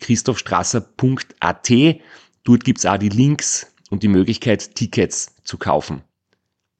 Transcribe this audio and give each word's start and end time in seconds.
www.christophstrasser.at. 0.00 1.70
Dort 2.44 2.64
gibt's 2.64 2.86
auch 2.86 2.96
die 2.96 3.08
Links 3.08 3.72
und 3.90 4.02
die 4.02 4.08
Möglichkeit, 4.08 4.74
Tickets 4.74 5.34
zu 5.44 5.58
kaufen. 5.58 6.02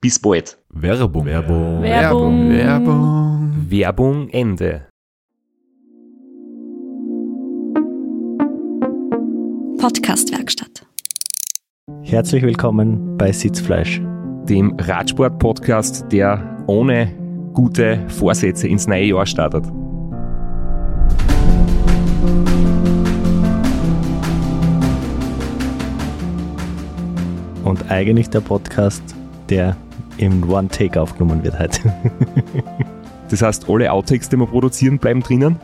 Bis 0.00 0.18
bald. 0.18 0.58
Werbung. 0.70 1.26
Werbung. 1.26 1.82
Werbung. 1.82 2.50
Werbung. 2.50 2.50
Werbung. 2.50 3.70
Werbung 3.70 4.28
Ende. 4.30 4.86
Podcastwerkstatt. 9.78 10.86
Herzlich 12.02 12.42
willkommen 12.42 13.16
bei 13.18 13.32
Sitzfleisch. 13.32 14.00
Dem 14.44 14.74
Radsport-Podcast, 14.78 16.10
der 16.10 16.64
ohne 16.66 17.12
gute 17.52 18.08
Vorsätze 18.08 18.68
ins 18.68 18.86
neue 18.86 19.06
Jahr 19.06 19.26
startet. 19.26 19.66
Und 27.70 27.88
eigentlich 27.88 28.28
der 28.28 28.40
Podcast, 28.40 29.00
der 29.48 29.76
im 30.16 30.50
One 30.50 30.66
Take 30.66 31.00
aufgenommen 31.00 31.44
wird 31.44 31.56
heute. 31.56 31.94
Das 33.30 33.42
heißt, 33.42 33.68
alle 33.68 33.92
Outtakes, 33.92 34.28
die 34.28 34.36
wir 34.38 34.46
produzieren, 34.48 34.98
bleiben 34.98 35.20
drinnen. 35.20 35.60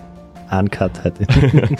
Uncut 0.52 1.02
heute. 1.02 1.26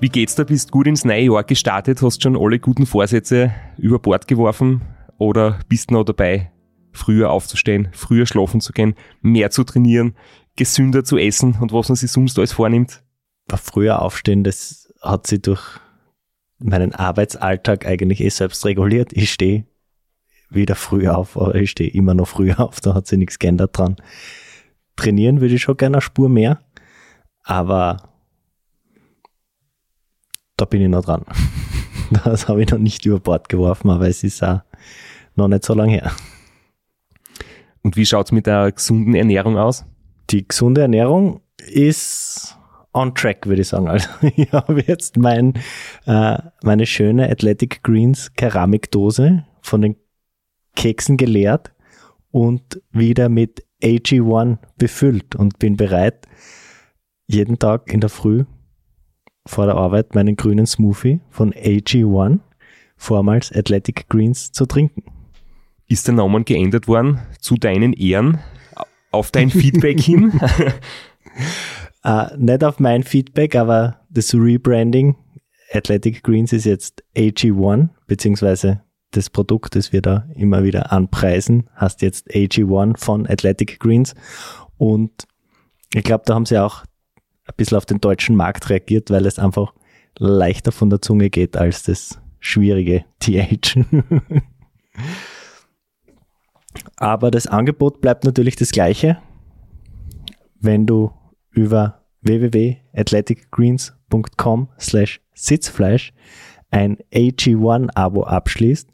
Wie 0.00 0.08
geht's 0.08 0.36
da? 0.36 0.44
Bist 0.44 0.72
gut 0.72 0.86
ins 0.86 1.04
neue 1.04 1.24
Jahr 1.24 1.44
gestartet? 1.44 2.00
Hast 2.00 2.22
schon 2.22 2.34
alle 2.34 2.58
guten 2.58 2.86
Vorsätze 2.86 3.52
über 3.76 3.98
Bord 3.98 4.26
geworfen? 4.26 4.80
Oder 5.18 5.58
bist 5.68 5.90
noch 5.90 6.04
dabei, 6.04 6.50
früher 6.92 7.28
aufzustehen, 7.28 7.88
früher 7.92 8.24
schlafen 8.24 8.62
zu 8.62 8.72
gehen, 8.72 8.94
mehr 9.20 9.50
zu 9.50 9.64
trainieren, 9.64 10.14
gesünder 10.56 11.04
zu 11.04 11.18
essen 11.18 11.58
und 11.60 11.74
was 11.74 11.90
man 11.90 11.96
sich 11.96 12.10
sonst 12.10 12.38
alles 12.38 12.52
vornimmt? 12.52 13.02
Früher 13.54 14.00
aufstehen, 14.00 14.44
das 14.44 14.94
hat 15.02 15.26
sich 15.26 15.42
durch 15.42 15.78
meinen 16.58 16.94
Arbeitsalltag 16.94 17.86
eigentlich 17.86 18.20
eh 18.20 18.28
selbst 18.28 18.64
reguliert. 18.64 19.12
Ich 19.12 19.32
stehe 19.32 19.64
wieder 20.50 20.74
früh 20.74 21.08
auf, 21.08 21.36
aber 21.36 21.54
ich 21.54 21.70
stehe 21.70 21.90
immer 21.90 22.14
noch 22.14 22.28
früh 22.28 22.52
auf, 22.56 22.80
da 22.80 22.94
hat 22.94 23.06
sich 23.06 23.18
nichts 23.18 23.38
geändert 23.38 23.76
dran. 23.76 23.96
Trainieren 24.96 25.40
würde 25.40 25.54
ich 25.54 25.62
schon 25.62 25.76
gerne 25.76 25.96
eine 25.96 26.02
Spur 26.02 26.28
mehr, 26.28 26.60
aber 27.44 27.98
da 30.56 30.64
bin 30.64 30.82
ich 30.82 30.88
noch 30.88 31.04
dran. 31.04 31.24
Das 32.24 32.48
habe 32.48 32.62
ich 32.62 32.70
noch 32.70 32.78
nicht 32.78 33.04
über 33.04 33.20
Bord 33.20 33.50
geworfen, 33.50 33.90
aber 33.90 34.08
es 34.08 34.24
ist 34.24 34.42
auch 34.42 34.62
noch 35.36 35.46
nicht 35.46 35.62
so 35.62 35.74
lange 35.74 35.92
her. 35.92 36.12
Und 37.82 37.96
wie 37.96 38.06
schaut's 38.06 38.32
mit 38.32 38.46
der 38.46 38.72
gesunden 38.72 39.14
Ernährung 39.14 39.58
aus? 39.58 39.84
Die 40.30 40.48
gesunde 40.48 40.80
Ernährung 40.80 41.42
ist 41.58 42.57
on 42.92 43.14
track, 43.14 43.46
würde 43.46 43.62
ich 43.62 43.68
sagen. 43.68 43.88
Also 43.88 44.08
ich 44.36 44.50
habe 44.52 44.82
jetzt 44.86 45.16
mein, 45.16 45.54
äh, 46.06 46.38
meine 46.62 46.86
schöne 46.86 47.30
Athletic 47.30 47.82
Greens 47.82 48.32
Keramikdose 48.34 49.44
von 49.60 49.82
den 49.82 49.96
Keksen 50.76 51.16
geleert 51.16 51.72
und 52.30 52.80
wieder 52.90 53.28
mit 53.28 53.64
AG1 53.82 54.58
befüllt 54.76 55.34
und 55.34 55.58
bin 55.58 55.76
bereit, 55.76 56.26
jeden 57.26 57.58
Tag 57.58 57.92
in 57.92 58.00
der 58.00 58.10
Früh 58.10 58.44
vor 59.46 59.66
der 59.66 59.76
Arbeit 59.76 60.14
meinen 60.14 60.36
grünen 60.36 60.66
Smoothie 60.66 61.20
von 61.30 61.52
AG1, 61.52 62.40
vormals 62.96 63.52
Athletic 63.52 64.08
Greens, 64.08 64.52
zu 64.52 64.66
trinken. 64.66 65.04
Ist 65.86 66.06
der 66.06 66.14
Name 66.14 66.44
geändert 66.44 66.86
worden 66.86 67.20
zu 67.40 67.54
deinen 67.54 67.94
Ehren? 67.94 68.38
Auf 69.10 69.30
dein 69.30 69.48
Feedback 69.48 70.00
hin? 70.00 70.38
Äh, 72.08 72.34
nicht 72.38 72.64
auf 72.64 72.80
mein 72.80 73.02
Feedback, 73.02 73.54
aber 73.54 74.00
das 74.08 74.34
Rebranding 74.34 75.14
Athletic 75.74 76.22
Greens 76.22 76.54
ist 76.54 76.64
jetzt 76.64 77.04
AG1, 77.14 77.90
beziehungsweise 78.06 78.80
das 79.10 79.28
Produkt, 79.28 79.76
das 79.76 79.92
wir 79.92 80.00
da 80.00 80.26
immer 80.34 80.64
wieder 80.64 80.90
anpreisen, 80.90 81.68
heißt 81.78 82.00
jetzt 82.00 82.30
AG1 82.30 82.96
von 82.96 83.26
Athletic 83.26 83.78
Greens. 83.78 84.14
Und 84.78 85.28
ich 85.92 86.02
glaube, 86.02 86.22
da 86.24 86.34
haben 86.34 86.46
sie 86.46 86.58
auch 86.58 86.84
ein 87.44 87.54
bisschen 87.58 87.76
auf 87.76 87.84
den 87.84 88.00
deutschen 88.00 88.36
Markt 88.36 88.70
reagiert, 88.70 89.10
weil 89.10 89.26
es 89.26 89.38
einfach 89.38 89.74
leichter 90.18 90.72
von 90.72 90.88
der 90.88 91.02
Zunge 91.02 91.28
geht 91.28 91.58
als 91.58 91.82
das 91.82 92.18
schwierige 92.40 93.04
TH. 93.20 93.84
Aber 96.96 97.30
das 97.30 97.46
Angebot 97.46 98.00
bleibt 98.00 98.24
natürlich 98.24 98.56
das 98.56 98.70
gleiche. 98.70 99.18
Wenn 100.58 100.86
du 100.86 101.12
über 101.50 101.97
www.athleticgreens.com 102.22 104.68
slash 104.78 105.20
Sitzfleisch 105.34 106.12
ein 106.70 106.98
AG1-Abo 107.14 108.24
abschließt, 108.24 108.88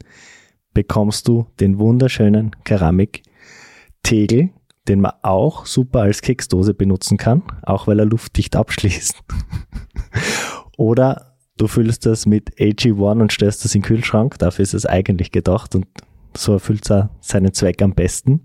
bekommst 0.73 1.27
du 1.27 1.47
den 1.59 1.79
wunderschönen 1.79 2.51
Keramik-Tegel, 2.63 4.51
den 4.87 5.01
man 5.01 5.13
auch 5.23 5.65
super 5.65 6.01
als 6.01 6.21
Keksdose 6.21 6.73
benutzen 6.73 7.17
kann, 7.17 7.43
auch 7.63 7.87
weil 7.87 7.99
er 7.99 8.05
luftdicht 8.05 8.55
abschließt. 8.55 9.23
Oder 10.77 11.35
du 11.57 11.67
füllst 11.67 12.05
das 12.05 12.25
mit 12.25 12.57
AG1 12.59 13.21
und 13.21 13.31
stellst 13.31 13.65
das 13.65 13.73
in 13.73 13.81
den 13.81 13.87
Kühlschrank, 13.87 14.37
dafür 14.37 14.63
ist 14.63 14.73
es 14.73 14.85
eigentlich 14.85 15.31
gedacht 15.31 15.75
und 15.75 15.87
so 16.37 16.53
erfüllt 16.53 16.89
auch 16.91 17.09
seinen 17.21 17.53
Zweck 17.53 17.81
am 17.81 17.93
besten. 17.93 18.41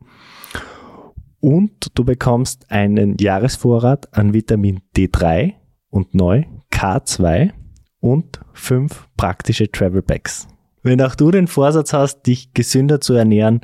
Und 1.40 1.98
du 1.98 2.04
bekommst 2.04 2.70
einen 2.70 3.16
Jahresvorrat 3.18 4.16
an 4.16 4.34
Vitamin 4.34 4.80
D3 4.96 5.54
und 5.88 6.14
neu 6.14 6.44
K2 6.70 7.52
und 8.00 8.40
fünf 8.52 9.08
praktische 9.16 9.70
Travel 9.70 10.02
Bags. 10.02 10.48
Wenn 10.82 11.00
auch 11.02 11.14
du 11.14 11.30
den 11.30 11.46
Vorsatz 11.46 11.92
hast, 11.92 12.26
dich 12.26 12.54
gesünder 12.54 13.00
zu 13.00 13.12
ernähren, 13.14 13.60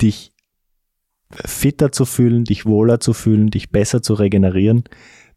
dich 0.00 0.32
fitter 1.30 1.92
zu 1.92 2.04
fühlen, 2.04 2.42
dich 2.44 2.66
wohler 2.66 3.00
zu 3.00 3.12
fühlen, 3.12 3.50
dich 3.50 3.70
besser 3.70 4.02
zu 4.02 4.14
regenerieren, 4.14 4.84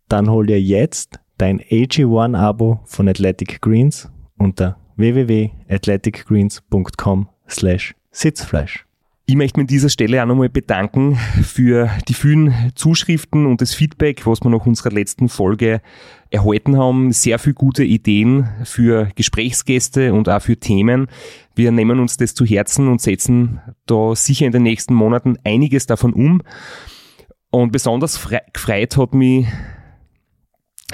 dann 0.08 0.30
hol 0.30 0.46
dir 0.46 0.62
jetzt 0.62 1.20
dein 1.38 1.60
AG1-Abo 1.62 2.82
von 2.86 3.08
Athletic 3.08 3.62
Greens 3.62 4.12
unter 4.38 4.78
www.athleticgreens.com 4.98 7.30
slash 7.48 7.96
Sitzfleisch. 8.12 8.89
Ich 9.30 9.36
möchte 9.36 9.60
mich 9.60 9.66
an 9.66 9.68
dieser 9.68 9.90
Stelle 9.90 10.24
auch 10.24 10.26
nochmal 10.26 10.50
bedanken 10.50 11.16
für 11.44 11.92
die 12.08 12.16
vielen 12.16 12.72
Zuschriften 12.74 13.46
und 13.46 13.62
das 13.62 13.76
Feedback, 13.76 14.26
was 14.26 14.42
wir 14.42 14.50
nach 14.50 14.66
unserer 14.66 14.90
letzten 14.90 15.30
Folge 15.30 15.82
erhalten 16.32 16.80
haben. 16.80 17.12
Sehr 17.12 17.38
viele 17.38 17.54
gute 17.54 17.84
Ideen 17.84 18.50
für 18.64 19.08
Gesprächsgäste 19.14 20.16
und 20.16 20.30
auch 20.30 20.42
für 20.42 20.58
Themen. 20.58 21.10
Wir 21.54 21.72
nehmen 21.72 22.00
uns 22.00 22.18
das 22.18 22.34
zu 22.34 22.44
Herzen 22.44 22.88
und 22.88 23.02
setzen 23.02 23.62
da 23.86 24.16
sicher 24.16 24.48
in 24.48 24.52
den 24.52 24.64
nächsten 24.64 24.96
Monaten 24.96 25.38
einiges 25.44 25.86
davon 25.86 26.14
um. 26.14 26.42
Und 27.52 27.72
besonders 27.72 28.28
gefreut 28.52 28.98
hat 28.98 29.14
mich 29.14 29.46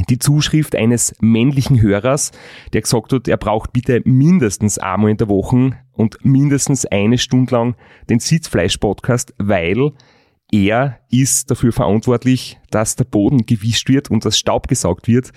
die 0.10 0.20
Zuschrift 0.20 0.76
eines 0.76 1.16
männlichen 1.22 1.82
Hörers, 1.82 2.32
der 2.74 2.82
gesagt 2.82 3.14
hat, 3.14 3.28
er 3.28 3.38
braucht 3.38 3.74
bitte 3.74 4.02
mindestens 4.04 4.78
einmal 4.78 5.12
in 5.12 5.18
der 5.18 5.30
Woche 5.30 5.72
und 5.94 6.18
mindestens 6.24 6.86
eine 6.86 7.18
Stunde 7.18 7.56
lang 7.56 7.76
den 8.10 8.20
Sitzfleisch-Podcast, 8.20 9.34
weil 9.38 9.92
er 10.52 11.00
ist 11.10 11.50
dafür 11.50 11.72
verantwortlich, 11.72 12.60
dass 12.70 12.96
der 12.96 13.06
Boden 13.06 13.46
gewischt 13.46 13.90
wird 13.90 14.12
und 14.12 14.26
das 14.26 14.38
Staub 14.38 14.68
gesaugt 14.68 15.08
wird. 15.08 15.32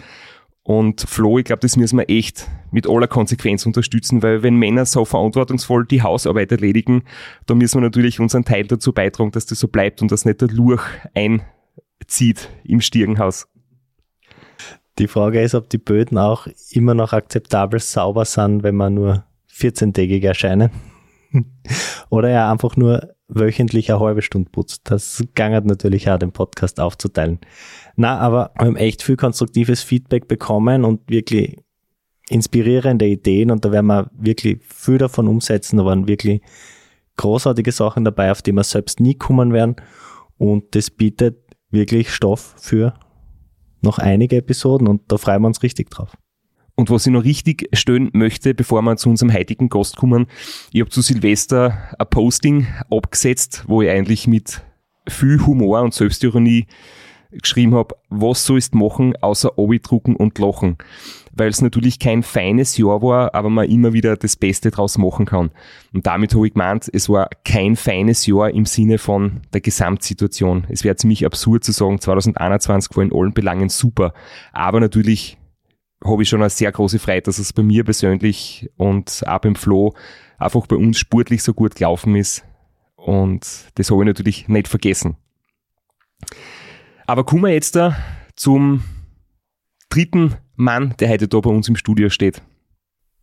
Und 0.62 1.00
Flo, 1.00 1.38
ich 1.38 1.46
glaube, 1.46 1.60
das 1.60 1.78
müssen 1.78 1.98
wir 1.98 2.10
echt 2.10 2.46
mit 2.70 2.86
aller 2.86 3.06
Konsequenz 3.06 3.64
unterstützen, 3.64 4.22
weil 4.22 4.42
wenn 4.42 4.56
Männer 4.56 4.84
so 4.84 5.06
verantwortungsvoll 5.06 5.86
die 5.86 6.02
Hausarbeit 6.02 6.52
erledigen, 6.52 7.04
dann 7.46 7.56
müssen 7.56 7.78
wir 7.78 7.86
natürlich 7.86 8.20
unseren 8.20 8.44
Teil 8.44 8.66
dazu 8.66 8.92
beitragen, 8.92 9.30
dass 9.30 9.46
das 9.46 9.60
so 9.60 9.68
bleibt 9.68 10.02
und 10.02 10.12
dass 10.12 10.26
nicht 10.26 10.42
der 10.42 10.48
Lurch 10.48 10.82
einzieht 11.14 12.50
im 12.64 12.82
Stirnhaus. 12.82 13.48
Die 14.98 15.06
Frage 15.06 15.40
ist, 15.40 15.54
ob 15.54 15.68
die 15.70 15.78
Böden 15.78 16.18
auch 16.18 16.48
immer 16.70 16.94
noch 16.94 17.12
akzeptabel 17.12 17.78
sauber 17.78 18.24
sind, 18.24 18.64
wenn 18.64 18.74
man 18.74 18.94
nur 18.94 19.24
14-tägig 19.52 20.24
erscheinen. 20.24 20.70
Oder 22.10 22.30
er 22.30 22.50
einfach 22.50 22.76
nur 22.76 23.14
wöchentlich 23.28 23.90
eine 23.90 24.00
halbe 24.00 24.22
Stunde 24.22 24.50
putzt. 24.50 24.90
Das 24.90 25.22
gangert 25.34 25.66
natürlich 25.66 26.10
auch, 26.10 26.18
den 26.18 26.32
Podcast 26.32 26.80
aufzuteilen. 26.80 27.38
Na, 27.96 28.18
aber 28.18 28.52
wir 28.58 28.66
haben 28.66 28.76
echt 28.76 29.02
viel 29.02 29.16
konstruktives 29.16 29.82
Feedback 29.82 30.26
bekommen 30.26 30.84
und 30.84 31.08
wirklich 31.10 31.58
inspirierende 32.30 33.06
Ideen 33.06 33.50
und 33.50 33.64
da 33.64 33.72
werden 33.72 33.86
wir 33.86 34.10
wirklich 34.12 34.60
viel 34.62 34.98
davon 34.98 35.28
umsetzen. 35.28 35.76
Da 35.76 35.84
waren 35.84 36.08
wirklich 36.08 36.42
großartige 37.16 37.72
Sachen 37.72 38.04
dabei, 38.04 38.30
auf 38.30 38.42
die 38.42 38.52
wir 38.52 38.64
selbst 38.64 39.00
nie 39.00 39.14
kommen 39.14 39.52
werden 39.52 39.76
und 40.38 40.74
das 40.74 40.90
bietet 40.90 41.38
wirklich 41.70 42.10
Stoff 42.10 42.54
für 42.56 42.94
noch 43.88 43.98
einige 43.98 44.36
Episoden 44.36 44.86
und 44.86 45.02
da 45.08 45.16
freuen 45.16 45.42
wir 45.42 45.48
uns 45.48 45.62
richtig 45.62 45.90
drauf. 45.90 46.16
Und 46.76 46.90
was 46.90 47.06
ich 47.06 47.12
noch 47.12 47.24
richtig 47.24 47.68
stellen 47.72 48.10
möchte, 48.12 48.54
bevor 48.54 48.82
wir 48.82 48.96
zu 48.96 49.08
unserem 49.08 49.32
heutigen 49.32 49.68
Gast 49.68 49.96
kommen, 49.96 50.26
ich 50.72 50.80
habe 50.80 50.90
zu 50.90 51.00
Silvester 51.00 51.76
ein 51.98 52.06
Posting 52.08 52.68
abgesetzt, 52.88 53.64
wo 53.66 53.82
ich 53.82 53.90
eigentlich 53.90 54.28
mit 54.28 54.62
viel 55.08 55.44
Humor 55.44 55.82
und 55.82 55.92
Selbstironie 55.92 56.66
geschrieben 57.30 57.74
habe, 57.74 57.96
was 58.08 58.44
sollst 58.44 58.74
machen, 58.74 59.14
außer 59.20 59.52
drucken 59.82 60.16
und 60.16 60.38
lachen. 60.38 60.78
Weil 61.32 61.48
es 61.48 61.60
natürlich 61.60 61.98
kein 61.98 62.22
feines 62.22 62.76
Jahr 62.76 63.02
war, 63.02 63.34
aber 63.34 63.50
man 63.50 63.68
immer 63.68 63.92
wieder 63.92 64.16
das 64.16 64.36
Beste 64.36 64.70
draus 64.70 64.98
machen 64.98 65.26
kann. 65.26 65.50
Und 65.92 66.06
damit 66.06 66.34
habe 66.34 66.46
ich 66.46 66.54
gemeint, 66.54 66.90
es 66.92 67.08
war 67.08 67.28
kein 67.44 67.76
feines 67.76 68.26
Jahr 68.26 68.50
im 68.50 68.66
Sinne 68.66 68.98
von 68.98 69.42
der 69.52 69.60
Gesamtsituation. 69.60 70.66
Es 70.68 70.84
wäre 70.84 70.96
ziemlich 70.96 71.24
absurd 71.24 71.64
zu 71.64 71.72
sagen, 71.72 72.00
2021 72.00 72.96
war 72.96 73.04
in 73.04 73.12
allen 73.12 73.32
Belangen 73.32 73.68
super. 73.68 74.12
Aber 74.52 74.80
natürlich 74.80 75.38
habe 76.04 76.22
ich 76.22 76.28
schon 76.28 76.40
eine 76.40 76.50
sehr 76.50 76.72
große 76.72 76.98
Freude, 76.98 77.22
dass 77.22 77.38
es 77.38 77.52
bei 77.52 77.62
mir 77.62 77.84
persönlich 77.84 78.70
und 78.76 79.22
auch 79.26 79.40
beim 79.40 79.54
Flo 79.54 79.94
einfach 80.38 80.66
bei 80.66 80.76
uns 80.76 80.98
sportlich 80.98 81.42
so 81.42 81.54
gut 81.54 81.74
gelaufen 81.74 82.16
ist. 82.16 82.44
Und 82.96 83.46
das 83.74 83.90
habe 83.90 84.02
ich 84.02 84.06
natürlich 84.06 84.48
nicht 84.48 84.68
vergessen. 84.68 85.16
Aber 87.08 87.24
kommen 87.24 87.44
wir 87.44 87.54
jetzt 87.54 87.74
da 87.74 87.96
zum 88.36 88.84
dritten 89.88 90.34
Mann, 90.56 90.94
der 91.00 91.08
heute 91.08 91.26
da 91.26 91.40
bei 91.40 91.48
uns 91.48 91.66
im 91.66 91.76
Studio 91.76 92.10
steht. 92.10 92.42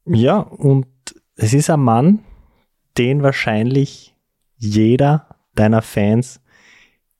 Ja, 0.08 0.40
und 0.40 0.88
es 1.36 1.54
ist 1.54 1.70
ein 1.70 1.82
Mann, 1.82 2.24
den 2.98 3.22
wahrscheinlich 3.22 4.16
jeder 4.58 5.28
deiner 5.54 5.84
Fans 5.84 6.42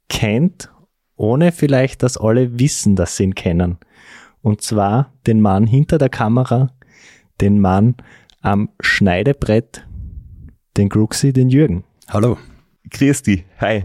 kennt, 0.10 0.72
ohne 1.16 1.52
vielleicht, 1.52 2.02
dass 2.02 2.18
alle 2.18 2.58
wissen, 2.58 2.96
dass 2.96 3.16
sie 3.16 3.26
ihn 3.26 3.36
kennen. 3.36 3.78
Und 4.42 4.62
zwar 4.62 5.14
den 5.28 5.42
Mann 5.42 5.68
hinter 5.68 6.00
der 6.00 6.10
Kamera, 6.10 6.72
den 7.42 7.62
Mann 7.62 7.94
am 8.42 8.72
Schneidebrett, 8.80 9.88
den 10.78 10.90
Gruxi, 10.90 11.32
den 11.32 11.50
Jürgen. 11.50 11.84
Hallo. 12.08 12.40
Grüß 12.90 13.22
dich. 13.22 13.46
Hi. 13.60 13.84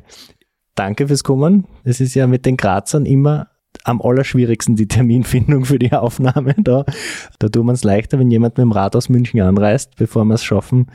Danke 0.80 1.08
fürs 1.08 1.24
Kommen. 1.24 1.66
Es 1.84 2.00
ist 2.00 2.14
ja 2.14 2.26
mit 2.26 2.46
den 2.46 2.56
Grazern 2.56 3.04
immer 3.04 3.48
am 3.84 4.00
allerschwierigsten 4.00 4.76
die 4.76 4.88
Terminfindung 4.88 5.66
für 5.66 5.78
die 5.78 5.92
Aufnahme 5.92 6.54
da. 6.56 6.86
Da 7.38 7.50
tun 7.50 7.66
wir 7.66 7.74
es 7.74 7.84
leichter, 7.84 8.18
wenn 8.18 8.30
jemand 8.30 8.56
mit 8.56 8.62
dem 8.62 8.72
Rad 8.72 8.96
aus 8.96 9.10
München 9.10 9.42
anreist, 9.42 9.96
bevor 9.96 10.24
wir 10.24 10.36
es 10.36 10.42
schaffen, 10.42 10.90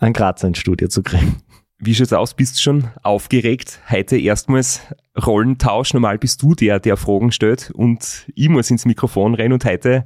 ein 0.00 0.12
Grazer 0.12 0.48
ins 0.48 0.58
Studio 0.58 0.88
zu 0.88 1.04
kriegen. 1.04 1.36
Wie 1.78 1.94
schaut's 1.94 2.12
aus? 2.12 2.34
Bist 2.34 2.56
du 2.56 2.62
schon 2.62 2.88
aufgeregt? 3.04 3.78
Heute 3.88 4.18
erstmals 4.18 4.80
Rollentausch. 5.24 5.94
Normal 5.94 6.18
bist 6.18 6.42
du 6.42 6.56
der, 6.56 6.80
der 6.80 6.96
Fragen 6.96 7.30
stellt 7.30 7.70
und 7.70 8.26
ich 8.34 8.48
muss 8.48 8.72
ins 8.72 8.86
Mikrofon 8.86 9.36
rennen 9.36 9.52
und 9.52 9.64
heute 9.64 10.04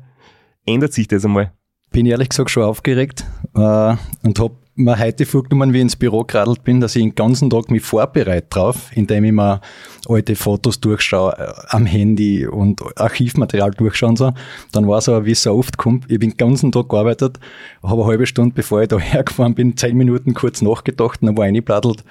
ändert 0.66 0.92
sich 0.92 1.08
das 1.08 1.24
einmal. 1.24 1.52
Bin 1.90 2.04
ehrlich 2.04 2.28
gesagt 2.28 2.50
schon 2.50 2.64
aufgeregt 2.64 3.24
äh, 3.54 3.96
und 4.24 4.38
habe 4.38 4.56
mir 4.76 4.98
heute 4.98 5.24
vorgenommen, 5.24 5.72
wie 5.72 5.78
ich 5.78 5.82
ins 5.82 5.96
Büro 5.96 6.24
geradelt 6.24 6.62
bin, 6.62 6.80
dass 6.80 6.94
ich 6.96 7.02
den 7.02 7.14
ganzen 7.14 7.48
Tag 7.50 7.70
mich 7.70 7.82
vorbereite 7.82 8.46
drauf, 8.48 8.90
indem 8.94 9.24
ich 9.24 9.32
mir 9.32 9.60
alte 10.08 10.36
Fotos 10.36 10.80
durchschaue 10.80 11.36
äh, 11.38 11.52
am 11.68 11.86
Handy 11.86 12.46
und 12.46 12.82
Archivmaterial 12.98 13.70
durchschaue 13.70 14.10
und 14.10 14.18
so. 14.18 14.32
Dann 14.72 14.86
war 14.86 14.98
es 14.98 15.08
aber, 15.08 15.24
wie 15.24 15.32
es 15.32 15.42
so 15.42 15.54
oft 15.54 15.78
kommt, 15.78 16.10
ich 16.10 16.18
bin 16.18 16.30
den 16.30 16.36
ganzen 16.36 16.72
Tag 16.72 16.88
gearbeitet, 16.88 17.40
habe 17.82 18.02
eine 18.02 18.10
halbe 18.10 18.26
Stunde, 18.26 18.54
bevor 18.54 18.82
ich 18.82 18.88
da 18.88 18.98
hergefahren 19.00 19.54
bin, 19.54 19.76
zehn 19.76 19.96
Minuten 19.96 20.34
kurz 20.34 20.60
nachgedacht 20.60 21.22
und 21.22 21.26
dann 21.26 21.36
war 21.36 21.44
ich 21.44 21.48
eingeblattelt 21.48 22.04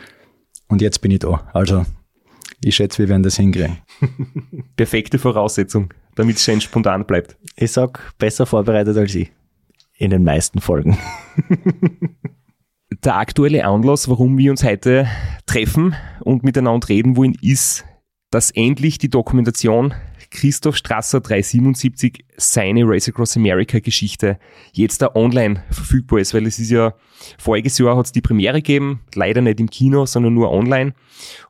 und 0.67 0.81
jetzt 0.81 1.01
bin 1.01 1.11
ich 1.11 1.19
da. 1.19 1.47
Also, 1.53 1.85
ich 2.63 2.75
schätze, 2.75 2.97
wir 2.99 3.09
werden 3.09 3.23
das 3.23 3.37
hinkriegen. 3.37 3.77
Perfekte 4.75 5.19
Voraussetzung, 5.19 5.93
damit 6.15 6.37
es 6.37 6.43
schön 6.43 6.61
spontan 6.61 7.05
bleibt. 7.05 7.37
Ich 7.55 7.71
sag, 7.71 8.13
besser 8.17 8.47
vorbereitet 8.47 8.97
als 8.97 9.13
ich. 9.13 9.31
In 9.97 10.09
den 10.09 10.23
meisten 10.23 10.59
Folgen. 10.59 10.97
der 13.03 13.17
aktuelle 13.17 13.65
Anlass, 13.65 14.09
warum 14.09 14.37
wir 14.37 14.51
uns 14.51 14.63
heute 14.63 15.07
treffen 15.45 15.95
und 16.21 16.43
miteinander 16.43 16.87
reden 16.89 17.17
wollen, 17.17 17.35
ist, 17.41 17.85
dass 18.31 18.51
endlich 18.51 18.97
die 18.97 19.09
Dokumentation 19.09 19.93
Christoph 20.31 20.75
Strasser 20.75 21.21
377 21.21 22.25
seine 22.35 22.83
Race 22.83 23.07
Across 23.07 23.37
America 23.37 23.79
Geschichte 23.79 24.37
jetzt 24.73 25.01
da 25.01 25.15
online 25.15 25.63
verfügbar 25.71 26.19
ist, 26.19 26.33
weil 26.33 26.45
es 26.45 26.59
ist 26.59 26.71
ja, 26.71 26.93
voriges 27.37 27.77
Jahr 27.77 27.95
hat 27.95 28.07
es 28.07 28.11
die 28.11 28.21
Premiere 28.21 28.57
gegeben, 28.61 29.01
leider 29.13 29.41
nicht 29.41 29.59
im 29.59 29.69
Kino, 29.69 30.05
sondern 30.05 30.33
nur 30.33 30.51
online. 30.51 30.93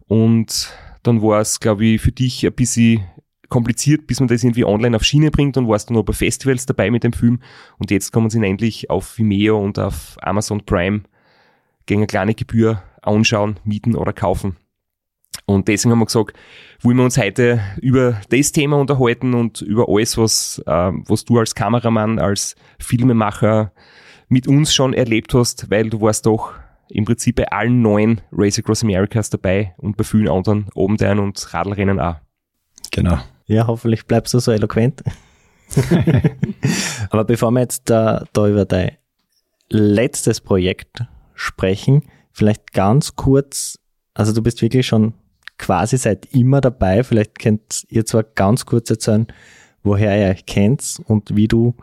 Und 0.07 0.71
dann 1.03 1.21
war 1.21 1.41
es, 1.41 1.59
glaube 1.59 1.85
ich, 1.85 2.01
für 2.01 2.11
dich 2.11 2.45
ein 2.45 2.53
bisschen 2.53 3.05
kompliziert, 3.49 4.07
bis 4.07 4.19
man 4.19 4.27
das 4.27 4.43
irgendwie 4.43 4.65
online 4.65 4.95
auf 4.95 5.03
Schiene 5.03 5.31
bringt. 5.31 5.57
Und 5.57 5.67
warst 5.67 5.89
du 5.89 5.93
noch 5.93 6.03
bei 6.03 6.13
Festivals 6.13 6.65
dabei 6.65 6.91
mit 6.91 7.03
dem 7.03 7.13
Film. 7.13 7.39
Und 7.77 7.91
jetzt 7.91 8.11
kann 8.11 8.23
man 8.23 8.31
ihn 8.31 8.43
endlich 8.43 8.89
auf 8.89 9.17
Vimeo 9.17 9.57
und 9.57 9.79
auf 9.79 10.17
Amazon 10.21 10.65
Prime 10.65 11.03
gegen 11.85 11.99
eine 12.01 12.07
kleine 12.07 12.33
Gebühr 12.33 12.81
anschauen, 13.01 13.57
mieten 13.63 13.95
oder 13.95 14.13
kaufen. 14.13 14.57
Und 15.45 15.67
deswegen 15.67 15.91
haben 15.91 15.99
wir 15.99 16.05
gesagt, 16.05 16.35
wollen 16.81 16.97
wir 16.97 17.03
uns 17.03 17.17
heute 17.17 17.61
über 17.81 18.19
das 18.29 18.51
Thema 18.51 18.77
unterhalten 18.77 19.33
und 19.33 19.61
über 19.61 19.87
alles, 19.87 20.17
was, 20.17 20.63
äh, 20.65 20.91
was 21.07 21.25
du 21.25 21.37
als 21.37 21.53
Kameramann, 21.53 22.19
als 22.19 22.55
Filmemacher 22.79 23.71
mit 24.27 24.47
uns 24.47 24.73
schon 24.73 24.93
erlebt 24.93 25.33
hast, 25.33 25.69
weil 25.69 25.89
du 25.89 26.01
warst 26.01 26.25
doch 26.25 26.53
im 26.89 27.05
Prinzip 27.05 27.35
bei 27.35 27.47
allen 27.51 27.81
neuen 27.81 28.21
Race 28.31 28.57
Across 28.57 28.83
Americas 28.83 29.29
dabei 29.29 29.75
und 29.77 29.97
bei 29.97 30.03
vielen 30.03 30.29
anderen 30.29 30.67
oben 30.73 30.95
Obendern 30.95 31.19
und 31.19 31.53
Radlrennen 31.53 31.99
auch. 31.99 32.15
Genau. 32.91 33.19
Ja, 33.45 33.67
hoffentlich 33.67 34.05
bleibst 34.05 34.33
du 34.33 34.39
so 34.39 34.51
eloquent. 34.51 35.03
Aber 37.09 37.23
bevor 37.23 37.51
wir 37.51 37.61
jetzt 37.61 37.89
da, 37.89 38.25
da 38.33 38.47
über 38.47 38.65
dein 38.65 38.97
letztes 39.69 40.41
Projekt 40.41 41.03
sprechen. 41.35 42.03
Vielleicht 42.31 42.73
ganz 42.73 43.15
kurz, 43.15 43.79
also 44.13 44.33
du 44.33 44.41
bist 44.41 44.61
wirklich 44.61 44.87
schon 44.87 45.13
quasi 45.57 45.97
seit 45.97 46.33
immer 46.33 46.61
dabei. 46.61 47.03
Vielleicht 47.03 47.39
könnt 47.39 47.85
ihr 47.89 48.05
zwar 48.05 48.23
ganz 48.23 48.65
kurz 48.65 48.89
erzählen, 48.89 49.27
woher 49.83 50.19
ihr 50.19 50.31
euch 50.31 50.45
kennt 50.45 51.01
und 51.05 51.35
wie 51.35 51.47
du 51.47 51.75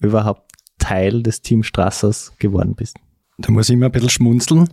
überhaupt 0.00 0.52
Teil 0.78 1.22
des 1.22 1.42
Team 1.42 1.62
Strassers 1.62 2.32
geworden 2.38 2.74
bist. 2.74 2.96
Da 3.38 3.50
muss 3.50 3.68
ich 3.68 3.74
immer 3.74 3.86
ein 3.86 3.92
bisschen 3.92 4.10
schmunzeln, 4.10 4.68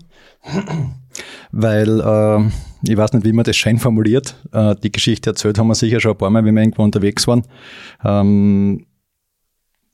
weil 1.51 1.99
äh, 1.99 2.49
ich 2.83 2.97
weiß 2.97 3.13
nicht, 3.13 3.25
wie 3.25 3.33
man 3.33 3.43
das 3.43 3.55
schön 3.55 3.79
formuliert. 3.79 4.35
Äh, 4.51 4.75
die 4.75 4.91
Geschichte 4.91 5.31
erzählt 5.31 5.57
haben 5.57 5.67
wir 5.67 5.75
sicher 5.75 5.99
schon 5.99 6.11
ein 6.11 6.17
paar 6.17 6.29
Mal, 6.29 6.45
wenn 6.45 6.53
wir 6.53 6.61
irgendwo 6.61 6.83
unterwegs 6.83 7.27
waren. 7.27 7.43
Ähm, 8.03 8.85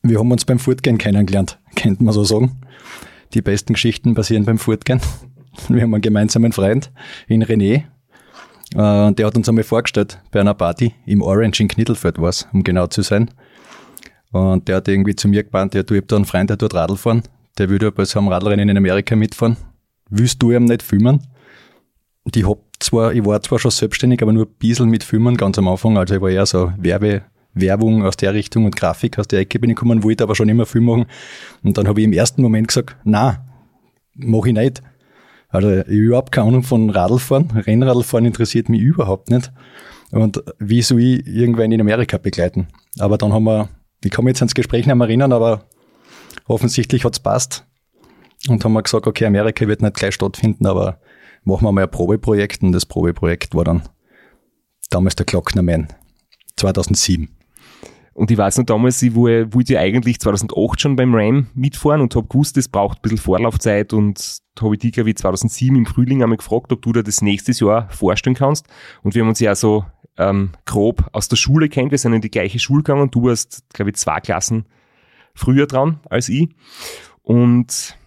wir 0.04 0.20
haben 0.20 0.32
uns 0.32 0.44
beim 0.44 0.60
Fortgehen 0.60 0.98
kennengelernt, 0.98 1.60
könnte 1.76 2.04
man 2.04 2.14
so 2.14 2.24
sagen. 2.24 2.60
Die 3.34 3.42
besten 3.42 3.74
Geschichten 3.74 4.16
passieren 4.16 4.46
beim 4.46 4.58
Fortgehen. 4.58 5.02
Wir 5.70 5.82
haben 5.82 5.94
einen 5.94 6.02
gemeinsamen 6.02 6.52
Freund, 6.52 6.92
in 7.28 7.44
René. 7.44 7.84
Äh, 8.74 9.14
der 9.14 9.26
hat 9.26 9.36
uns 9.36 9.48
einmal 9.50 9.64
vorgestellt 9.64 10.20
bei 10.32 10.40
einer 10.40 10.54
Party 10.54 10.94
im 11.06 11.22
Orange 11.22 11.62
in 11.62 11.68
Knittelfeld 11.68 12.20
war 12.20 12.34
um 12.54 12.64
genau 12.64 12.88
zu 12.88 13.02
sein. 13.02 13.32
Und 14.32 14.68
der 14.68 14.78
hat 14.78 14.88
irgendwie 14.88 15.16
zu 15.16 15.28
mir 15.28 15.44
gemeint, 15.44 15.74
ja, 15.74 15.84
du, 15.84 15.94
ich 15.94 16.02
hab 16.02 16.08
da 16.10 16.16
einen 16.18 16.26
Freund, 16.26 16.50
der 16.50 16.58
tut 16.58 16.74
Radl 16.74 16.98
fahren. 16.98 17.24
Der 17.58 17.70
würde 17.70 17.92
bei 17.92 18.06
so 18.06 18.20
einem 18.20 18.28
Radlrennen 18.28 18.70
in 18.70 18.78
Amerika 18.78 19.16
mitfahren. 19.16 19.58
Willst 20.10 20.42
du 20.42 20.52
ihm 20.52 20.66
nicht 20.66 20.84
filmen? 20.84 21.26
Und 22.24 22.36
ich 22.36 22.48
hab 22.48 22.60
zwar, 22.80 23.14
ich 23.14 23.26
war 23.26 23.42
zwar 23.42 23.58
schon 23.58 23.72
selbstständig, 23.72 24.22
aber 24.22 24.34
nur 24.34 24.46
ein 24.46 24.54
bisschen 24.60 24.90
mit 24.90 25.04
Filmen 25.04 25.38
ganz 25.38 25.58
am 25.58 25.68
Anfang. 25.68 25.98
Also 25.98 26.16
ich 26.16 26.22
war 26.22 26.30
eher 26.30 26.46
so 26.46 26.72
Werbe, 26.78 27.24
Werbung 27.60 28.04
aus 28.04 28.18
der 28.18 28.34
Richtung 28.34 28.66
und 28.66 28.76
Grafik 28.76 29.20
aus 29.20 29.28
der 29.28 29.40
Ecke 29.40 29.60
bin 29.60 29.70
ich 29.70 29.76
gekommen, 29.76 30.04
wollte 30.04 30.24
aber 30.24 30.36
schon 30.36 30.50
immer 30.50 30.66
viel 30.66 30.82
machen. 30.82 31.06
Und 31.64 31.78
dann 31.78 31.88
habe 31.88 32.00
ich 32.02 32.06
im 32.06 32.14
ersten 32.14 32.42
Moment 32.42 32.68
gesagt, 32.68 32.96
na, 33.04 33.46
mache 34.14 34.50
ich 34.50 34.54
nicht. 34.56 34.82
Also 35.50 35.70
ich 35.70 35.88
überhaupt 35.88 36.32
keine 36.32 36.48
Ahnung 36.48 36.64
von 36.64 36.90
Radlfahren. 36.90 37.52
Rennradlfahren 37.52 38.26
interessiert 38.26 38.70
mich 38.70 38.82
überhaupt 38.82 39.30
nicht. 39.30 39.52
Und 40.12 40.44
wie 40.60 40.82
soll 40.82 41.02
ich 41.02 41.28
irgendwann 41.28 41.72
in 41.72 41.82
Amerika 41.82 42.18
begleiten? 42.18 42.68
Aber 43.00 43.18
dann 43.18 43.34
haben 43.34 43.44
wir 43.44 43.70
ich 44.04 44.18
mich 44.18 44.28
jetzt 44.28 44.42
ans 44.42 44.56
Gespräch 44.56 44.86
nicht 44.86 44.96
mehr 44.96 45.08
erinnern, 45.08 45.34
aber 45.34 45.66
offensichtlich 46.46 47.04
hat's 47.04 47.20
passt. 47.20 47.66
Und 48.48 48.64
haben 48.64 48.74
wir 48.74 48.84
gesagt, 48.84 49.08
okay, 49.08 49.26
Amerika 49.26 49.68
wird 49.68 49.82
nicht 49.82 49.96
gleich 49.96 50.14
stattfinden, 50.14 50.66
aber 50.66 51.00
machen 51.44 51.66
wir 51.66 51.72
mal 51.72 51.84
ein 51.84 51.92
Probeprojekt. 51.92 52.62
Und 52.62 52.72
das 52.72 52.86
Probeprojekt 52.86 53.56
war 53.56 53.64
dann 53.64 53.84
damals 54.90 55.16
der 55.16 55.26
Glocknerman 55.26 55.88
2007. 56.56 57.37
Und 58.18 58.32
ich 58.32 58.38
weiß 58.40 58.58
noch 58.58 58.66
damals, 58.66 59.00
ich 59.04 59.14
wollte 59.14 59.74
ja 59.74 59.80
eigentlich 59.80 60.20
2008 60.20 60.82
schon 60.82 60.96
beim 60.96 61.14
RAM 61.14 61.52
mitfahren 61.54 62.02
und 62.02 62.16
habe 62.16 62.28
gewusst, 62.28 62.58
es 62.58 62.68
braucht 62.68 62.98
ein 62.98 63.02
bisschen 63.04 63.20
Vorlaufzeit 63.20 63.94
und 63.94 64.40
habe 64.60 64.74
ich 64.74 64.80
dich, 64.80 64.94
glaube 64.94 65.12
ich, 65.12 65.18
2007 65.18 65.76
im 65.76 65.86
Frühling 65.86 66.24
einmal 66.24 66.38
gefragt, 66.38 66.72
ob 66.72 66.82
du 66.82 66.94
dir 66.94 67.04
das 67.04 67.22
nächstes 67.22 67.60
Jahr 67.60 67.88
vorstellen 67.92 68.36
kannst. 68.36 68.66
Und 69.04 69.14
wir 69.14 69.22
haben 69.22 69.30
uns 69.30 69.40
ja 69.40 69.54
so 69.54 69.86
ähm, 70.18 70.50
grob 70.66 71.08
aus 71.12 71.28
der 71.28 71.36
Schule 71.36 71.70
kennt, 71.70 71.92
wir 71.92 72.00
sind 72.00 72.14
in 72.14 72.22
die 72.22 72.32
gleiche 72.32 72.58
Schule 72.58 72.82
gegangen, 72.82 73.12
du 73.12 73.26
warst, 73.26 73.64
glaube 73.72 73.92
ich, 73.92 73.98
zwei 73.98 74.20
Klassen 74.20 74.66
früher 75.36 75.68
dran 75.68 76.00
als 76.10 76.28
ich. 76.28 76.50
Und 77.22 78.00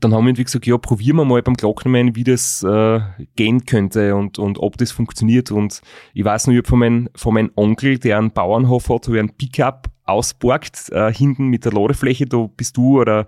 dann 0.00 0.14
haben 0.14 0.24
wir 0.24 0.30
irgendwie 0.30 0.44
gesagt, 0.44 0.66
ja, 0.66 0.78
probieren 0.78 1.16
wir 1.16 1.24
mal 1.24 1.42
beim 1.42 1.54
Glocknermann, 1.54 2.16
wie 2.16 2.24
das 2.24 2.62
äh, 2.62 3.00
gehen 3.34 3.64
könnte 3.64 4.14
und, 4.14 4.38
und 4.38 4.58
ob 4.58 4.76
das 4.78 4.92
funktioniert. 4.92 5.50
Und 5.50 5.80
ich 6.14 6.24
weiß 6.24 6.46
noch, 6.46 6.54
ich 6.54 6.66
von 6.66 6.78
meinem 6.78 7.08
von 7.14 7.34
mein 7.34 7.50
Onkel, 7.56 7.98
der 7.98 8.18
einen 8.18 8.32
Bauernhof 8.32 8.88
hat, 8.88 9.06
habe 9.06 9.16
ich 9.16 9.20
einen 9.20 9.36
Pickup 9.36 9.88
ausborgt, 10.04 10.90
äh, 10.92 11.12
hinten 11.12 11.48
mit 11.48 11.64
der 11.64 11.72
Ladefläche, 11.72 12.26
da 12.26 12.48
bist 12.56 12.76
du 12.76 13.00
oder 13.00 13.26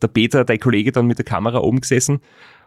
der 0.00 0.08
Peter, 0.08 0.44
dein 0.44 0.60
Kollege, 0.60 0.92
dann 0.92 1.06
mit 1.06 1.18
der 1.18 1.24
Kamera 1.24 1.58
oben 1.58 1.80
gesessen. 1.80 2.20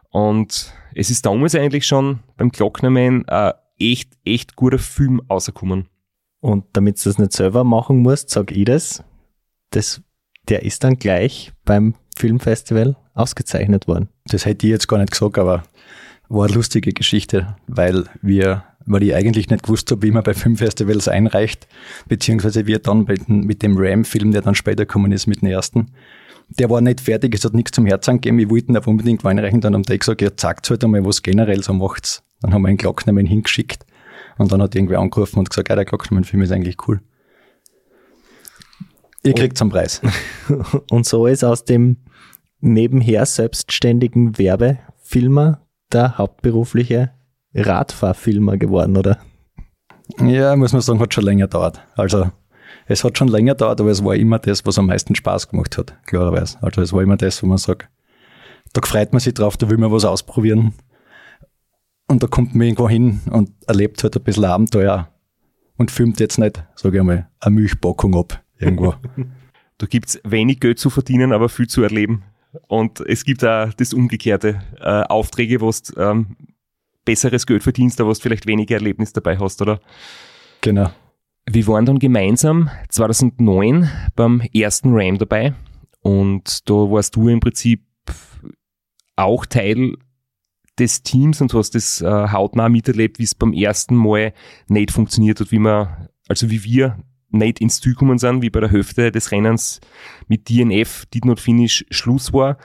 Und 0.10 0.74
es 0.94 1.10
ist 1.10 1.25
damals 1.25 1.56
eigentlich 1.56 1.88
schon 1.88 2.20
beim 2.38 2.52
Glocknermann 2.52 3.25
äh, 3.28 3.54
echt, 3.80 4.13
echt 4.25 4.56
guter 4.56 4.80
Film 4.80 5.22
rausgekommen. 5.30 5.90
Und 6.40 6.66
damit 6.74 7.04
du 7.04 7.10
das 7.10 7.18
nicht 7.18 7.34
selber 7.34 7.63
machen 7.63 8.00
musst, 8.00 8.30
sag 8.30 8.52
ich 8.52 8.66
das, 8.66 9.04
das 9.72 10.02
der 10.50 10.63
ist 10.63 10.84
dann 10.84 10.98
gleich 10.98 11.54
beim 11.66 11.96
Filmfestival 12.18 12.98
ausgezeichnet 13.13 13.88
worden. 13.88 14.10
Das 14.25 14.46
hätte 14.46 14.65
ich 14.67 14.72
jetzt 14.72 14.88
gar 14.88 14.98
nicht 14.98 15.12
gesagt, 15.12 15.38
aber 15.38 15.63
war 16.29 16.46
eine 16.46 16.53
lustige 16.53 16.93
Geschichte, 16.93 17.55
weil 17.67 18.05
wir, 18.22 18.63
weil 18.86 19.03
ich 19.03 19.13
eigentlich 19.13 19.50
nicht 19.50 19.63
gewusst 19.63 19.91
habe, 19.91 20.01
wie 20.01 20.12
man 20.12 20.24
bei 20.24 20.34
Filmfestivals 20.34 21.08
einreicht, 21.08 21.67
beziehungsweise 22.08 22.65
wir 22.65 22.79
dann 22.79 23.05
mit 23.27 23.62
dem 23.62 23.75
Ram-Film, 23.77 24.32
der 24.32 24.41
dann 24.41 24.55
später 24.55 24.86
gekommen 24.86 25.12
ist, 25.12 25.27
mit 25.27 25.41
dem 25.41 25.50
ersten, 25.50 25.91
der 26.50 26.70
war 26.70 26.82
nicht 26.82 27.01
fertig, 27.01 27.36
es 27.36 27.46
hat 27.46 27.53
nichts 27.53 27.72
zum 27.72 27.86
Herz 27.86 28.08
angegeben, 28.10 28.38
wir 28.38 28.50
wollten 28.50 28.75
aber 28.75 28.88
unbedingt 28.88 29.25
einreichen, 29.25 29.62
dann 29.62 29.74
haben 29.74 29.84
die 29.84 29.98
gesagt, 29.98 30.22
ja, 30.22 30.29
sagt 30.36 30.70
halt 30.70 30.84
einmal, 30.84 31.05
was 31.05 31.22
generell 31.22 31.63
so 31.63 31.74
macht's. 31.74 32.24
Dann 32.41 32.53
haben 32.53 32.63
wir 32.63 32.67
einen 32.67 32.77
Glocknermann 32.77 33.25
hingeschickt 33.25 33.86
und 34.38 34.51
dann 34.51 34.62
hat 34.62 34.75
irgendwer 34.75 35.00
angerufen 35.00 35.39
und 35.39 35.50
gesagt, 35.50 35.70
ja, 35.70 35.75
der 35.75 35.86
Glocknermann-Film 35.86 36.43
ist 36.43 36.51
eigentlich 36.51 36.77
cool. 36.88 37.00
Ihr 39.25 39.34
kriegt 39.34 39.58
zum 39.58 39.70
Preis. 39.70 40.01
Und 40.89 41.05
so 41.05 41.27
ist 41.27 41.46
aus 41.46 41.63
dem 41.63 41.96
nebenher 42.63 43.25
selbstständigen 43.25 44.38
Werbefilmer 44.38 45.62
der 45.91 46.17
hauptberufliche 46.17 47.12
Radfahrfilmer 47.53 48.58
geworden, 48.58 48.98
oder? 48.98 49.20
Ja, 50.20 50.55
muss 50.55 50.74
man 50.74 50.82
sagen, 50.82 51.00
hat 51.00 51.13
schon 51.13 51.25
länger 51.25 51.48
dauert. 51.48 51.82
Also 51.96 52.32
es 52.88 53.03
hat 53.03 53.17
schon 53.17 53.27
länger 53.27 53.55
dauert, 53.55 53.79
aber 53.79 53.91
es 53.91 54.03
war 54.03 54.15
immer 54.15 54.39
das, 54.39 54.65
was 54.65 54.79
am 54.79 54.88
meisten 54.88 55.13
Spaß 55.13 55.50
gemacht 55.50 55.77
hat, 55.77 55.96
klarerweise. 56.05 56.58
Also 56.62 56.82
es 56.82 56.93
war 56.93 57.01
immer 57.01 57.17
das, 57.17 57.43
wo 57.43 57.48
man 57.48 57.58
sagt, 57.58 57.89
da 58.74 58.82
freut 58.82 59.13
man 59.13 59.20
sich 59.20 59.34
drauf, 59.34 59.58
da 59.58 59.70
will 59.70 59.77
man 59.77 59.91
was 59.91 60.05
ausprobieren. 60.05 60.74
Und 62.08 62.24
da 62.24 62.27
kommt 62.27 62.55
man 62.55 62.67
irgendwo 62.67 62.89
hin 62.89 63.22
und 63.29 63.51
erlebt 63.67 64.03
halt 64.03 64.15
ein 64.15 64.24
bisschen 64.24 64.46
Abenteuer 64.46 65.10
und 65.77 65.91
filmt 65.91 66.20
jetzt 66.20 66.38
nicht, 66.38 66.63
sage 66.75 66.98
ich 66.98 67.03
mal, 67.03 67.29
eine 67.39 67.55
Milchpackung 67.55 68.15
ab 68.15 68.43
irgendwo. 68.58 68.96
da 69.77 69.86
gibt's 69.86 70.20
wenig 70.24 70.60
Geld 70.60 70.79
zu 70.79 70.89
verdienen, 70.89 71.34
aber 71.34 71.50
viel 71.50 71.67
zu 71.67 71.84
erleben. 71.84 72.24
Und 72.67 73.00
es 73.01 73.24
gibt 73.25 73.43
auch 73.43 73.74
das 73.74 73.93
Umgekehrte, 73.93 74.62
äh, 74.79 75.03
Aufträge, 75.03 75.62
wo 75.62 75.72
du 75.72 76.01
ähm, 76.01 76.38
besseres 77.05 77.45
Geld 77.45 77.63
verdienst, 77.63 78.00
aber 78.00 78.10
wo 78.10 78.13
du 78.13 78.19
vielleicht 78.19 78.48
weniger 78.48 78.75
Erlebnis 78.75 79.13
dabei 79.13 79.38
hast, 79.39 79.62
oder? 79.62 79.79
Genau. 80.62 80.91
Wir 81.50 81.67
waren 81.67 81.86
dann 81.86 82.00
gemeinsam 82.00 82.69
2009 82.89 83.89
beim 84.15 84.41
ersten 84.53 84.91
RAM 84.93 85.17
dabei 85.17 85.53
und 86.01 86.69
da 86.69 86.74
warst 86.74 87.15
du 87.15 87.27
im 87.27 87.41
Prinzip 87.41 87.86
auch 89.15 89.45
Teil 89.45 89.95
des 90.79 91.03
Teams 91.03 91.41
und 91.41 91.53
hast 91.53 91.75
das 91.75 92.01
äh, 92.01 92.07
hautnah 92.07 92.69
miterlebt, 92.69 93.19
wie 93.19 93.24
es 93.24 93.36
beim 93.36 93.53
ersten 93.53 93.95
Mal 93.95 94.33
nicht 94.67 94.91
funktioniert 94.91 95.39
hat, 95.39 95.51
wie 95.51 95.60
man, 95.60 96.10
also 96.27 96.50
wie 96.50 96.63
wir 96.63 96.98
nicht 97.34 97.62
ins 97.62 97.82
Ziel 97.82 97.94
gekommen 97.94 98.18
sind, 98.18 98.42
wie 98.42 98.50
bei 98.50 98.60
der 98.60 98.72
Hälfte 98.72 99.12
des 99.12 99.32
Rennens 99.32 99.82
mit 100.28 100.50
DNF, 100.50 101.06
Did 101.08 101.25
Not 101.25 101.40
Finish, 101.40 101.86
Schluss 101.90 102.34
war 102.34 102.58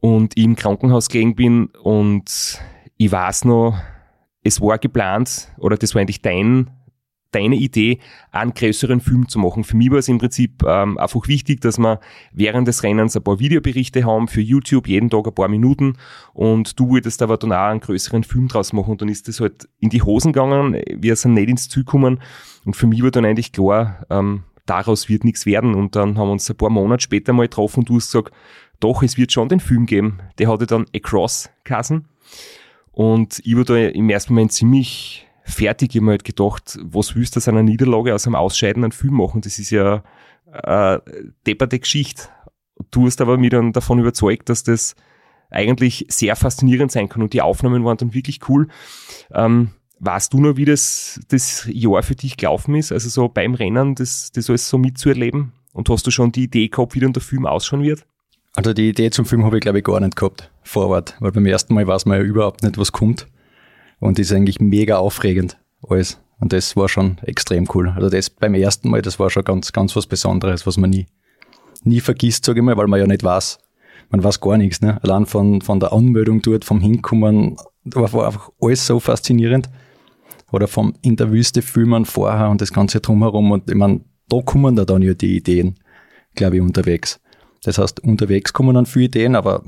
und 0.00 0.36
ich 0.36 0.44
im 0.44 0.56
Krankenhaus 0.56 1.08
gelegen 1.08 1.34
bin 1.34 1.66
und 1.82 2.60
ich 2.96 3.12
weiß 3.12 3.44
noch, 3.44 3.78
es 4.42 4.60
war 4.60 4.78
geplant, 4.78 5.48
oder 5.58 5.76
das 5.76 5.94
war 5.94 6.00
eigentlich 6.00 6.22
dein 6.22 6.70
deine 7.34 7.56
Idee, 7.56 7.98
einen 8.30 8.54
größeren 8.54 9.00
Film 9.00 9.28
zu 9.28 9.38
machen. 9.38 9.64
Für 9.64 9.76
mich 9.76 9.90
war 9.90 9.98
es 9.98 10.08
im 10.08 10.18
Prinzip 10.18 10.62
ähm, 10.64 10.98
einfach 10.98 11.26
wichtig, 11.26 11.60
dass 11.60 11.78
wir 11.78 12.00
während 12.32 12.68
des 12.68 12.82
Rennens 12.82 13.16
ein 13.16 13.24
paar 13.24 13.38
Videoberichte 13.38 14.04
haben 14.04 14.28
für 14.28 14.40
YouTube, 14.40 14.86
jeden 14.86 15.10
Tag 15.10 15.26
ein 15.26 15.34
paar 15.34 15.48
Minuten 15.48 15.96
und 16.32 16.78
du 16.78 16.90
wolltest 16.90 17.22
aber 17.22 17.36
dann 17.36 17.52
auch 17.52 17.70
einen 17.70 17.80
größeren 17.80 18.24
Film 18.24 18.48
draus 18.48 18.72
machen 18.72 18.92
und 18.92 19.02
dann 19.02 19.08
ist 19.08 19.28
das 19.28 19.40
halt 19.40 19.68
in 19.80 19.90
die 19.90 20.02
Hosen 20.02 20.32
gegangen, 20.32 20.80
wir 20.88 21.16
sind 21.16 21.34
nicht 21.34 21.48
ins 21.48 21.68
Ziel 21.68 21.84
gekommen 21.84 22.20
und 22.64 22.76
für 22.76 22.86
mich 22.86 23.02
war 23.02 23.10
dann 23.10 23.24
eigentlich 23.24 23.52
klar, 23.52 24.06
ähm, 24.10 24.44
daraus 24.66 25.08
wird 25.08 25.24
nichts 25.24 25.46
werden 25.46 25.74
und 25.74 25.96
dann 25.96 26.16
haben 26.18 26.28
wir 26.28 26.32
uns 26.32 26.48
ein 26.48 26.56
paar 26.56 26.70
Monate 26.70 27.02
später 27.02 27.32
mal 27.32 27.42
getroffen 27.42 27.80
und 27.80 27.88
du 27.88 27.96
hast 27.96 28.12
gesagt, 28.12 28.32
doch, 28.80 29.02
es 29.02 29.16
wird 29.16 29.32
schon 29.32 29.48
den 29.48 29.60
Film 29.60 29.86
geben. 29.86 30.20
Der 30.38 30.48
hatte 30.48 30.66
dann 30.66 30.86
Across 30.94 31.50
Kassen 31.64 32.08
und 32.92 33.40
ich 33.44 33.56
war 33.56 33.64
da 33.64 33.76
im 33.76 34.08
ersten 34.10 34.34
Moment 34.34 34.52
ziemlich 34.52 35.26
fertig. 35.44 35.90
Ich 35.90 35.96
habe 35.96 36.06
mir 36.06 36.10
halt 36.12 36.24
gedacht, 36.24 36.78
was 36.82 37.14
willst 37.14 37.36
du 37.36 37.38
aus 37.38 37.48
einer 37.48 37.62
Niederlage, 37.62 38.14
aus 38.14 38.26
einem 38.26 38.36
Ausscheiden 38.36 38.84
einen 38.84 38.92
Film 38.92 39.14
machen? 39.14 39.42
Das 39.42 39.58
ist 39.58 39.70
ja 39.70 40.02
äh, 40.52 40.98
depperte 41.46 41.78
Geschichte. 41.78 42.24
Du 42.90 43.06
hast 43.06 43.20
aber 43.20 43.36
mich 43.36 43.50
dann 43.50 43.72
davon 43.72 43.98
überzeugt, 43.98 44.48
dass 44.48 44.64
das 44.64 44.96
eigentlich 45.50 46.06
sehr 46.08 46.36
faszinierend 46.36 46.90
sein 46.90 47.08
kann 47.08 47.22
und 47.22 47.32
die 47.32 47.42
Aufnahmen 47.42 47.84
waren 47.84 47.96
dann 47.96 48.14
wirklich 48.14 48.40
cool. 48.48 48.68
Ähm, 49.32 49.70
weißt 50.00 50.32
du 50.32 50.40
noch, 50.40 50.56
wie 50.56 50.64
das, 50.64 51.20
das 51.28 51.68
Jahr 51.70 52.02
für 52.02 52.14
dich 52.14 52.36
gelaufen 52.36 52.74
ist? 52.74 52.92
Also 52.92 53.08
so 53.08 53.28
beim 53.28 53.54
Rennen, 53.54 53.94
das, 53.94 54.32
das 54.32 54.48
alles 54.48 54.68
so 54.68 54.78
mitzuerleben? 54.78 55.52
Und 55.72 55.88
hast 55.88 56.06
du 56.06 56.10
schon 56.10 56.32
die 56.32 56.44
Idee 56.44 56.68
gehabt, 56.68 56.94
wie 56.94 57.00
dann 57.00 57.12
der 57.12 57.22
Film 57.22 57.46
ausschauen 57.46 57.82
wird? 57.82 58.06
Also 58.54 58.72
die 58.72 58.88
Idee 58.88 59.10
zum 59.10 59.24
Film 59.24 59.44
habe 59.44 59.58
ich 59.58 59.62
glaube 59.62 59.78
ich 59.78 59.84
gar 59.84 59.98
nicht 59.98 60.14
gehabt, 60.14 60.50
vorwärts, 60.62 61.14
weil 61.18 61.32
beim 61.32 61.46
ersten 61.46 61.74
Mal 61.74 61.86
weiß 61.86 62.06
man 62.06 62.18
ja 62.18 62.24
überhaupt 62.24 62.62
nicht, 62.62 62.78
was 62.78 62.92
kommt 62.92 63.26
und 63.98 64.18
ist 64.18 64.32
eigentlich 64.32 64.60
mega 64.60 64.98
aufregend 64.98 65.58
alles. 65.88 66.20
Und 66.38 66.52
das 66.52 66.76
war 66.76 66.88
schon 66.88 67.18
extrem 67.22 67.68
cool. 67.74 67.88
Also 67.96 68.10
das 68.10 68.30
beim 68.30 68.54
ersten 68.54 68.90
Mal, 68.90 69.02
das 69.02 69.18
war 69.18 69.30
schon 69.30 69.44
ganz, 69.44 69.72
ganz 69.72 69.96
was 69.96 70.06
Besonderes, 70.06 70.66
was 70.66 70.76
man 70.76 70.90
nie, 70.90 71.06
nie 71.82 72.00
vergisst, 72.00 72.44
sage 72.44 72.60
ich 72.60 72.64
mal, 72.64 72.76
weil 72.76 72.86
man 72.86 73.00
ja 73.00 73.06
nicht 73.06 73.24
weiß. 73.24 73.58
Man 74.10 74.22
weiß 74.22 74.40
gar 74.40 74.56
nichts. 74.56 74.80
Ne? 74.80 75.02
Allein 75.02 75.26
von, 75.26 75.60
von 75.60 75.80
der 75.80 75.92
Anmeldung 75.92 76.42
dort, 76.42 76.64
vom 76.64 76.80
Hinkommen, 76.80 77.56
war 77.84 78.26
einfach 78.26 78.50
alles 78.60 78.86
so 78.86 79.00
faszinierend. 79.00 79.68
Oder 80.54 80.68
vom 80.68 80.94
in 81.02 81.16
der 81.16 81.32
Wüste 81.32 81.62
filmen 81.62 82.04
vorher 82.04 82.48
und 82.48 82.60
das 82.60 82.72
Ganze 82.72 83.00
drumherum. 83.00 83.50
Und 83.50 83.68
ich 83.68 83.74
meine, 83.74 84.02
da 84.28 84.40
kommen 84.40 84.76
da 84.76 84.84
dann 84.84 85.02
ja 85.02 85.12
die 85.12 85.36
Ideen, 85.36 85.80
glaube 86.36 86.56
ich, 86.56 86.62
unterwegs. 86.62 87.18
Das 87.64 87.78
heißt, 87.78 87.98
unterwegs 88.04 88.52
kommen 88.52 88.72
dann 88.76 88.86
viele 88.86 89.06
Ideen, 89.06 89.34
aber 89.34 89.64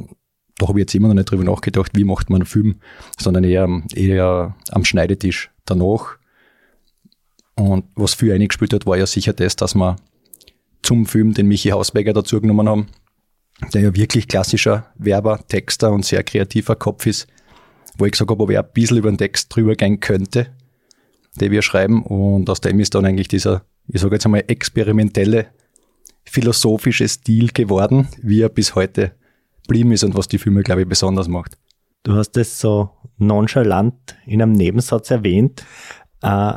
da 0.58 0.68
habe 0.68 0.78
ich 0.78 0.84
jetzt 0.84 0.94
immer 0.94 1.08
noch 1.08 1.14
nicht 1.14 1.28
drüber 1.28 1.42
nachgedacht, 1.42 1.90
wie 1.96 2.04
macht 2.04 2.30
man 2.30 2.42
einen 2.42 2.46
Film, 2.46 2.76
sondern 3.18 3.42
eher, 3.42 3.68
eher 3.96 4.54
am 4.70 4.84
Schneidetisch 4.84 5.50
danach. 5.64 6.18
Und 7.56 7.86
was 7.96 8.14
viel 8.14 8.32
eingespielt 8.32 8.72
hat, 8.72 8.86
war 8.86 8.96
ja 8.96 9.06
sicher 9.06 9.32
das, 9.32 9.56
dass 9.56 9.74
wir 9.74 9.96
zum 10.82 11.04
Film 11.06 11.34
den 11.34 11.48
Michi 11.48 11.70
Hausberger 11.70 12.12
dazu 12.12 12.40
genommen 12.40 12.68
haben, 12.68 12.86
der 13.74 13.82
ja 13.82 13.96
wirklich 13.96 14.28
klassischer 14.28 14.86
Werber, 14.94 15.40
Texter 15.48 15.90
und 15.90 16.04
sehr 16.04 16.22
kreativer 16.22 16.76
Kopf 16.76 17.06
ist, 17.06 17.26
wo 17.98 18.04
ich 18.04 18.12
gesagt 18.12 18.30
habe, 18.30 18.40
ob 18.40 18.50
er 18.52 18.62
ein 18.62 18.72
bisschen 18.72 18.98
über 18.98 19.10
den 19.10 19.18
Text 19.18 19.52
drüber 19.52 19.74
gehen 19.74 19.98
könnte, 19.98 20.54
den 21.36 21.52
wir 21.52 21.62
schreiben. 21.62 22.02
Und 22.02 22.48
aus 22.50 22.60
dem 22.60 22.80
ist 22.80 22.94
dann 22.94 23.04
eigentlich 23.04 23.28
dieser, 23.28 23.64
ich 23.88 24.00
sage 24.00 24.14
jetzt 24.16 24.26
einmal, 24.26 24.44
experimentelle, 24.46 25.46
philosophische 26.24 27.08
Stil 27.08 27.48
geworden, 27.52 28.08
wie 28.20 28.42
er 28.42 28.48
bis 28.48 28.74
heute 28.74 29.12
geblieben 29.62 29.92
ist 29.92 30.04
und 30.04 30.16
was 30.16 30.28
die 30.28 30.38
Filme, 30.38 30.62
glaube 30.62 30.82
ich, 30.82 30.88
besonders 30.88 31.28
macht. 31.28 31.56
Du 32.02 32.14
hast 32.14 32.36
es 32.36 32.60
so 32.60 32.90
nonchalant 33.18 34.16
in 34.26 34.42
einem 34.42 34.52
Nebensatz 34.52 35.10
erwähnt, 35.10 35.64
äh, 36.22 36.54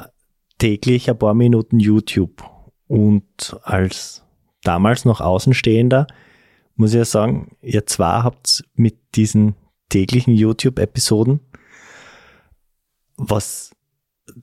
täglich 0.58 1.10
ein 1.10 1.18
paar 1.18 1.34
Minuten 1.34 1.80
YouTube. 1.80 2.44
Und 2.88 3.58
als 3.64 4.24
damals 4.64 5.06
noch 5.06 5.22
Außenstehender 5.22 6.08
muss 6.76 6.92
ich 6.92 6.98
ja 6.98 7.06
sagen, 7.06 7.56
ihr 7.62 7.86
zwar 7.86 8.24
habt 8.24 8.64
mit 8.76 8.98
diesen 9.16 9.56
täglichen 9.90 10.34
YouTube-Episoden, 10.34 11.40
was 13.18 13.72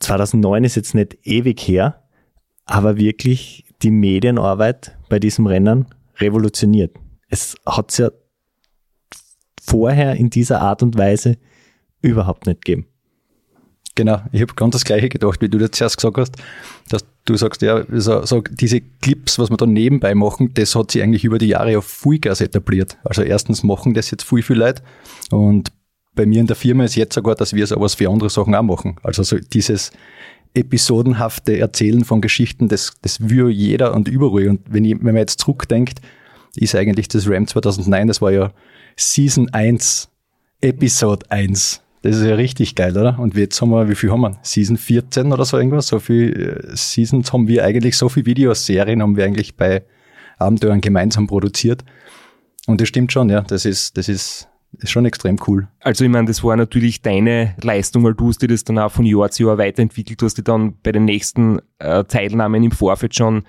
2009 0.00 0.64
ist 0.64 0.76
jetzt 0.76 0.94
nicht 0.94 1.18
ewig 1.24 1.60
her, 1.60 2.02
aber 2.64 2.96
wirklich 2.96 3.64
die 3.82 3.90
Medienarbeit 3.90 4.96
bei 5.08 5.18
diesem 5.18 5.46
Rennen 5.46 5.86
revolutioniert. 6.18 6.96
Es 7.28 7.56
hat 7.66 7.90
es 7.90 7.98
ja 7.98 8.10
vorher 9.60 10.14
in 10.14 10.30
dieser 10.30 10.60
Art 10.60 10.82
und 10.82 10.96
Weise 10.96 11.36
überhaupt 12.00 12.46
nicht 12.46 12.64
gegeben. 12.64 12.86
Genau, 13.96 14.20
ich 14.30 14.42
habe 14.42 14.52
ganz 14.54 14.72
das 14.72 14.84
Gleiche 14.84 15.08
gedacht, 15.08 15.40
wie 15.40 15.48
du 15.48 15.56
das 15.56 15.70
zuerst 15.70 15.96
gesagt 15.96 16.18
hast, 16.18 16.36
dass 16.90 17.06
du 17.24 17.34
sagst, 17.34 17.62
ja, 17.62 17.82
so, 17.88 18.26
so 18.26 18.42
diese 18.42 18.82
Clips, 18.82 19.38
was 19.38 19.48
wir 19.48 19.56
da 19.56 19.64
nebenbei 19.64 20.14
machen, 20.14 20.52
das 20.52 20.76
hat 20.76 20.90
sich 20.90 21.02
eigentlich 21.02 21.24
über 21.24 21.38
die 21.38 21.48
Jahre 21.48 21.78
auf 21.78 21.86
Vollgas 21.86 22.42
etabliert. 22.42 22.98
Also 23.04 23.22
erstens 23.22 23.62
machen 23.62 23.94
das 23.94 24.10
jetzt 24.10 24.24
viel, 24.24 24.42
viel 24.42 24.58
Leute 24.58 24.82
und 25.30 25.72
bei 26.16 26.26
mir 26.26 26.40
in 26.40 26.48
der 26.48 26.56
Firma 26.56 26.84
ist 26.84 26.96
jetzt 26.96 27.14
sogar, 27.14 27.36
dass 27.36 27.54
wir 27.54 27.66
sowas 27.66 27.94
für 27.94 28.10
andere 28.10 28.30
Sachen 28.30 28.54
auch 28.54 28.62
machen. 28.62 28.96
Also 29.04 29.22
so 29.22 29.38
dieses 29.38 29.92
episodenhafte 30.54 31.58
Erzählen 31.58 32.04
von 32.04 32.20
Geschichten, 32.20 32.68
das, 32.68 32.94
das 33.02 33.28
will 33.28 33.50
jeder 33.50 33.94
und 33.94 34.08
überall. 34.08 34.48
Und 34.48 34.62
wenn, 34.68 34.84
ich, 34.84 34.96
wenn 34.96 35.14
man 35.14 35.18
jetzt 35.18 35.40
zurückdenkt, 35.40 36.00
ist 36.56 36.74
eigentlich 36.74 37.08
das 37.08 37.28
RAM 37.28 37.46
2009, 37.46 38.08
das 38.08 38.22
war 38.22 38.32
ja 38.32 38.52
Season 38.96 39.52
1, 39.52 40.08
Episode 40.62 41.26
1. 41.28 41.82
Das 42.02 42.16
ist 42.16 42.24
ja 42.24 42.34
richtig 42.34 42.74
geil, 42.74 42.96
oder? 42.96 43.18
Und 43.18 43.34
jetzt 43.34 43.60
haben 43.60 43.70
wir, 43.70 43.88
wie 43.88 43.94
viel 43.94 44.10
haben 44.10 44.22
wir? 44.22 44.38
Season 44.42 44.76
14 44.76 45.32
oder 45.32 45.44
so 45.44 45.58
irgendwas? 45.58 45.88
So 45.88 45.98
viel 45.98 46.64
äh, 46.72 46.76
Seasons 46.76 47.32
haben 47.32 47.48
wir 47.48 47.64
eigentlich, 47.64 47.96
so 47.96 48.08
viele 48.08 48.26
Videoserien 48.26 49.02
haben 49.02 49.16
wir 49.16 49.24
eigentlich 49.24 49.56
bei 49.56 49.82
Abenteuern 50.38 50.80
gemeinsam 50.80 51.26
produziert. 51.26 51.84
Und 52.66 52.80
das 52.80 52.88
stimmt 52.88 53.12
schon, 53.12 53.28
ja. 53.28 53.42
Das 53.42 53.64
ist, 53.64 53.98
das 53.98 54.08
ist, 54.08 54.48
ist 54.72 54.90
schon 54.90 55.06
extrem 55.06 55.38
cool. 55.46 55.68
Also 55.80 56.04
ich 56.04 56.10
meine, 56.10 56.26
das 56.26 56.44
war 56.44 56.56
natürlich 56.56 57.02
deine 57.02 57.54
Leistung, 57.62 58.04
weil 58.04 58.14
du 58.14 58.28
hast 58.28 58.42
dir 58.42 58.48
das 58.48 58.64
dann 58.64 58.78
auch 58.78 58.92
von 58.92 59.06
Jahr 59.06 59.30
zu 59.30 59.44
Jahr 59.44 59.58
weiterentwickelt. 59.58 60.20
Du 60.20 60.26
hast 60.26 60.38
dir 60.38 60.42
dann 60.42 60.76
bei 60.82 60.92
den 60.92 61.04
nächsten 61.04 61.60
äh, 61.78 62.04
Teilnahmen 62.04 62.62
im 62.62 62.72
Vorfeld 62.72 63.14
schon 63.14 63.44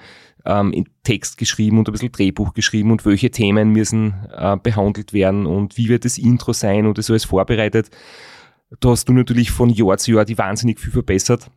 ähm, 0.46 0.86
Text 1.04 1.38
geschrieben 1.38 1.78
und 1.78 1.90
ein 1.90 1.92
bisschen 1.92 2.12
Drehbuch 2.12 2.54
geschrieben 2.54 2.92
und 2.92 3.06
welche 3.06 3.32
Themen 3.32 3.72
müssen 3.72 4.14
äh, 4.36 4.58
behandelt 4.58 5.14
werden 5.14 5.46
und 5.46 5.78
wie 5.78 5.90
wird 5.90 6.06
das 6.06 6.18
Intro 6.18 6.54
sein 6.54 6.86
und 6.86 6.98
das 6.98 7.10
alles 7.10 7.26
vorbereitet. 7.26 7.90
Da 8.80 8.90
hast 8.90 9.08
du 9.10 9.14
natürlich 9.14 9.52
von 9.52 9.70
Jahr 9.70 9.98
zu 9.98 10.12
Jahr 10.12 10.26
die 10.26 10.38
wahnsinnig 10.38 10.80
viel 10.80 10.92
verbessert. 10.92 11.50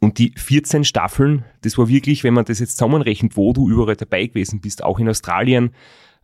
Und 0.00 0.18
die 0.18 0.32
14 0.36 0.84
Staffeln, 0.84 1.44
das 1.62 1.78
war 1.78 1.88
wirklich, 1.88 2.24
wenn 2.24 2.34
man 2.34 2.44
das 2.44 2.58
jetzt 2.58 2.76
zusammenrechnet, 2.76 3.36
wo 3.36 3.52
du 3.52 3.70
überall 3.70 3.96
dabei 3.96 4.26
gewesen 4.26 4.60
bist, 4.60 4.82
auch 4.82 4.98
in 4.98 5.08
Australien, 5.08 5.70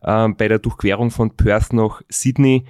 äh, 0.03 0.29
bei 0.29 0.47
der 0.47 0.59
Durchquerung 0.59 1.11
von 1.11 1.35
Perth 1.35 1.73
nach 1.73 2.01
Sydney, 2.09 2.65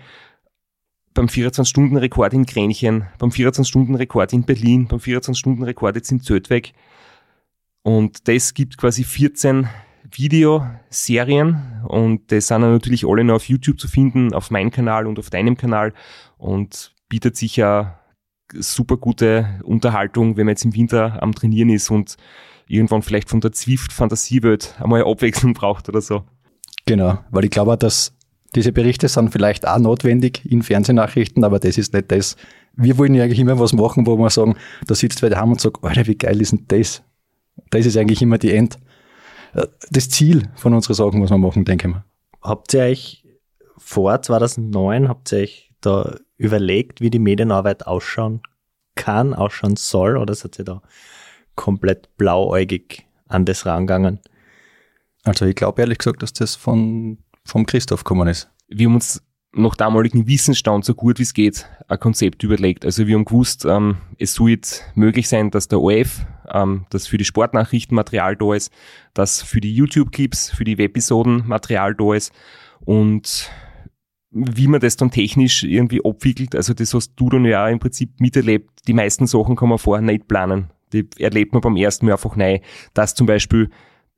beim 1.13 1.27
24-Stunden-Rekord 1.27 2.33
in 2.33 2.45
Kränchen, 2.45 3.07
beim 3.19 3.29
24-Stunden-Rekord 3.29 4.33
in 4.33 4.43
Berlin, 4.43 4.87
beim 4.87 4.99
24-Stunden-Rekord 4.99 5.95
jetzt 5.95 6.11
in 6.11 6.21
Zödweg. 6.21 6.73
Und 7.83 8.27
das 8.27 8.53
gibt 8.53 8.77
quasi 8.77 9.03
14 9.03 9.67
Videoserien 10.09 11.81
und 11.87 12.31
das 12.31 12.47
sind 12.47 12.61
natürlich 12.61 13.05
alle 13.05 13.23
noch 13.23 13.35
auf 13.35 13.49
YouTube 13.49 13.79
zu 13.79 13.87
finden, 13.87 14.33
auf 14.33 14.51
meinem 14.51 14.71
Kanal 14.71 15.07
und 15.07 15.19
auf 15.19 15.29
deinem 15.29 15.57
Kanal 15.57 15.93
und 16.37 16.93
bietet 17.09 17.35
sich 17.35 17.57
ja 17.57 17.99
super 18.53 18.97
gute 18.97 19.59
Unterhaltung, 19.63 20.37
wenn 20.37 20.45
man 20.45 20.53
jetzt 20.53 20.65
im 20.65 20.75
Winter 20.75 21.21
am 21.21 21.33
Trainieren 21.33 21.69
ist 21.69 21.89
und 21.89 22.17
irgendwann 22.67 23.01
vielleicht 23.01 23.29
von 23.29 23.41
der 23.41 23.51
Zwift-Fantasiewelt 23.51 24.75
einmal 24.79 25.03
Abwechslung 25.03 25.53
braucht 25.53 25.89
oder 25.89 26.01
so. 26.01 26.23
Genau, 26.85 27.19
weil 27.31 27.45
ich 27.45 27.51
glaube, 27.51 27.77
dass 27.77 28.13
diese 28.55 28.71
Berichte 28.71 29.07
sind 29.07 29.31
vielleicht 29.31 29.67
auch 29.67 29.79
notwendig 29.79 30.41
in 30.45 30.61
Fernsehnachrichten, 30.61 31.43
aber 31.43 31.59
das 31.59 31.77
ist 31.77 31.93
nicht 31.93 32.11
das. 32.11 32.35
Wir 32.75 32.97
wollen 32.97 33.15
ja 33.15 33.23
eigentlich 33.23 33.39
immer 33.39 33.59
was 33.59 33.73
machen, 33.73 34.05
wo 34.05 34.17
wir 34.17 34.29
sagen, 34.29 34.55
da 34.87 34.95
sitzt 34.95 35.21
wer 35.21 35.29
daheim 35.29 35.51
und 35.51 35.61
sagt, 35.61 35.83
Alter, 35.83 36.07
wie 36.07 36.17
geil 36.17 36.41
ist 36.41 36.51
denn 36.51 36.65
das? 36.67 37.03
Das 37.69 37.85
ist 37.85 37.97
eigentlich 37.97 38.21
immer 38.21 38.37
die 38.37 38.51
End, 38.51 38.77
äh, 39.53 39.67
das 39.91 40.09
Ziel 40.09 40.49
von 40.55 40.73
unseren 40.73 40.95
Sachen, 40.95 41.21
was 41.21 41.29
wir 41.29 41.37
machen, 41.37 41.65
denke 41.65 41.87
ich 41.87 41.93
mal. 41.93 42.03
Habt 42.41 42.73
ihr 42.73 42.81
euch 42.81 43.25
vor 43.77 44.21
2009, 44.21 45.07
habt 45.07 45.31
ihr 45.31 45.39
euch 45.39 45.71
da 45.81 46.15
überlegt, 46.37 47.01
wie 47.01 47.09
die 47.09 47.19
Medienarbeit 47.19 47.87
ausschauen 47.87 48.41
kann, 48.95 49.33
ausschauen 49.33 49.75
soll, 49.75 50.17
oder 50.17 50.33
seid 50.33 50.59
ihr 50.59 50.65
da 50.65 50.81
komplett 51.55 52.17
blauäugig 52.17 53.05
an 53.27 53.45
das 53.45 53.65
rangegangen? 53.65 54.19
Also 55.23 55.45
ich 55.45 55.55
glaube 55.55 55.81
ehrlich 55.81 55.97
gesagt, 55.97 56.21
dass 56.21 56.33
das 56.33 56.55
von, 56.55 57.17
vom 57.45 57.65
Christoph 57.65 58.03
gekommen 58.03 58.27
ist. 58.27 58.49
Wir 58.67 58.87
haben 58.87 58.95
uns 58.95 59.21
nach 59.55 59.75
damaligem 59.75 60.27
Wissensstand 60.27 60.83
so 60.83 60.95
gut 60.95 61.19
wie 61.19 61.23
es 61.23 61.33
geht 61.33 61.67
ein 61.87 61.99
Konzept 61.99 62.43
überlegt. 62.43 62.85
Also 62.85 63.07
wir 63.07 63.15
haben 63.15 63.25
gewusst, 63.25 63.65
ähm, 63.65 63.97
es 64.17 64.33
soll 64.33 64.51
jetzt 64.51 64.83
möglich 64.95 65.29
sein, 65.29 65.51
dass 65.51 65.67
der 65.67 65.79
OF, 65.79 66.25
ähm, 66.51 66.85
dass 66.89 67.07
für 67.07 67.17
die 67.17 67.25
Sportnachrichten 67.25 67.95
Material 67.95 68.35
da 68.35 68.53
ist, 68.53 68.71
dass 69.13 69.41
für 69.41 69.61
die 69.61 69.73
YouTube-Clips, 69.73 70.49
für 70.51 70.63
die 70.63 70.77
Webisoden 70.77 71.47
Material 71.47 71.93
da 71.93 72.13
ist 72.13 72.33
und 72.81 73.49
wie 74.31 74.67
man 74.67 74.81
das 74.81 74.97
dann 74.97 75.11
technisch 75.11 75.63
irgendwie 75.63 76.03
abwickelt, 76.03 76.55
also 76.55 76.73
das 76.73 76.93
hast 76.95 77.13
du 77.15 77.29
dann 77.29 77.45
ja 77.45 77.67
im 77.69 77.77
Prinzip 77.77 78.19
miterlebt. 78.19 78.87
Die 78.87 78.93
meisten 78.93 79.27
Sachen 79.27 79.55
kann 79.55 79.69
man 79.69 79.77
vorher 79.77 80.01
nicht 80.01 80.27
planen. 80.27 80.71
Die 80.91 81.07
erlebt 81.19 81.53
man 81.53 81.61
beim 81.61 81.75
ersten 81.75 82.07
Mal 82.07 82.13
einfach 82.13 82.35
neu. 82.35 82.59
Dass 82.95 83.13
zum 83.13 83.27
Beispiel 83.27 83.69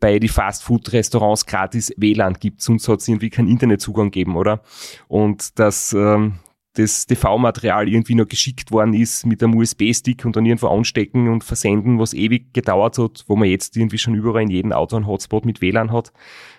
bei 0.05 0.19
die 0.19 0.27
Fastfood-Restaurants 0.27 1.47
gratis 1.47 1.91
WLAN 1.97 2.35
gibt, 2.35 2.61
sonst 2.61 2.87
hat 2.87 2.99
es 2.99 3.07
irgendwie 3.07 3.31
keinen 3.31 3.47
Internetzugang 3.47 4.11
gegeben, 4.11 4.37
oder? 4.37 4.61
Und 5.07 5.57
dass 5.57 5.93
ähm, 5.93 6.35
das 6.73 7.07
TV-Material 7.07 7.89
irgendwie 7.89 8.13
noch 8.13 8.27
geschickt 8.27 8.71
worden 8.71 8.93
ist 8.93 9.25
mit 9.25 9.41
einem 9.41 9.55
USB-Stick 9.55 10.23
und 10.23 10.35
dann 10.35 10.45
irgendwo 10.45 10.67
anstecken 10.67 11.27
und 11.27 11.43
versenden, 11.43 11.97
was 11.97 12.13
ewig 12.13 12.53
gedauert 12.53 12.99
hat, 12.99 13.23
wo 13.25 13.35
man 13.35 13.49
jetzt 13.49 13.75
irgendwie 13.77 13.97
schon 13.97 14.13
überall 14.13 14.43
in 14.43 14.51
jedem 14.51 14.73
Auto 14.73 14.95
einen 14.95 15.07
Hotspot 15.07 15.43
mit 15.43 15.59
WLAN 15.59 15.91
hat. 15.91 16.13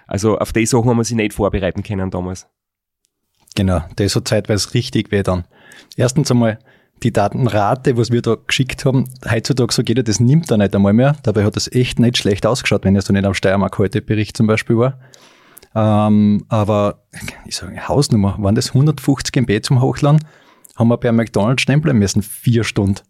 Also 0.09 0.39
auf 0.39 0.53
die 0.53 0.67
Sachen 0.67 0.91
haben 0.91 0.97
wir 0.97 1.05
sich 1.05 1.17
nicht 1.17 1.33
vorbereiten 1.33 1.85
können 1.85 2.11
damals. 2.11 2.49
Genau, 3.55 3.85
das 3.95 4.17
hat 4.17 4.27
zeitweise 4.27 4.75
richtig 4.75 5.13
weh 5.13 5.23
dann. 5.23 5.45
Erstens 5.97 6.33
einmal, 6.33 6.59
die 7.03 7.13
Datenrate, 7.13 7.97
was 7.97 8.11
wir 8.11 8.23
da 8.23 8.37
geschickt 8.47 8.85
haben, 8.85 9.05
heutzutage 9.31 9.73
so 9.73 9.83
jeder, 9.83 10.03
das 10.03 10.21
nimmt 10.21 10.51
er 10.51 10.57
nicht 10.57 10.75
einmal 10.75 10.93
mehr. 10.93 11.17
Dabei 11.23 11.45
hat 11.45 11.57
es 11.57 11.71
echt 11.71 11.99
nicht 11.99 12.17
schlecht 12.17 12.47
ausgeschaut, 12.47 12.85
wenn 12.85 12.97
es 12.97 13.07
so 13.07 13.13
nicht 13.13 13.25
am 13.25 13.35
Steiermark 13.35 13.79
heute 13.79 14.01
Bericht 14.01 14.37
zum 14.37 14.47
Beispiel 14.47 14.79
war. 14.79 14.99
Ähm, 15.75 16.45
aber 16.49 17.03
ich 17.45 17.57
sage, 17.57 17.87
Hausnummer, 17.87 18.37
waren 18.39 18.55
das 18.55 18.69
150 18.69 19.37
MB 19.37 19.63
zum 19.63 19.83
Hochladen, 19.83 20.25
haben 20.75 20.89
wir 20.89 20.97
bei 20.97 21.13
McDonalds 21.13 21.63
stempeln 21.63 21.99
müssen, 21.99 22.23
vier 22.23 22.65
Stunden. 22.65 23.03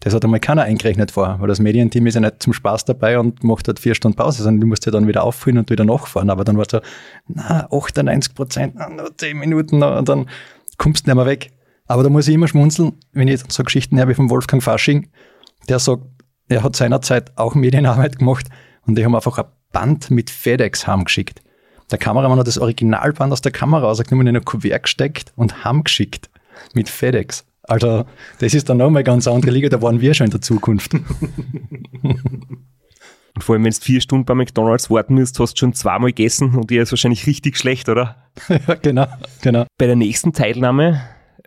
Das 0.00 0.12
hat 0.12 0.24
einmal 0.24 0.40
keiner 0.40 0.62
eingerechnet 0.62 1.12
vorher, 1.12 1.40
weil 1.40 1.46
das 1.46 1.60
Medienteam 1.60 2.06
ist 2.06 2.14
ja 2.14 2.20
nicht 2.20 2.42
zum 2.42 2.52
Spaß 2.52 2.84
dabei 2.84 3.18
und 3.20 3.44
macht 3.44 3.68
halt 3.68 3.78
vier 3.78 3.94
Stunden 3.94 4.16
Pause, 4.16 4.42
sondern 4.42 4.60
du 4.60 4.66
musst 4.66 4.84
ja 4.84 4.90
dann 4.90 5.06
wieder 5.06 5.22
auffüllen 5.22 5.58
und 5.58 5.70
wieder 5.70 5.84
nachfahren. 5.84 6.28
Aber 6.28 6.42
dann 6.42 6.56
war 6.56 6.64
es 6.66 6.72
so, 6.72 6.80
na, 7.28 7.68
98 7.70 8.34
Prozent, 8.34 8.74
nur 8.74 9.16
10 9.16 9.38
Minuten, 9.38 9.82
und 9.82 10.08
dann 10.08 10.28
kommst 10.76 11.06
du 11.06 11.10
nicht 11.10 11.16
mehr 11.16 11.26
weg. 11.26 11.52
Aber 11.92 12.02
da 12.02 12.08
muss 12.08 12.26
ich 12.26 12.34
immer 12.36 12.48
schmunzeln, 12.48 12.94
wenn 13.12 13.28
ich 13.28 13.42
so 13.48 13.62
Geschichten 13.62 14.00
habe 14.00 14.14
vom 14.14 14.30
Wolfgang 14.30 14.62
Fasching, 14.62 15.10
der 15.68 15.78
sagt, 15.78 16.04
er 16.48 16.62
hat 16.62 16.74
seinerzeit 16.74 17.36
auch 17.36 17.54
Medienarbeit 17.54 18.18
gemacht 18.18 18.46
und 18.86 18.96
die 18.96 19.04
haben 19.04 19.14
einfach 19.14 19.36
ein 19.36 19.44
Band 19.72 20.10
mit 20.10 20.30
FedEx 20.30 20.86
heimgeschickt. 20.86 21.42
Der 21.90 21.98
Kameramann 21.98 22.38
hat 22.38 22.46
das 22.46 22.56
Originalband 22.56 23.30
aus 23.30 23.42
der 23.42 23.52
Kamera 23.52 23.82
rausgenommen, 23.82 24.26
in 24.26 24.36
ein 24.36 24.44
Kuvert 24.46 24.84
gesteckt 24.84 25.34
und 25.36 25.66
heimgeschickt 25.66 26.30
mit 26.72 26.88
FedEx. 26.88 27.44
Also, 27.64 28.06
das 28.38 28.54
ist 28.54 28.70
dann 28.70 28.78
nochmal 28.78 29.00
eine 29.00 29.04
ganz 29.04 29.28
andere 29.28 29.50
Liga, 29.50 29.68
da 29.68 29.82
waren 29.82 30.00
wir 30.00 30.14
schon 30.14 30.28
in 30.28 30.30
der 30.30 30.40
Zukunft. 30.40 30.94
Und 33.34 33.42
vor 33.44 33.54
allem, 33.54 33.64
wenn 33.64 33.72
du 33.72 33.80
vier 33.80 34.02
Stunden 34.02 34.26
bei 34.26 34.34
McDonalds 34.34 34.90
warten 34.90 35.14
musst, 35.14 35.38
hast 35.40 35.54
du 35.54 35.60
schon 35.60 35.72
zweimal 35.72 36.10
gegessen 36.10 36.54
und 36.54 36.68
dir 36.68 36.82
ist 36.82 36.92
wahrscheinlich 36.92 37.26
richtig 37.26 37.56
schlecht, 37.56 37.88
oder? 37.88 38.30
ja, 38.48 38.74
genau, 38.74 39.06
genau. 39.40 39.64
Bei 39.78 39.86
der 39.86 39.96
nächsten 39.96 40.34
Teilnahme 40.34 41.00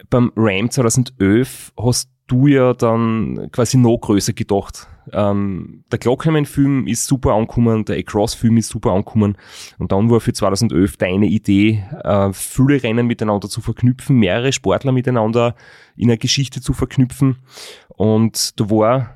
beim 0.10 0.32
RAM 0.36 0.70
2011 0.70 1.74
hast 1.78 2.10
du 2.28 2.48
ja 2.48 2.74
dann 2.74 3.50
quasi 3.52 3.78
noch 3.78 3.98
größer 3.98 4.34
gedacht. 4.34 4.88
Ähm, 5.12 5.84
der 5.92 6.00
Clockhammond-Film 6.00 6.88
ist 6.88 7.06
super 7.06 7.34
angekommen, 7.34 7.86
der 7.86 7.98
Across-Film 7.98 8.58
ist 8.58 8.70
super 8.70 8.92
angekommen 8.92 9.38
und 9.78 9.92
dann 9.92 10.10
war 10.10 10.20
für 10.20 10.34
2011 10.34 10.98
deine 10.98 11.28
Idee, 11.28 11.84
äh, 12.04 12.34
viele 12.34 12.82
Rennen 12.82 13.06
miteinander 13.06 13.48
zu 13.48 13.62
verknüpfen, 13.62 14.18
mehrere 14.18 14.52
Sportler 14.52 14.92
miteinander 14.92 15.56
in 15.96 16.10
eine 16.10 16.18
Geschichte 16.18 16.60
zu 16.60 16.74
verknüpfen 16.74 17.38
und 17.90 18.60
da 18.60 18.70
war 18.72 19.16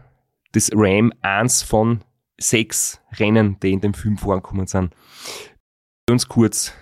das 0.51 0.69
RAM 0.73 1.11
eins 1.21 1.63
von 1.63 2.01
sechs 2.39 3.01
Rennen, 3.17 3.57
die 3.61 3.71
in 3.71 3.81
dem 3.81 3.95
Film 3.95 4.17
vorgekommen 4.17 4.67
sind. 4.67 4.93
Ganz 6.07 6.27
kurz, 6.27 6.73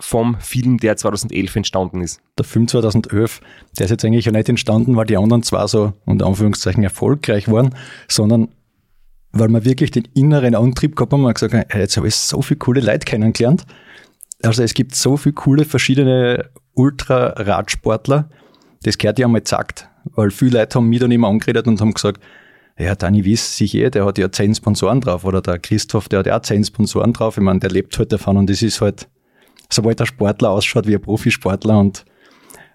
vom 0.00 0.36
Film, 0.40 0.78
der 0.78 0.96
2011 0.96 1.56
entstanden 1.56 2.00
ist. 2.00 2.20
Der 2.36 2.44
Film 2.44 2.66
2011, 2.66 3.40
der 3.78 3.84
ist 3.84 3.90
jetzt 3.90 4.04
eigentlich 4.04 4.24
ja 4.24 4.32
nicht 4.32 4.48
entstanden, 4.48 4.96
weil 4.96 5.06
die 5.06 5.16
anderen 5.16 5.42
zwar 5.42 5.68
so 5.68 5.92
unter 6.04 6.26
Anführungszeichen 6.26 6.82
erfolgreich 6.82 7.50
waren, 7.50 7.74
sondern 8.08 8.48
weil 9.32 9.48
wir 9.48 9.64
wirklich 9.64 9.90
den 9.90 10.08
inneren 10.14 10.54
Antrieb 10.54 10.96
gehabt 10.96 11.12
haben 11.12 11.24
und 11.24 11.34
gesagt 11.34 11.54
haben, 11.54 11.64
hey, 11.68 11.82
jetzt 11.82 11.96
habe 11.96 12.08
ich 12.08 12.14
so 12.14 12.42
viele 12.42 12.58
coole 12.58 12.80
Leute 12.80 13.04
kennengelernt. 13.04 13.64
Also 14.42 14.62
es 14.62 14.74
gibt 14.74 14.94
so 14.94 15.16
viele 15.16 15.34
coole 15.34 15.64
verschiedene 15.64 16.50
Ultra-Radsportler. 16.74 18.28
Das 18.82 18.98
gehört 18.98 19.18
ja 19.18 19.26
einmal 19.26 19.44
zackt, 19.44 19.88
weil 20.14 20.30
viele 20.30 20.58
Leute 20.58 20.76
haben 20.76 20.88
mich 20.88 21.00
dann 21.00 21.10
immer 21.10 21.28
angeredet 21.28 21.66
und 21.66 21.80
haben 21.80 21.94
gesagt, 21.94 22.20
ja, 22.78 22.94
Dani 22.94 23.24
Wies 23.24 23.56
sich 23.56 23.74
eh, 23.76 23.90
der 23.90 24.04
hat 24.04 24.18
ja 24.18 24.30
zehn 24.30 24.54
Sponsoren 24.54 25.00
drauf 25.00 25.24
oder 25.24 25.40
der 25.40 25.58
Christoph, 25.58 26.08
der 26.08 26.20
hat 26.20 26.26
ja 26.26 26.36
auch 26.36 26.42
zehn 26.42 26.64
Sponsoren 26.64 27.12
drauf. 27.12 27.36
Ich 27.36 27.42
meine, 27.42 27.60
der 27.60 27.70
lebt 27.70 27.96
halt 27.98 28.12
davon 28.12 28.36
und 28.36 28.50
das 28.50 28.62
ist 28.62 28.80
halt, 28.80 29.08
sobald 29.70 30.00
der 30.00 30.06
Sportler 30.06 30.50
ausschaut 30.50 30.86
wie 30.86 30.94
ein 30.94 31.00
Profisportler 31.00 31.78
und 31.78 32.04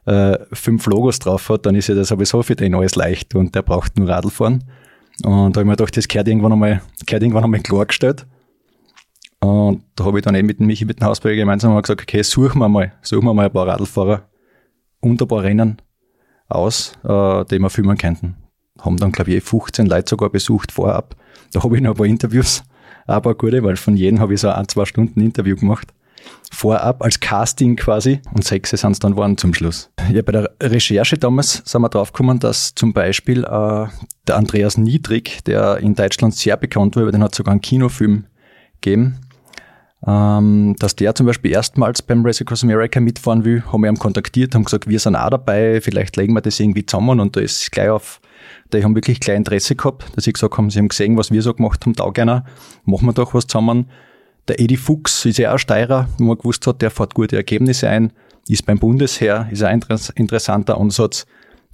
äh, 0.06 0.38
fünf 0.54 0.86
Logos 0.86 1.20
drauf 1.20 1.50
hat, 1.50 1.66
dann 1.66 1.76
ist 1.76 1.88
ja 1.88 1.96
das 1.96 2.08
sowieso 2.08 2.42
für 2.44 2.56
den 2.56 2.76
alles 2.76 2.96
leicht 2.96 3.36
und 3.36 3.54
der 3.56 3.62
braucht 3.62 3.98
nur 3.98 4.10
Radl 4.10 4.30
fahren. 4.30 4.64
Und 5.24 5.56
da 5.56 5.60
habe 5.60 5.62
ich 5.62 5.66
mir 5.66 5.76
gedacht, 5.76 5.98
das 5.98 6.08
gehört 6.08 6.28
irgendwann 6.28 6.54
einmal, 6.54 6.82
gehört 7.06 7.24
irgendwann 7.24 7.44
einmal 7.44 7.62
klargestellt. 7.62 8.26
Und 9.42 9.84
da 9.96 10.06
habe 10.06 10.20
ich 10.20 10.26
dann 10.26 10.36
eben 10.36 10.48
mit 10.48 10.60
dem 10.60 10.68
Michi, 10.68 10.86
mit 10.86 11.00
dem 11.00 11.06
Hausberger 11.06 11.38
gemeinsam 11.38 11.80
gesagt, 11.82 12.02
okay, 12.02 12.22
suchen 12.24 12.60
wir 12.60 12.70
mal, 12.70 12.94
suchen 13.02 13.26
wir 13.26 13.34
mal 13.34 13.46
ein 13.46 13.52
paar 13.52 13.68
Radlfahrer 13.68 14.28
und 15.00 15.22
ein 15.22 15.28
paar 15.28 15.44
Rennen 15.44 15.82
aus, 16.48 16.94
äh, 17.04 17.46
die 17.46 17.60
wir 17.60 17.70
filmen 17.70 17.98
könnten. 17.98 18.36
Haben 18.80 18.98
dann, 18.98 19.12
glaube 19.12 19.32
ich, 19.32 19.44
15 19.44 19.86
Leute 19.86 20.10
sogar 20.10 20.30
besucht 20.30 20.72
vorab. 20.72 21.16
Da 21.54 21.64
habe 21.64 21.76
ich 21.76 21.82
noch 21.82 21.92
ein 21.92 21.98
paar 21.98 22.06
Interviews, 22.06 22.64
paar 23.06 23.36
gute, 23.36 23.64
weil 23.64 23.76
von 23.76 23.96
jedem 23.96 24.20
habe 24.20 24.34
ich 24.34 24.42
so 24.42 24.50
ein, 24.50 24.68
zwei 24.68 24.86
Stunden 24.86 25.22
Interview 25.22 25.56
gemacht. 25.56 25.94
Vorab 26.52 27.04
als 27.04 27.20
Casting 27.20 27.76
quasi 27.76 28.22
und 28.34 28.44
sechs 28.44 28.72
sind 28.72 28.92
es 28.92 29.00
dann 29.00 29.16
waren 29.16 29.38
zum 29.38 29.54
Schluss. 29.54 29.92
Ja, 30.12 30.22
bei 30.22 30.32
der 30.32 30.52
Recherche 30.62 31.18
damals 31.18 31.62
sind 31.64 31.82
wir 31.82 31.90
draufgekommen, 31.90 32.40
dass 32.40 32.74
zum 32.74 32.92
Beispiel 32.92 33.44
äh, 33.44 33.88
der 34.28 34.36
Andreas 34.36 34.78
Niedrig, 34.78 35.44
der 35.46 35.78
in 35.78 35.96
Deutschland 35.96 36.36
sehr 36.36 36.58
bekannt 36.58 36.96
war, 36.96 37.12
den 37.12 37.24
hat 37.24 37.36
sogar 37.36 37.52
einen 37.52 37.62
Kinofilm 37.62 38.26
gegeben, 38.82 39.20
ähm, 40.06 40.76
dass 40.80 40.96
der 40.96 41.14
zum 41.14 41.26
Beispiel 41.26 41.52
erstmals 41.52 42.02
beim 42.02 42.26
Race 42.26 42.42
Across 42.42 42.64
America 42.64 43.00
mitfahren 43.00 43.44
will, 43.46 43.64
haben 43.72 43.84
wir 43.84 43.90
ihn 43.90 44.00
kontaktiert, 44.00 44.56
haben 44.56 44.64
gesagt, 44.64 44.88
wir 44.88 45.00
sind 45.00 45.16
auch 45.16 45.30
dabei, 45.30 45.82
vielleicht 45.82 46.16
legen 46.18 46.34
wir 46.34 46.42
das 46.42 46.60
irgendwie 46.60 46.86
zusammen 46.86 47.20
und 47.20 47.36
da 47.36 47.42
ist 47.42 47.72
gleich 47.72 47.90
auf, 47.90 48.22
die 48.74 48.84
haben 48.84 48.96
wirklich 48.96 49.20
gleich 49.20 49.38
Interesse 49.38 49.76
gehabt, 49.76 50.06
dass 50.16 50.24
sie 50.24 50.34
gesagt 50.34 50.58
haben, 50.58 50.70
sie 50.70 50.80
haben 50.80 50.88
gesehen, 50.88 51.18
was 51.18 51.32
wir 51.32 51.42
so 51.42 51.54
gemacht 51.54 51.86
haben, 51.86 51.94
da 51.94 52.10
gerne, 52.10 52.46
machen 52.86 53.08
wir 53.08 53.14
doch 53.14 53.34
was 53.34 53.48
zusammen. 53.48 53.90
Der 54.50 54.60
Edi 54.60 54.78
Fuchs 54.78 55.26
ist 55.26 55.38
ja 55.38 55.54
auch 55.54 55.60
Steirer, 55.60 56.10
wo 56.18 56.24
man 56.24 56.38
gewusst 56.40 56.66
hat, 56.66 56.82
der 56.82 56.90
fährt 56.90 57.14
gute 57.14 57.36
Ergebnisse 57.36 57.88
ein, 57.88 58.12
ist 58.48 58.66
beim 58.66 58.80
Bundesheer, 58.80 59.48
ist 59.52 59.62
ein 59.62 59.80
interessanter 60.16 60.80
Ansatz. 60.80 61.28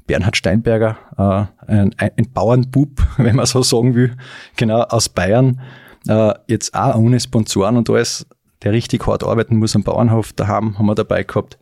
Bernhard 0.07 0.35
Steinberger, 0.35 0.97
äh, 1.17 1.71
ein, 1.71 1.95
ein 1.97 2.31
Bauernbub, 2.33 3.01
wenn 3.17 3.38
man 3.38 3.45
so 3.45 3.63
sagen 3.63 3.95
will, 3.95 4.17
genau, 4.57 4.81
aus 4.81 5.07
Bayern, 5.07 5.61
äh, 6.07 6.33
jetzt 6.47 6.75
auch 6.75 6.95
ohne 6.97 7.17
Sponsoren 7.17 7.77
und 7.77 7.89
alles, 7.89 8.27
der 8.61 8.73
richtig 8.73 9.07
hart 9.07 9.23
arbeiten 9.23 9.55
muss 9.55 9.75
am 9.75 9.83
Bauernhof 9.83 10.33
daheim, 10.33 10.77
haben 10.77 10.85
wir 10.85 10.95
dabei 10.95 11.23
gehabt. 11.23 11.57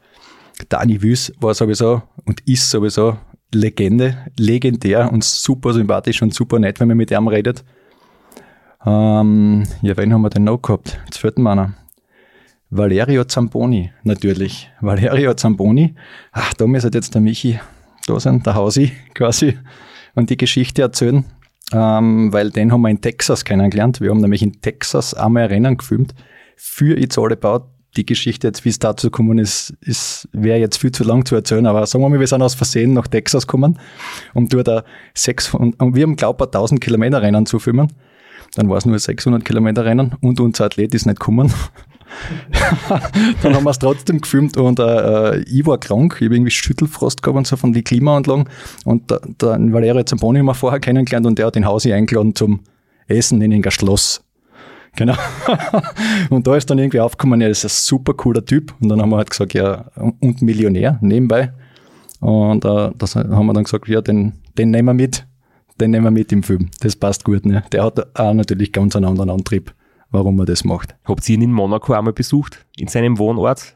Dani 0.69 1.03
Wüs 1.03 1.31
war 1.39 1.53
sowieso 1.53 2.01
und 2.25 2.41
ist 2.47 2.71
sowieso 2.71 3.17
Legende, 3.53 4.17
legendär 4.39 5.11
und 5.11 5.23
super 5.23 5.73
sympathisch 5.73 6.23
und 6.23 6.33
super 6.33 6.57
nett, 6.57 6.79
wenn 6.79 6.87
man 6.87 6.97
mit 6.97 7.11
ihm 7.11 7.27
redet. 7.27 7.63
Ähm, 8.85 9.63
ja, 9.81 9.95
wen 9.97 10.13
haben 10.13 10.21
wir 10.21 10.29
denn 10.29 10.43
noch 10.43 10.61
gehabt? 10.61 10.99
Jetzt 11.05 11.19
fällt 11.19 11.37
mir 11.37 11.51
einer. 11.51 11.73
Valerio 12.69 13.23
Zamboni, 13.25 13.91
natürlich. 14.03 14.71
Valerio 14.81 15.33
Zamboni. 15.35 15.95
Ach, 16.31 16.53
da 16.53 16.65
müsste 16.67 16.89
jetzt 16.93 17.13
der 17.13 17.21
Michi 17.21 17.59
da 18.07 18.19
sein, 18.19 18.41
der 18.43 18.55
Hausi 18.55 18.91
quasi, 19.13 19.57
und 20.15 20.29
die 20.29 20.37
Geschichte 20.37 20.81
erzählen 20.81 21.25
ähm, 21.73 22.31
weil 22.31 22.51
den 22.51 22.71
haben 22.71 22.81
wir 22.81 22.89
in 22.89 23.01
Texas 23.01 23.43
kennengelernt. 23.43 24.01
Wir 24.01 24.09
haben 24.09 24.19
nämlich 24.19 24.41
in 24.41 24.61
Texas 24.61 25.13
einmal 25.13 25.43
ein 25.43 25.49
Rennen 25.49 25.77
gefilmt 25.77 26.13
für 26.55 26.97
It's 26.97 27.17
All 27.17 27.31
About. 27.31 27.67
Die 27.95 28.05
Geschichte 28.05 28.47
jetzt, 28.47 28.65
wie 28.65 28.69
es 28.69 28.79
dazu 28.79 29.11
gekommen 29.11 29.37
ist, 29.37 29.71
ist 29.81 30.27
wäre 30.31 30.57
jetzt 30.57 30.77
viel 30.77 30.91
zu 30.91 31.03
lang 31.03 31.25
zu 31.25 31.35
erzählen, 31.35 31.67
aber 31.67 31.85
sagen 31.85 32.03
wir 32.03 32.09
mal, 32.09 32.19
wir 32.19 32.25
sind 32.25 32.41
aus 32.41 32.55
Versehen 32.55 32.93
nach 32.93 33.07
Texas 33.07 33.45
gekommen, 33.45 33.77
um 34.33 34.49
dort 34.49 34.67
ein 34.67 34.81
sechs, 35.13 35.53
und 35.53 35.77
wir 35.95 36.01
haben 36.01 36.15
glaubt, 36.15 36.41
ein 36.41 36.47
1000 36.47 36.81
Kilometer 36.81 37.21
Rennen 37.21 37.45
zu 37.45 37.59
filmen. 37.59 37.93
Dann 38.55 38.69
war 38.69 38.77
es 38.77 38.85
nur 38.85 38.97
600 38.99 39.43
Kilometer 39.43 39.85
Rennen 39.85 40.15
und 40.21 40.39
unser 40.39 40.65
Athlet 40.65 40.93
ist 40.93 41.05
nicht 41.05 41.19
gekommen. 41.19 41.51
dann 43.41 43.55
haben 43.55 43.63
wir 43.63 43.71
es 43.71 43.79
trotzdem 43.79 44.21
gefilmt 44.21 44.55
und 44.57 44.79
äh, 44.79 45.39
ich 45.39 45.65
war 45.65 45.79
krank, 45.79 46.17
ich 46.19 46.25
habe 46.25 46.35
irgendwie 46.35 46.51
Schüttelfrost 46.51 47.23
gehabt 47.23 47.37
und 47.37 47.47
so 47.47 47.55
von 47.55 47.73
den 47.73 47.83
Klimaanlagen 47.83 48.47
und 48.85 49.09
da, 49.09 49.19
da 49.39 49.57
Valerio 49.59 50.03
Zamboni 50.03 50.39
haben 50.39 50.45
wir 50.45 50.53
vorher 50.53 50.79
kennengelernt 50.79 51.25
und 51.25 51.39
der 51.39 51.47
hat 51.47 51.55
den 51.55 51.65
Hausi 51.65 51.91
eingeladen 51.91 52.35
zum 52.35 52.59
Essen 53.07 53.41
in 53.41 53.51
ein 53.51 53.71
Schloss. 53.71 54.23
Genau. 54.95 55.15
und 56.29 56.45
da 56.45 56.55
ist 56.55 56.69
dann 56.69 56.77
irgendwie 56.77 56.99
aufgekommen, 56.99 57.41
ja, 57.41 57.47
das 57.47 57.63
ist 57.63 57.65
ein 57.65 57.83
super 57.83 58.13
cooler 58.13 58.45
Typ. 58.45 58.73
Und 58.79 58.89
dann 58.89 59.01
haben 59.01 59.09
wir 59.09 59.17
halt 59.17 59.31
gesagt, 59.31 59.53
ja, 59.53 59.85
und 59.95 60.41
Millionär 60.41 60.99
nebenbei. 61.01 61.51
Und 62.19 62.63
äh, 62.63 62.91
das 62.97 63.15
haben 63.15 63.45
wir 63.47 63.53
dann 63.53 63.63
gesagt, 63.63 63.87
ja, 63.87 64.01
den, 64.01 64.33
den 64.57 64.71
nehmen 64.71 64.89
wir 64.89 64.93
mit. 64.93 65.25
Den 65.79 65.91
nehmen 65.91 66.05
wir 66.05 66.11
mit 66.11 66.31
im 66.31 66.43
Film. 66.43 66.69
Das 66.81 66.95
passt 66.95 67.23
gut. 67.23 67.45
Ne? 67.45 67.63
Der 67.71 67.83
hat 67.83 68.17
auch 68.19 68.33
natürlich 68.33 68.71
ganz 68.71 68.95
einen 68.95 69.05
anderen 69.05 69.29
Antrieb 69.29 69.73
warum 70.13 70.39
er 70.39 70.45
das 70.45 70.63
macht. 70.63 70.95
Habt 71.03 71.27
ihr 71.27 71.35
ihn 71.35 71.41
in 71.41 71.51
Monaco 71.51 71.91
einmal 71.93 72.13
besucht? 72.13 72.65
In 72.77 72.87
seinem 72.87 73.17
Wohnort? 73.17 73.75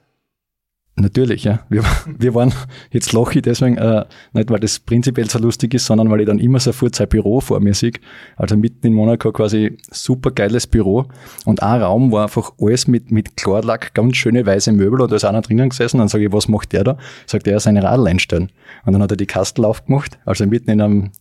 Natürlich, 1.00 1.44
ja. 1.44 1.60
Wir, 1.70 1.84
wir 2.18 2.34
waren, 2.34 2.54
jetzt 2.92 3.14
lache 3.14 3.38
ich 3.38 3.42
deswegen, 3.44 3.78
äh, 3.78 4.06
nicht 4.34 4.50
weil 4.50 4.60
das 4.60 4.80
prinzipiell 4.80 5.30
so 5.30 5.38
lustig 5.38 5.74
ist, 5.76 5.86
sondern 5.86 6.10
weil 6.10 6.22
ich 6.22 6.26
dann 6.26 6.40
immer 6.40 6.60
sofort 6.60 6.96
sein 6.96 7.08
Büro 7.08 7.40
vor 7.40 7.60
mir 7.60 7.74
sehe. 7.74 7.92
Also 8.36 8.56
mitten 8.56 8.88
in 8.88 8.94
Monaco 8.94 9.32
quasi 9.32 9.78
super 9.92 10.32
geiles 10.32 10.66
Büro. 10.66 11.06
Und 11.46 11.62
ein 11.62 11.82
Raum 11.82 12.12
war 12.12 12.24
einfach 12.24 12.54
alles 12.60 12.88
mit, 12.88 13.12
mit 13.12 13.38
Klarlack, 13.38 13.94
ganz 13.94 14.18
schöne 14.18 14.46
weiße 14.46 14.72
Möbel 14.72 15.02
und 15.02 15.12
da 15.12 15.18
ist 15.18 15.26
einer 15.26 15.42
drinnen 15.42 15.70
gesessen. 15.70 16.00
Dann 16.00 16.08
sage 16.08 16.26
ich, 16.26 16.32
was 16.32 16.48
macht 16.48 16.74
der 16.74 16.84
da? 16.84 16.98
Sagt 17.28 17.48
er, 17.48 17.60
seine 17.60 17.84
Radl 17.84 18.08
einstellen. 18.08 18.52
Und 18.86 18.94
dann 18.94 19.02
hat 19.04 19.12
er 19.12 19.18
die 19.18 19.28
Kastel 19.28 19.66
aufgemacht, 19.66 20.18
also 20.26 20.48
mitten 20.48 20.72
in 20.72 20.82
einem 20.82 21.12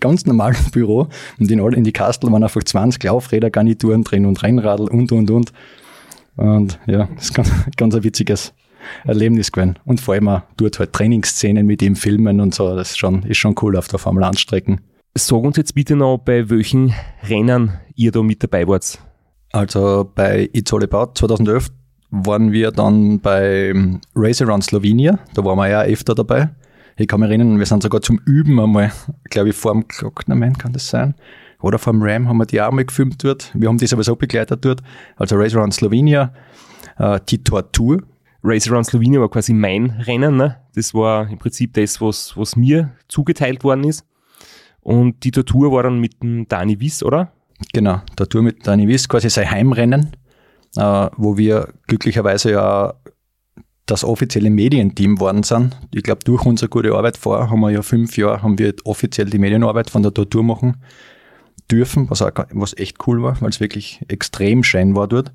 ganz 0.00 0.26
normalen 0.26 0.56
Büro 0.72 1.08
und 1.38 1.50
in, 1.50 1.58
in 1.58 1.84
die 1.84 1.92
Kastel 1.92 2.30
waren 2.32 2.42
einfach 2.42 2.62
20 2.62 3.02
Laufräder, 3.02 3.50
Garnituren 3.50 4.04
drin 4.04 4.26
und 4.26 4.42
Rennradl 4.42 4.88
und, 4.88 5.12
und, 5.12 5.30
und. 5.30 5.52
Und 6.36 6.78
ja, 6.86 7.08
das 7.14 7.24
ist 7.26 7.34
ganz, 7.34 7.50
ganz 7.76 7.94
ein 7.94 8.04
witziges 8.04 8.52
Erlebnis 9.04 9.52
gewesen. 9.52 9.78
Und 9.84 10.00
vor 10.00 10.14
allem 10.14 10.28
auch 10.28 10.42
dort 10.56 10.78
halt 10.78 10.92
Trainingsszenen 10.92 11.66
mit 11.66 11.82
ihm 11.82 11.96
filmen 11.96 12.40
und 12.40 12.54
so, 12.54 12.74
das 12.76 12.90
ist 12.90 12.98
schon, 12.98 13.22
ist 13.24 13.38
schon 13.38 13.54
cool 13.62 13.76
auf 13.76 13.88
der 13.88 13.98
Formel 13.98 14.24
1 14.24 14.40
Strecken. 14.40 14.80
Sag 15.16 15.38
uns 15.38 15.56
jetzt 15.56 15.74
bitte 15.74 15.96
noch, 15.96 16.18
bei 16.18 16.50
welchen 16.50 16.94
Rennen 17.26 17.72
ihr 17.94 18.12
da 18.12 18.22
mit 18.22 18.42
dabei 18.42 18.68
wart. 18.68 18.98
Also 19.52 20.10
bei 20.14 20.50
It's 20.52 20.72
All 20.74 20.84
About 20.84 21.12
2011 21.14 21.70
waren 22.10 22.52
wir 22.52 22.70
dann 22.70 23.20
bei 23.20 23.72
Race 24.14 24.42
Around 24.42 24.64
Slovenia, 24.64 25.18
da 25.34 25.44
waren 25.44 25.56
wir 25.56 25.68
ja 25.68 25.82
öfter 25.82 26.14
dabei. 26.14 26.50
Ich 26.98 27.08
kann 27.08 27.20
mich 27.20 27.28
erinnern, 27.28 27.58
wir 27.58 27.66
sind 27.66 27.82
sogar 27.82 28.00
zum 28.00 28.18
Üben 28.24 28.58
einmal, 28.58 28.90
glaube 29.24 29.50
ich, 29.50 29.56
vor 29.56 29.72
dem 29.72 29.86
Glocknerman 29.86 30.56
kann 30.56 30.72
das 30.72 30.88
sein. 30.88 31.14
Oder 31.60 31.78
vor 31.78 31.92
dem 31.92 32.02
Ram 32.02 32.26
haben 32.28 32.38
wir 32.38 32.46
die 32.46 32.60
auch 32.60 32.72
mal 32.72 32.86
gefilmt 32.86 33.22
dort. 33.22 33.50
Wir 33.54 33.68
haben 33.68 33.76
die 33.76 33.86
sowieso 33.86 34.16
begleitet 34.16 34.64
dort. 34.64 34.82
Also 35.16 35.36
Race 35.36 35.54
Around 35.54 35.74
Slovenia, 35.74 36.32
äh, 36.98 37.20
die 37.28 37.42
Tortur. 37.44 38.02
Race 38.42 38.70
Around 38.70 38.86
Slovenia 38.86 39.20
war 39.20 39.30
quasi 39.30 39.52
mein 39.52 39.90
Rennen. 40.06 40.36
Ne? 40.36 40.56
Das 40.74 40.94
war 40.94 41.28
im 41.28 41.38
Prinzip 41.38 41.74
das, 41.74 42.00
was, 42.00 42.34
was 42.36 42.56
mir 42.56 42.92
zugeteilt 43.08 43.62
worden 43.62 43.84
ist. 43.84 44.06
Und 44.80 45.22
die 45.24 45.32
Tortur 45.32 45.72
war 45.72 45.82
dann 45.82 45.98
mit 45.98 46.22
dem 46.22 46.48
Dani 46.48 46.80
Wiss, 46.80 47.02
oder? 47.02 47.32
Genau, 47.72 48.00
Tortur 48.16 48.42
mit 48.42 48.66
Dani 48.66 48.86
Wiss, 48.86 49.08
quasi 49.08 49.28
sein 49.28 49.50
Heimrennen, 49.50 50.12
äh, 50.76 51.08
wo 51.16 51.36
wir 51.36 51.74
glücklicherweise 51.88 52.52
ja 52.52 52.94
das 53.86 54.02
offizielle 54.04 54.50
Medienteam 54.50 55.20
worden 55.20 55.44
sind. 55.44 55.78
Ich 55.94 56.02
glaube, 56.02 56.24
durch 56.24 56.44
unsere 56.44 56.68
gute 56.68 56.92
Arbeit 56.94 57.16
vorher 57.16 57.50
haben 57.50 57.60
wir 57.60 57.70
ja 57.70 57.82
fünf 57.82 58.16
Jahre, 58.16 58.42
haben 58.42 58.58
wir 58.58 58.74
offiziell 58.84 59.30
die 59.30 59.38
Medienarbeit 59.38 59.90
von 59.90 60.02
der 60.02 60.12
Tortur 60.12 60.42
machen 60.42 60.82
dürfen, 61.70 62.10
was, 62.10 62.20
auch, 62.20 62.32
was 62.50 62.76
echt 62.76 63.06
cool 63.06 63.22
war, 63.22 63.40
weil 63.40 63.50
es 63.50 63.60
wirklich 63.60 64.04
extrem 64.08 64.64
schön 64.64 64.94
war 64.96 65.06
dort. 65.06 65.32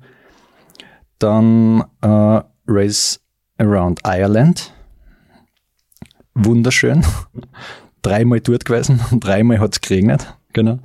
Dann 1.18 1.84
äh, 2.02 2.42
Race 2.66 3.20
Around 3.58 4.00
Ireland. 4.04 4.72
Wunderschön. 6.34 7.04
dreimal 8.02 8.40
dort 8.40 8.64
gewesen 8.64 9.00
und 9.10 9.24
dreimal 9.24 9.60
hat 9.60 9.72
es 9.72 9.80
geregnet. 9.80 10.34
Genau. 10.52 10.78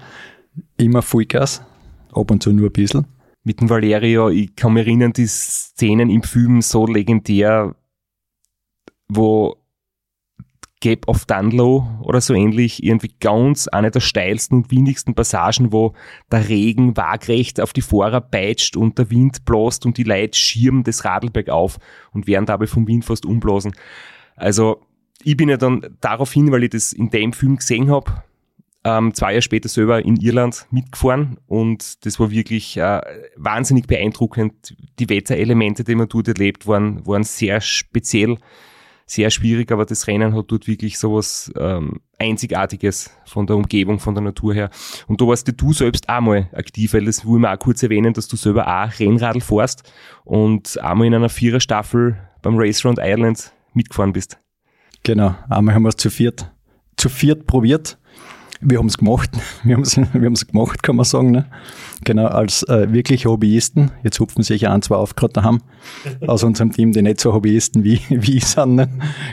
Immer 0.78 1.02
Vollgas, 1.02 1.62
ab 2.14 2.32
und 2.32 2.42
zu 2.42 2.54
nur 2.54 2.70
ein 2.70 2.74
bisschen 2.74 3.08
mit 3.48 3.62
dem 3.62 3.70
Valerio, 3.70 4.28
ich 4.28 4.58
kann 4.58 4.74
mich 4.74 4.86
erinnern, 4.86 5.14
die 5.14 5.26
Szenen 5.26 6.10
im 6.10 6.22
Film 6.22 6.62
so 6.62 6.86
legendär, 6.86 7.76
wo 9.08 9.56
Gap 10.82 11.08
of 11.08 11.24
Dunlow 11.24 11.88
oder 12.02 12.20
so 12.20 12.34
ähnlich, 12.34 12.84
irgendwie 12.84 13.14
ganz 13.22 13.70
eine 13.70 13.90
der 13.90 14.02
steilsten 14.02 14.58
und 14.58 14.70
windigsten 14.70 15.16
Passagen, 15.16 15.72
wo 15.72 15.94
der 16.30 16.50
Regen 16.50 16.98
waagrecht 16.98 17.62
auf 17.62 17.72
die 17.72 17.82
Fahrer 17.82 18.20
peitscht 18.20 18.76
und 18.76 18.98
der 18.98 19.10
Wind 19.12 19.46
bläst 19.46 19.86
und 19.86 19.98
die 19.98 20.04
Leute 20.04 20.38
schirmen 20.38 20.84
das 20.84 21.06
Radl 21.06 21.30
bergauf 21.30 21.78
und 22.12 22.28
werden 22.28 22.46
dabei 22.46 22.68
vom 22.68 22.86
Wind 22.86 23.06
fast 23.06 23.26
umblasen. 23.26 23.74
Also 24.36 24.82
ich 25.24 25.38
bin 25.38 25.48
ja 25.48 25.56
dann 25.56 25.96
darauf 26.02 26.34
hin, 26.34 26.52
weil 26.52 26.66
ich 26.66 26.72
das 26.72 26.92
in 26.92 27.12
dem 27.12 27.32
Film 27.32 27.56
gesehen 27.56 27.90
habe, 27.90 28.24
ähm, 28.88 29.14
zwei 29.14 29.32
Jahre 29.32 29.42
später 29.42 29.68
selber 29.68 30.04
in 30.04 30.16
Irland 30.16 30.66
mitgefahren 30.72 31.38
und 31.48 32.06
das 32.06 32.20
war 32.20 32.32
wirklich 32.32 32.78
äh, 32.78 33.02
wahnsinnig 33.36 33.88
beeindruckend. 33.88 34.76
Die 35.00 35.10
Wetterelemente, 35.10 35.84
die 35.84 35.96
man 35.96 36.08
dort 36.08 36.30
erlebt, 36.30 36.68
waren, 36.68 37.06
waren 37.06 37.24
sehr 37.24 37.60
speziell. 37.60 38.38
sehr 39.10 39.30
schwierig, 39.30 39.72
aber 39.72 39.86
das 39.86 40.06
Rennen 40.08 40.36
hat 40.36 40.52
dort 40.52 40.68
wirklich 40.68 41.00
sowas 41.00 41.52
ähm, 41.58 42.02
Einzigartiges 42.20 43.10
von 43.26 43.48
der 43.48 43.56
Umgebung, 43.56 44.00
von 44.00 44.14
der 44.14 44.22
Natur 44.22 44.54
her. 44.54 44.70
Und 45.08 45.22
da 45.22 45.26
warst 45.26 45.48
du 45.48 45.74
selbst 45.74 46.10
auch 46.10 46.20
mal 46.20 46.50
aktiv, 46.54 46.94
weil 46.94 47.06
das 47.06 47.26
will 47.26 47.40
ich 47.40 47.48
auch 47.48 47.58
kurz 47.58 47.82
erwähnen, 47.84 48.14
dass 48.14 48.28
du 48.28 48.36
selber 48.36 48.68
auch 48.68 49.00
Rennradl 49.00 49.40
fährst 49.40 49.90
und 50.26 50.78
einmal 50.82 51.08
in 51.08 51.14
einer 51.14 51.30
Viererstaffel 51.30 52.18
beim 52.42 52.58
Race 52.58 52.84
Round 52.84 53.00
Ireland 53.00 53.54
mitgefahren 53.74 54.12
bist. 54.12 54.40
Genau, 55.04 55.36
einmal 55.50 55.74
haben 55.74 55.84
wir 55.84 55.90
es 55.90 55.96
zu 55.96 56.10
viert, 56.10 56.52
zu 56.98 57.08
viert 57.08 57.48
probiert 57.48 57.98
wir 58.62 58.80
haben 58.80 58.88
es 58.88 58.98
gemacht. 58.98 59.30
Wir 59.64 59.76
haben 59.76 59.84
es 59.84 59.98
wir 59.98 60.08
haben's 60.14 60.48
gemacht, 60.48 60.82
kann 60.84 60.96
man 60.96 61.06
sagen. 61.06 61.32
Ne? 61.32 61.46
Genau, 62.04 62.28
als 62.28 62.64
äh, 62.64 62.92
wirklich 62.92 63.26
Hobbyisten. 63.26 63.92
Jetzt 64.04 64.20
hupfen 64.20 64.44
sich 64.44 64.68
ein, 64.68 64.82
zwei 64.82 64.96
auf 64.96 65.16
gerade 65.16 65.34
daheim 65.34 65.62
aus 66.26 66.44
unserem 66.44 66.72
Team, 66.72 66.92
die 66.92 67.02
nicht 67.02 67.20
so 67.20 67.34
Hobbyisten 67.34 67.84
wie, 67.84 68.00
wie 68.10 68.38
ich 68.38 68.46
sind. 68.46 68.76
Ne? 68.76 68.90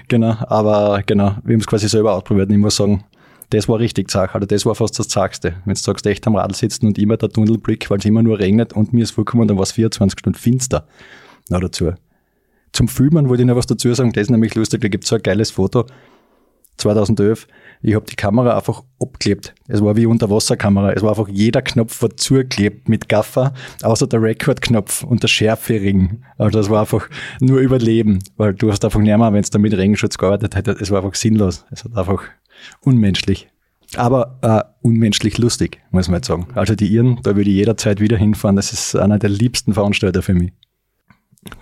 Genau, 0.08 0.36
aber 0.48 1.02
genau, 1.06 1.36
wir 1.44 1.54
haben 1.54 1.60
es 1.60 1.66
quasi 1.66 1.88
selber 1.88 2.14
ausprobiert. 2.14 2.50
Ich 2.50 2.58
muss 2.58 2.76
sagen, 2.76 3.04
das 3.50 3.68
war 3.68 3.78
richtig 3.78 4.10
Sache, 4.10 4.36
oder 4.36 4.46
das 4.46 4.66
war 4.66 4.74
fast 4.74 4.98
das 4.98 5.08
Zagste. 5.08 5.54
Wenn 5.64 5.74
du 5.74 5.80
sagst, 5.80 6.06
echt 6.06 6.26
am 6.26 6.36
Radl 6.36 6.54
sitzen 6.54 6.86
und 6.86 6.98
immer 6.98 7.16
der 7.16 7.28
Tunnelblick, 7.28 7.90
weil 7.90 7.98
es 7.98 8.04
immer 8.04 8.22
nur 8.22 8.38
regnet 8.38 8.72
und 8.72 8.92
mir 8.92 9.02
ist 9.02 9.12
vorgekommen, 9.12 9.46
dann 9.46 9.56
war 9.56 9.62
es 9.62 9.72
24 9.72 10.18
Stunden 10.18 10.38
finster. 10.38 10.86
Na 11.48 11.60
dazu. 11.60 11.92
Zum 12.72 12.88
Filmen 12.88 13.28
wollte 13.28 13.42
ich 13.42 13.46
noch 13.46 13.56
was 13.56 13.66
dazu 13.66 13.92
sagen, 13.94 14.12
das 14.12 14.22
ist 14.22 14.30
nämlich 14.30 14.54
lustig, 14.54 14.80
da 14.80 14.88
gibt 14.88 15.04
es 15.04 15.10
so 15.10 15.16
ein 15.16 15.22
geiles 15.22 15.52
Foto, 15.52 15.86
2011, 16.76 17.46
ich 17.82 17.94
habe 17.94 18.06
die 18.06 18.16
Kamera 18.16 18.56
einfach 18.56 18.82
abgeklebt. 19.00 19.54
Es 19.68 19.82
war 19.82 19.94
wie 19.94 20.06
Unterwasserkamera. 20.06 20.92
Es 20.92 21.02
war 21.02 21.10
einfach 21.10 21.28
jeder 21.28 21.60
Knopf 21.60 22.00
war 22.00 22.16
zugeklebt 22.16 22.88
mit 22.88 23.08
Gaffer, 23.08 23.52
außer 23.82 24.06
der 24.06 24.22
Record-Knopf 24.22 25.04
und 25.04 25.22
der 25.22 25.28
Schärfering. 25.28 26.22
Also 26.38 26.58
das 26.58 26.70
war 26.70 26.80
einfach 26.80 27.08
nur 27.40 27.60
Überleben, 27.60 28.20
weil 28.36 28.54
du 28.54 28.70
hast 28.70 28.84
einfach 28.84 29.00
nicht 29.00 29.16
mehr, 29.16 29.32
wenn 29.32 29.40
es 29.40 29.50
da 29.50 29.58
mit 29.58 29.76
Regenschutz 29.76 30.16
gearbeitet 30.16 30.56
hätte, 30.56 30.72
es 30.72 30.90
war 30.90 31.02
einfach 31.02 31.14
sinnlos. 31.14 31.66
Es 31.70 31.84
hat 31.84 31.96
einfach 31.96 32.22
unmenschlich. 32.80 33.48
Aber 33.96 34.38
äh, 34.42 34.62
unmenschlich 34.82 35.38
lustig, 35.38 35.80
muss 35.90 36.08
man 36.08 36.16
jetzt 36.16 36.26
sagen. 36.26 36.48
Also 36.54 36.74
die 36.74 36.88
Iren, 36.88 37.20
da 37.22 37.36
würde 37.36 37.50
ich 37.50 37.56
jederzeit 37.56 38.00
wieder 38.00 38.16
hinfahren. 38.16 38.56
Das 38.56 38.72
ist 38.72 38.96
einer 38.96 39.18
der 39.18 39.30
liebsten 39.30 39.74
Veranstalter 39.74 40.22
für 40.22 40.34
mich. 40.34 40.52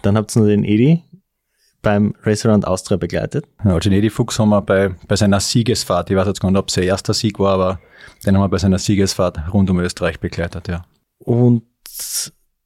Dann 0.02 0.16
habt 0.16 0.34
ihr 0.36 0.40
noch 0.40 0.46
den 0.46 0.64
Edi, 0.64 1.02
beim 1.82 2.14
Race 2.22 2.46
Around 2.46 2.66
Austria 2.66 2.96
begleitet. 2.96 3.46
Ja, 3.64 3.78
Genedi 3.78 4.08
Fuchs 4.08 4.38
haben 4.38 4.50
wir 4.50 4.62
bei, 4.62 4.94
bei 5.08 5.16
seiner 5.16 5.40
Siegesfahrt, 5.40 6.10
ich 6.10 6.16
weiß 6.16 6.28
jetzt 6.28 6.40
gar 6.40 6.50
nicht, 6.50 6.58
ob 6.58 6.68
es 6.68 6.74
sein 6.74 6.84
erster 6.84 7.12
Sieg 7.12 7.38
war, 7.38 7.54
aber 7.54 7.80
den 8.24 8.36
haben 8.36 8.42
wir 8.42 8.48
bei 8.48 8.58
seiner 8.58 8.78
Siegesfahrt 8.78 9.52
rund 9.52 9.68
um 9.68 9.80
Österreich 9.80 10.20
begleitet, 10.20 10.68
ja. 10.68 10.84
Und 11.18 11.64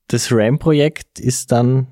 das 0.09 0.31
RAM-Projekt 0.31 1.19
ist 1.19 1.51
dann 1.51 1.89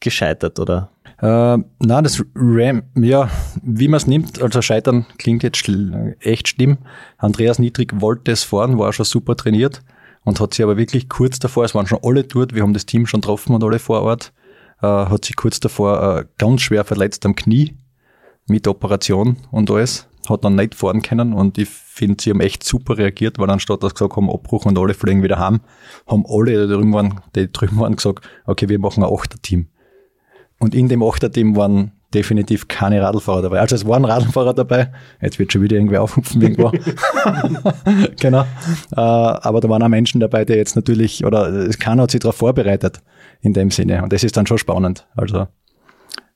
gescheitert, 0.00 0.58
oder? 0.58 0.90
Äh, 1.18 1.58
na, 1.78 2.02
das 2.02 2.22
RAM, 2.34 2.82
ja, 2.96 3.30
wie 3.62 3.88
man 3.88 3.98
es 3.98 4.06
nimmt, 4.06 4.42
also 4.42 4.60
scheitern 4.60 5.06
klingt 5.18 5.42
jetzt 5.42 5.62
echt 6.20 6.48
schlimm. 6.48 6.78
Andreas 7.18 7.58
Niedrig 7.58 8.00
wollte 8.00 8.32
es 8.32 8.42
fahren, 8.42 8.78
war 8.78 8.92
schon 8.92 9.06
super 9.06 9.36
trainiert 9.36 9.82
und 10.24 10.40
hat 10.40 10.54
sich 10.54 10.64
aber 10.64 10.76
wirklich 10.76 11.08
kurz 11.08 11.38
davor, 11.38 11.64
es 11.64 11.74
waren 11.74 11.86
schon 11.86 12.00
alle 12.02 12.24
dort, 12.24 12.54
wir 12.54 12.62
haben 12.62 12.74
das 12.74 12.86
Team 12.86 13.06
schon 13.06 13.20
getroffen 13.20 13.54
und 13.54 13.62
alle 13.62 13.78
vor 13.78 14.02
Ort, 14.02 14.32
äh, 14.82 14.86
hat 14.86 15.24
sich 15.24 15.36
kurz 15.36 15.60
davor 15.60 16.18
äh, 16.18 16.24
ganz 16.38 16.62
schwer 16.62 16.84
verletzt 16.84 17.24
am 17.26 17.34
Knie 17.34 17.76
mit 18.46 18.68
Operation 18.68 19.36
und 19.50 19.70
alles. 19.70 20.08
Hat 20.28 20.44
dann 20.44 20.54
nicht 20.54 20.74
fahren 20.74 21.02
können 21.02 21.34
und 21.34 21.58
ich 21.58 21.68
finde, 21.68 22.22
sie 22.22 22.30
haben 22.30 22.40
echt 22.40 22.64
super 22.64 22.96
reagiert, 22.96 23.38
weil 23.38 23.50
anstatt 23.50 23.82
dass 23.82 23.90
sie 23.90 23.94
gesagt 23.94 24.16
haben, 24.16 24.30
Abbruch 24.30 24.64
und 24.64 24.78
alle 24.78 24.94
fliegen 24.94 25.22
wieder 25.22 25.38
heim, 25.38 25.60
haben 26.06 26.24
alle, 26.26 26.66
die 26.66 26.72
drüben 26.72 26.94
waren, 26.94 27.20
die 27.34 27.52
drüben 27.52 27.78
waren 27.78 27.96
gesagt, 27.96 28.26
okay, 28.46 28.68
wir 28.70 28.78
machen 28.78 29.04
ein 29.04 29.12
Achter-Team. 29.12 29.68
Und 30.58 30.74
in 30.74 30.88
dem 30.88 31.02
Achter-Team 31.02 31.56
waren 31.56 31.92
definitiv 32.14 32.68
keine 32.68 33.02
Radlfahrer 33.02 33.42
dabei. 33.42 33.60
Also 33.60 33.74
es 33.74 33.86
waren 33.86 34.04
Radlfahrer 34.04 34.54
dabei. 34.54 34.92
Jetzt 35.20 35.38
wird 35.38 35.52
schon 35.52 35.62
wieder 35.62 35.76
irgendwie 35.76 35.98
aufhupfen 35.98 36.40
irgendwo. 36.40 36.70
genau. 38.20 38.42
Äh, 38.92 39.00
aber 39.00 39.60
da 39.60 39.68
waren 39.68 39.82
auch 39.82 39.88
Menschen 39.88 40.20
dabei, 40.20 40.44
die 40.44 40.54
jetzt 40.54 40.76
natürlich, 40.76 41.26
oder 41.26 41.68
keiner 41.78 42.04
hat 42.04 42.12
sich 42.12 42.20
darauf 42.20 42.36
vorbereitet 42.36 43.02
in 43.44 43.52
dem 43.52 43.70
Sinne. 43.70 44.02
Und 44.02 44.12
das 44.12 44.24
ist 44.24 44.36
dann 44.36 44.46
schon 44.46 44.58
spannend. 44.58 45.06
Also 45.14 45.46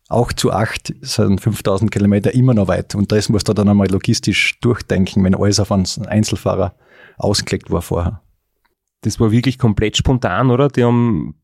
auch 0.08 0.32
zu 0.32 0.52
acht 0.52 0.94
sind 1.00 1.40
5000 1.40 1.90
Kilometer 1.90 2.32
immer 2.34 2.54
noch 2.54 2.68
weit. 2.68 2.94
Und 2.94 3.10
das 3.12 3.28
musst 3.28 3.48
du 3.48 3.52
dann 3.52 3.68
einmal 3.68 3.90
logistisch 3.90 4.60
durchdenken, 4.60 5.24
wenn 5.24 5.34
alles 5.34 5.58
auf 5.58 5.72
einen 5.72 5.86
Einzelfahrer 6.06 6.74
ausgelegt 7.16 7.70
war 7.70 7.82
vorher. 7.82 8.22
Das 9.02 9.18
war 9.20 9.30
wirklich 9.30 9.58
komplett 9.58 9.96
spontan, 9.96 10.50
oder? 10.50 10.68
Die 10.68 10.84
haben 10.84 11.34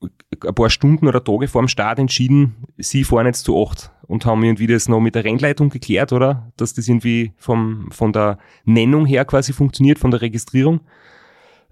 ein 0.00 0.54
paar 0.54 0.70
Stunden 0.70 1.06
oder 1.06 1.22
Tage 1.22 1.48
vor 1.48 1.62
dem 1.62 1.68
Start 1.68 1.98
entschieden, 1.98 2.56
sie 2.76 3.04
fahren 3.04 3.26
jetzt 3.26 3.44
zu 3.44 3.62
acht 3.62 3.92
und 4.08 4.26
haben 4.26 4.42
irgendwie 4.42 4.66
das 4.66 4.88
noch 4.88 5.00
mit 5.00 5.14
der 5.14 5.24
Rennleitung 5.24 5.70
geklärt, 5.70 6.12
oder? 6.12 6.52
Dass 6.56 6.74
das 6.74 6.88
irgendwie 6.88 7.32
vom, 7.36 7.88
von 7.92 8.12
der 8.12 8.38
Nennung 8.64 9.06
her 9.06 9.24
quasi 9.24 9.52
funktioniert, 9.52 9.98
von 9.98 10.10
der 10.10 10.22
Registrierung. 10.22 10.80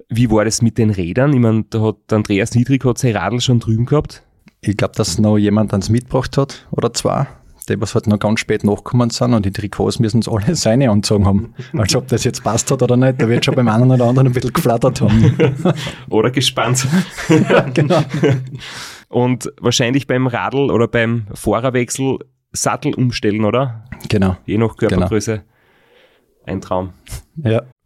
Wie 0.09 0.31
war 0.31 0.45
das 0.45 0.63
mit 0.63 0.79
den 0.79 0.91
Rädern? 0.91 1.33
Ich 1.33 1.41
meine, 1.41 1.65
da 1.71 1.81
hat 1.83 2.13
Andreas 2.13 2.55
Niedrig 2.55 2.85
hat 2.85 2.99
sein 2.99 3.17
Radl 3.17 3.41
schon 3.41 3.61
drüben 3.61 3.87
gehabt. 3.87 4.23
Ich 4.61 4.77
glaube, 4.77 4.95
dass 4.97 5.19
noch 5.19 5.39
jemand 5.39 5.73
ans 5.73 5.89
mitgebracht 5.89 6.37
hat 6.37 6.67
oder 6.71 6.93
zwei, 6.93 7.27
die 7.69 7.81
was 7.81 7.95
halt 7.95 8.07
noch 8.07 8.19
ganz 8.19 8.41
spät 8.41 8.63
nachgekommen 8.63 9.11
sind 9.11 9.33
und 9.33 9.47
die 9.47 9.53
Trikots 9.53 9.99
müssen 9.99 10.19
uns 10.19 10.29
alle 10.29 10.55
seine 10.55 10.91
anzogen 10.91 11.27
haben. 11.27 11.55
Also 11.73 11.99
ob 11.99 12.09
das 12.09 12.25
jetzt 12.25 12.45
passt 12.45 12.71
hat 12.71 12.83
oder 12.83 12.97
nicht, 12.97 13.21
da 13.21 13.29
wird 13.29 13.45
schon 13.45 13.55
beim 13.55 13.69
einen 13.69 13.91
oder 13.91 14.05
anderen 14.05 14.29
ein 14.29 14.33
bisschen 14.35 14.53
geflattert 14.53 15.01
haben. 15.01 15.37
oder 16.11 16.31
gespannt. 16.31 16.87
genau. 17.75 18.03
Und 19.09 19.53
wahrscheinlich 19.61 20.07
beim 20.07 20.27
Radl 20.27 20.71
oder 20.71 20.89
beim 20.89 21.27
Fahrerwechsel 21.35 22.19
Sattel 22.53 22.95
umstellen, 22.95 23.45
oder? 23.45 23.85
Genau. 24.09 24.37
Je 24.45 24.59
nach 24.59 24.77
Körpergröße. 24.77 25.39
Genau. 25.39 25.45
Ein 26.47 26.61
Traum. 26.61 26.93
Ja. 27.37 27.63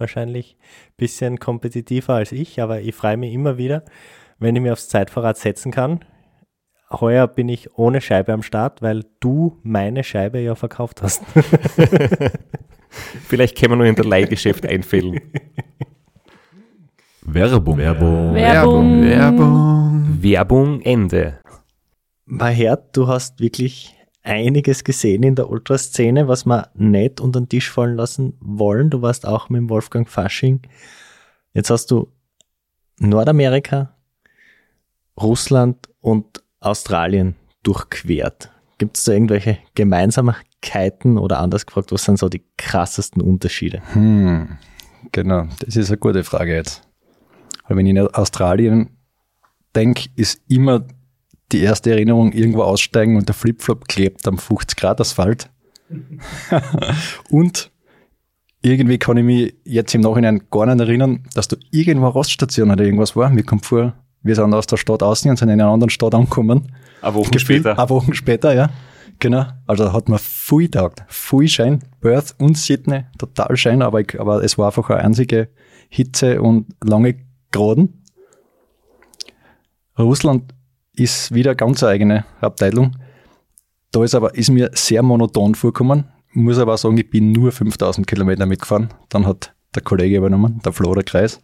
wahrscheinlich 0.00 0.56
ein 0.58 0.94
bisschen 0.96 1.38
kompetitiver 1.38 2.14
als 2.14 2.32
ich, 2.32 2.60
aber 2.60 2.80
ich 2.80 2.94
freue 2.94 3.16
mich 3.16 3.32
immer 3.32 3.58
wieder, 3.58 3.84
wenn 4.38 4.56
ich 4.56 4.62
mir 4.62 4.72
aufs 4.72 4.88
Zeitfahrrad 4.88 5.36
setzen 5.36 5.70
kann. 5.70 6.00
Heuer 6.90 7.28
bin 7.28 7.48
ich 7.48 7.78
ohne 7.78 8.00
Scheibe 8.00 8.32
am 8.32 8.42
Start, 8.42 8.82
weil 8.82 9.04
du 9.20 9.58
meine 9.62 10.02
Scheibe 10.02 10.40
ja 10.40 10.56
verkauft 10.56 11.02
hast. 11.02 11.22
Vielleicht 13.28 13.56
können 13.56 13.72
wir 13.72 13.76
nur 13.76 13.86
in 13.86 13.94
der 13.94 14.04
Leihgeschäft 14.04 14.66
einfällen. 14.66 15.20
Werbung. 17.22 17.78
Werbung. 17.78 18.34
Werbung. 18.34 19.04
Werbung. 19.04 20.22
Werbung 20.22 20.80
Ende. 20.80 21.38
Mein 22.24 22.54
Herr, 22.54 22.76
du 22.76 23.06
hast 23.06 23.38
wirklich 23.38 23.94
einiges 24.22 24.84
gesehen 24.84 25.22
in 25.22 25.34
der 25.34 25.48
Ultraszene, 25.48 26.28
was 26.28 26.44
wir 26.44 26.68
nicht 26.74 27.20
unter 27.20 27.40
den 27.40 27.48
Tisch 27.48 27.70
fallen 27.70 27.96
lassen 27.96 28.34
wollen. 28.40 28.90
Du 28.90 29.02
warst 29.02 29.26
auch 29.26 29.48
mit 29.48 29.68
Wolfgang 29.68 30.08
Fasching. 30.08 30.60
Jetzt 31.54 31.70
hast 31.70 31.90
du 31.90 32.12
Nordamerika, 32.98 33.96
Russland 35.20 35.88
und 36.00 36.42
Australien 36.60 37.34
durchquert. 37.62 38.50
Gibt 38.78 38.96
es 38.96 39.04
da 39.04 39.12
irgendwelche 39.12 39.58
Gemeinsamkeiten 39.74 41.18
oder 41.18 41.38
anders 41.38 41.66
gefragt, 41.66 41.92
was 41.92 42.04
sind 42.04 42.18
so 42.18 42.28
die 42.28 42.44
krassesten 42.56 43.22
Unterschiede? 43.22 43.82
Hm, 43.92 44.58
genau, 45.12 45.46
das 45.60 45.76
ist 45.76 45.90
eine 45.90 45.98
gute 45.98 46.24
Frage 46.24 46.54
jetzt. 46.54 46.82
Weil 47.66 47.76
wenn 47.76 47.86
ich 47.86 47.90
in 47.90 47.98
Australien 47.98 48.96
denke, 49.74 50.08
ist 50.16 50.42
immer 50.48 50.86
die 51.52 51.60
erste 51.60 51.90
Erinnerung 51.90 52.32
irgendwo 52.32 52.62
aussteigen 52.62 53.16
und 53.16 53.28
der 53.28 53.34
Flipflop 53.34 53.88
klebt 53.88 54.26
am 54.26 54.38
50 54.38 54.76
Grad 54.76 55.00
Asphalt. 55.00 55.50
und 57.30 57.70
irgendwie 58.62 58.98
kann 58.98 59.16
ich 59.16 59.24
mich 59.24 59.54
jetzt 59.64 59.94
im 59.94 60.02
Nachhinein 60.02 60.42
gar 60.50 60.66
nicht 60.66 60.80
erinnern, 60.80 61.24
dass 61.34 61.48
da 61.48 61.56
irgendwo 61.70 62.06
eine 62.06 62.14
Raststation 62.14 62.70
oder 62.70 62.84
irgendwas 62.84 63.16
war. 63.16 63.30
Mir 63.30 63.42
kommt 63.42 63.66
vor, 63.66 63.94
wir 64.22 64.34
sind 64.34 64.52
aus 64.52 64.66
der 64.66 64.76
Stadt 64.76 65.02
außen 65.02 65.30
und 65.30 65.38
sind 65.38 65.48
in 65.48 65.60
einer 65.60 65.70
anderen 65.70 65.90
Stadt 65.90 66.14
angekommen. 66.14 66.72
Eine 67.00 67.14
Woche 67.14 67.30
Gefühlt 67.30 67.62
später. 67.62 67.78
Eine 67.78 67.88
Woche 67.88 68.14
später, 68.14 68.54
ja. 68.54 68.70
Genau. 69.18 69.46
Also 69.66 69.84
da 69.84 69.92
hat 69.92 70.08
man 70.08 70.18
viel 70.18 70.68
taugt. 70.68 71.02
Viel 71.08 71.48
Schein. 71.48 71.80
Perth 72.00 72.34
und 72.38 72.56
Sydney, 72.56 73.04
total 73.18 73.56
Schein, 73.56 73.82
aber, 73.82 74.00
ich, 74.00 74.18
aber 74.18 74.42
es 74.42 74.56
war 74.58 74.66
einfach 74.66 74.88
eine 74.90 75.00
einzige 75.00 75.48
Hitze 75.88 76.40
und 76.40 76.66
lange 76.82 77.16
Geraden. 77.50 78.02
Russland 79.98 80.54
ist 81.00 81.32
wieder 81.32 81.54
ganz 81.54 81.82
eine 81.82 81.92
eigene 81.92 82.24
Abteilung. 82.40 82.96
Da 83.90 84.04
ist 84.04 84.14
aber, 84.14 84.34
ist 84.34 84.50
mir 84.50 84.70
sehr 84.74 85.02
monoton 85.02 85.54
vorgekommen. 85.54 86.04
Muss 86.32 86.58
aber 86.58 86.74
auch 86.74 86.78
sagen, 86.78 86.98
ich 86.98 87.10
bin 87.10 87.32
nur 87.32 87.50
5000 87.50 88.06
Kilometer 88.06 88.46
mitgefahren. 88.46 88.90
Dann 89.08 89.26
hat 89.26 89.54
der 89.74 89.82
Kollege 89.82 90.18
übernommen, 90.18 90.60
der 90.64 90.72
Flo 90.72 90.94
der 90.94 91.02
Kreis. 91.02 91.40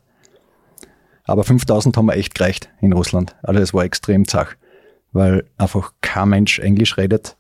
Aber 1.25 1.43
5000 1.43 1.97
haben 1.97 2.07
wir 2.07 2.15
echt 2.15 2.35
gereicht 2.35 2.71
in 2.81 2.93
Russland. 2.93 3.35
Also 3.43 3.61
es 3.61 3.75
war 3.75 3.85
extrem 3.85 4.29
zach, 4.29 4.55
weil 5.13 5.45
einfach 5.57 5.93
kein 6.03 6.29
Mensch 6.29 6.61
Englisch 6.61 6.99
redet. 6.99 7.37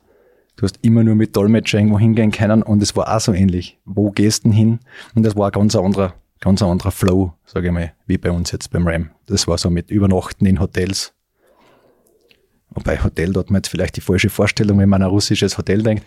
Du 0.57 0.63
hast 0.65 0.79
immer 0.83 1.05
nur 1.05 1.15
mit 1.15 1.37
Dolmetscher 1.37 1.79
irgendwo 1.79 1.99
hingehen 1.99 2.33
können 2.33 2.63
und 2.63 2.83
es 2.83 2.97
war 2.97 3.15
auch 3.15 3.21
so 3.21 3.33
ähnlich. 3.33 3.79
Wo 3.85 4.11
gehst 4.11 4.47
du 4.47 4.51
hin? 4.51 4.81
Und 5.15 5.23
das 5.23 5.37
war 5.37 5.47
ein 5.49 5.53
ganz 5.53 5.77
anderer, 5.77 6.15
ganz 6.41 6.63
anderer 6.63 6.91
Flow, 6.91 7.35
sage 7.45 7.69
ich 7.69 7.73
mal, 7.73 7.93
wie 8.07 8.17
bei 8.17 8.31
uns 8.31 8.51
jetzt 8.53 8.71
beim 8.71 8.89
RAM. 8.89 9.11
Das 9.27 9.47
war 9.47 9.59
so 9.59 9.69
mit 9.69 9.91
Übernachten 9.91 10.47
in 10.47 10.59
Hotels. 10.59 11.16
Wobei 12.77 13.03
Hotel 13.03 13.33
dort 13.33 13.51
man 13.51 13.61
jetzt 13.61 13.69
vielleicht 13.69 13.97
die 13.97 14.03
falsche 14.03 14.29
Vorstellung, 14.29 14.79
wenn 14.79 14.89
man 14.89 15.03
an 15.03 15.09
ein 15.09 15.11
russisches 15.11 15.59
Hotel 15.59 15.83
denkt. 15.83 16.05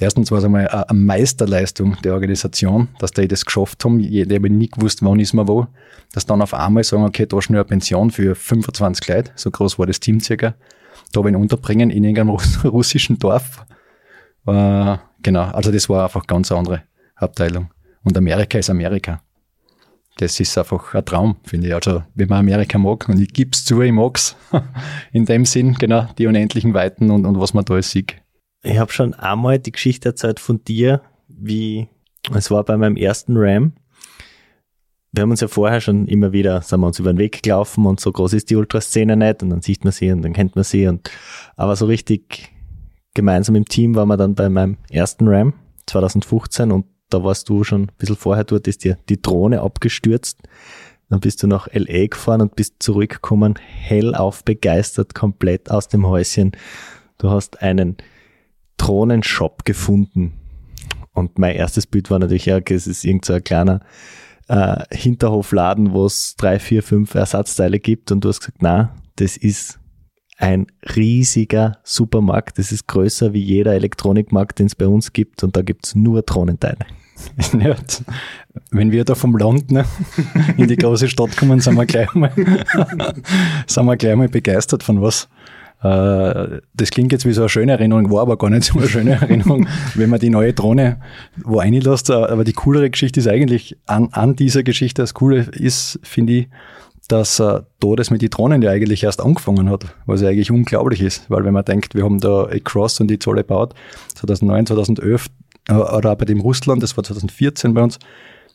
Erstens 0.00 0.30
war 0.30 0.38
es 0.38 0.44
einmal 0.44 0.68
eine 0.68 0.98
Meisterleistung 0.98 1.96
der 2.02 2.14
Organisation, 2.14 2.88
dass 2.98 3.12
die 3.12 3.26
das 3.26 3.44
geschafft 3.44 3.84
haben. 3.84 3.98
Die 3.98 4.22
haben 4.22 4.58
nie 4.58 4.68
gewusst, 4.68 5.02
wann 5.02 5.18
ist 5.20 5.32
man 5.32 5.48
wo. 5.48 5.66
Dass 6.12 6.26
dann 6.26 6.42
auf 6.42 6.54
einmal 6.54 6.84
sagen, 6.84 7.04
okay, 7.04 7.26
da 7.26 7.40
schnell 7.40 7.60
eine 7.60 7.64
Pension 7.64 8.10
für 8.10 8.34
25 8.34 9.08
Leute, 9.08 9.30
so 9.36 9.50
groß 9.50 9.78
war 9.78 9.86
das 9.86 10.00
Team 10.00 10.20
circa, 10.20 10.54
da 11.12 11.24
wen 11.24 11.36
unterbringen 11.36 11.90
in 11.90 12.04
irgendeinem 12.04 12.30
russischen 12.64 13.18
Dorf. 13.18 13.64
Äh, 14.46 14.96
genau, 15.22 15.44
also 15.44 15.70
das 15.70 15.88
war 15.88 16.04
einfach 16.04 16.26
ganz 16.26 16.50
eine 16.50 16.58
andere 16.58 16.82
Abteilung. 17.14 17.70
Und 18.02 18.16
Amerika 18.16 18.58
ist 18.58 18.70
Amerika. 18.70 19.20
Das 20.18 20.38
ist 20.40 20.58
einfach 20.58 20.94
ein 20.94 21.04
Traum, 21.04 21.36
finde 21.44 21.68
ich. 21.68 21.74
Also, 21.74 22.02
wenn 22.14 22.28
man 22.28 22.40
Amerika 22.40 22.76
mag, 22.76 23.08
und 23.08 23.20
ich 23.20 23.32
gebe 23.32 23.50
es 23.52 23.64
zu, 23.64 23.80
ich 23.80 23.92
mag's 23.92 24.36
in 25.12 25.24
dem 25.24 25.44
Sinn, 25.44 25.74
genau, 25.74 26.08
die 26.18 26.26
unendlichen 26.26 26.74
Weiten 26.74 27.10
und, 27.10 27.24
und 27.24 27.40
was 27.40 27.54
man 27.54 27.64
da 27.64 27.74
alles 27.74 27.92
sieht. 27.92 28.16
Ich 28.62 28.78
habe 28.78 28.92
schon 28.92 29.14
einmal 29.14 29.60
die 29.60 29.70
Geschichte 29.70 30.08
erzählt 30.08 30.40
von 30.40 30.62
dir, 30.64 31.02
wie 31.28 31.86
es 32.34 32.50
war 32.50 32.64
bei 32.64 32.76
meinem 32.76 32.96
ersten 32.96 33.36
Ram. 33.36 33.74
Wir 35.12 35.22
haben 35.22 35.30
uns 35.30 35.40
ja 35.40 35.48
vorher 35.48 35.80
schon 35.80 36.08
immer 36.08 36.32
wieder, 36.32 36.62
sind 36.62 36.80
wir 36.80 36.88
uns 36.88 36.98
über 36.98 37.12
den 37.12 37.18
Weg 37.18 37.42
gelaufen 37.42 37.86
und 37.86 38.00
so 38.00 38.10
groß 38.10 38.32
ist 38.32 38.50
die 38.50 38.56
Ultraszene 38.56 39.16
nicht 39.16 39.42
und 39.42 39.50
dann 39.50 39.62
sieht 39.62 39.84
man 39.84 39.92
sie 39.92 40.10
und 40.10 40.22
dann 40.22 40.32
kennt 40.32 40.56
man 40.56 40.64
sie 40.64 40.88
und 40.88 41.10
aber 41.56 41.76
so 41.76 41.86
richtig 41.86 42.52
gemeinsam 43.14 43.54
im 43.54 43.64
Team 43.64 43.94
waren 43.94 44.08
wir 44.08 44.16
dann 44.16 44.34
bei 44.34 44.48
meinem 44.48 44.76
ersten 44.90 45.28
Ram 45.28 45.54
2015 45.86 46.72
und 46.72 46.86
da 47.10 47.24
warst 47.24 47.48
du 47.48 47.64
schon 47.64 47.82
ein 47.82 47.90
bisschen 47.98 48.16
vorher 48.16 48.44
dort, 48.44 48.68
ist 48.68 48.84
dir 48.84 48.98
die 49.08 49.20
Drohne 49.20 49.62
abgestürzt. 49.62 50.38
Dann 51.08 51.20
bist 51.20 51.42
du 51.42 51.46
nach 51.46 51.68
LA 51.72 52.06
gefahren 52.08 52.42
und 52.42 52.54
bist 52.54 52.76
zurückgekommen, 52.80 53.54
hellauf 53.58 54.44
begeistert, 54.44 55.14
komplett 55.14 55.70
aus 55.70 55.88
dem 55.88 56.06
Häuschen. 56.06 56.52
Du 57.16 57.30
hast 57.30 57.62
einen 57.62 57.96
Drohnenshop 58.76 59.64
gefunden. 59.64 60.34
Und 61.12 61.38
mein 61.38 61.56
erstes 61.56 61.86
Bild 61.86 62.10
war 62.10 62.18
natürlich, 62.18 62.46
ja, 62.46 62.58
es 62.58 62.86
ist 62.86 63.04
irgend 63.04 63.24
so 63.24 63.32
ein 63.32 63.42
kleiner 63.42 63.80
äh, 64.48 64.84
Hinterhofladen, 64.92 65.92
wo 65.92 66.04
es 66.04 66.36
drei, 66.36 66.58
vier, 66.58 66.82
fünf 66.82 67.14
Ersatzteile 67.14 67.80
gibt. 67.80 68.12
Und 68.12 68.24
du 68.24 68.28
hast 68.28 68.40
gesagt, 68.40 68.58
na, 68.60 68.94
das 69.16 69.36
ist 69.36 69.80
ein 70.38 70.68
riesiger 70.94 71.78
Supermarkt. 71.82 72.58
Das 72.58 72.72
ist 72.72 72.86
größer 72.86 73.32
wie 73.32 73.42
jeder 73.42 73.74
Elektronikmarkt, 73.74 74.60
den 74.60 74.66
es 74.66 74.76
bei 74.76 74.86
uns 74.86 75.12
gibt. 75.12 75.42
Und 75.42 75.56
da 75.56 75.62
gibt's 75.62 75.94
nur 75.94 76.22
Drohnenteile. 76.22 76.86
Wenn 78.70 78.92
wir 78.92 79.04
da 79.04 79.16
vom 79.16 79.36
Land 79.36 79.72
ne, 79.72 79.84
in 80.56 80.68
die 80.68 80.76
große 80.76 81.08
Stadt 81.08 81.36
kommen, 81.36 81.58
sind 81.58 81.74
wir 81.74 81.86
gleich 81.86 82.14
mal, 82.14 82.32
sind 83.66 83.86
wir 83.86 83.96
gleich 83.96 84.14
mal 84.14 84.28
begeistert 84.28 84.84
von 84.84 85.02
was. 85.02 85.28
Äh, 85.82 86.60
das 86.74 86.90
klingt 86.90 87.10
jetzt 87.12 87.26
wie 87.26 87.32
so 87.32 87.42
eine 87.42 87.48
schöne 87.48 87.72
Erinnerung, 87.72 88.10
war 88.10 88.22
aber 88.22 88.38
gar 88.38 88.50
nicht 88.50 88.64
so 88.64 88.78
eine 88.78 88.88
schöne 88.88 89.12
Erinnerung, 89.12 89.68
wenn 89.94 90.10
man 90.10 90.20
die 90.20 90.30
neue 90.30 90.52
Drohne 90.52 91.00
wo 91.44 91.58
reinlässt. 91.58 92.10
Aber 92.12 92.44
die 92.44 92.52
coolere 92.52 92.90
Geschichte 92.90 93.18
ist 93.18 93.28
eigentlich 93.28 93.76
an, 93.86 94.10
an 94.12 94.36
dieser 94.36 94.62
Geschichte, 94.62 95.02
das 95.02 95.14
Coole 95.14 95.48
ist, 95.52 95.98
finde 96.04 96.32
ich, 96.34 96.48
dass 97.08 97.40
äh, 97.40 97.62
da 97.80 97.94
das 97.96 98.10
mit 98.10 98.22
den 98.22 98.30
Drohnen 98.30 98.62
ja 98.62 98.70
eigentlich 98.70 99.02
erst 99.02 99.20
angefangen 99.20 99.70
hat, 99.70 99.86
was 100.06 100.20
ja 100.20 100.28
eigentlich 100.28 100.50
unglaublich 100.50 101.00
ist, 101.00 101.28
weil 101.30 101.44
wenn 101.44 101.54
man 101.54 101.64
denkt, 101.64 101.94
wir 101.94 102.04
haben 102.04 102.20
da 102.20 102.44
Across 102.44 103.00
und 103.00 103.08
die 103.08 103.18
Zolle 103.18 103.42
gebaut, 103.42 103.74
2009, 104.14 104.66
2011, 104.66 105.26
äh, 105.68 105.72
oder 105.72 106.12
auch 106.12 106.16
bei 106.16 106.26
dem 106.26 106.40
Russland, 106.40 106.82
das 106.82 106.96
war 106.96 107.04
2014 107.04 107.74
bei 107.74 107.82
uns, 107.82 107.98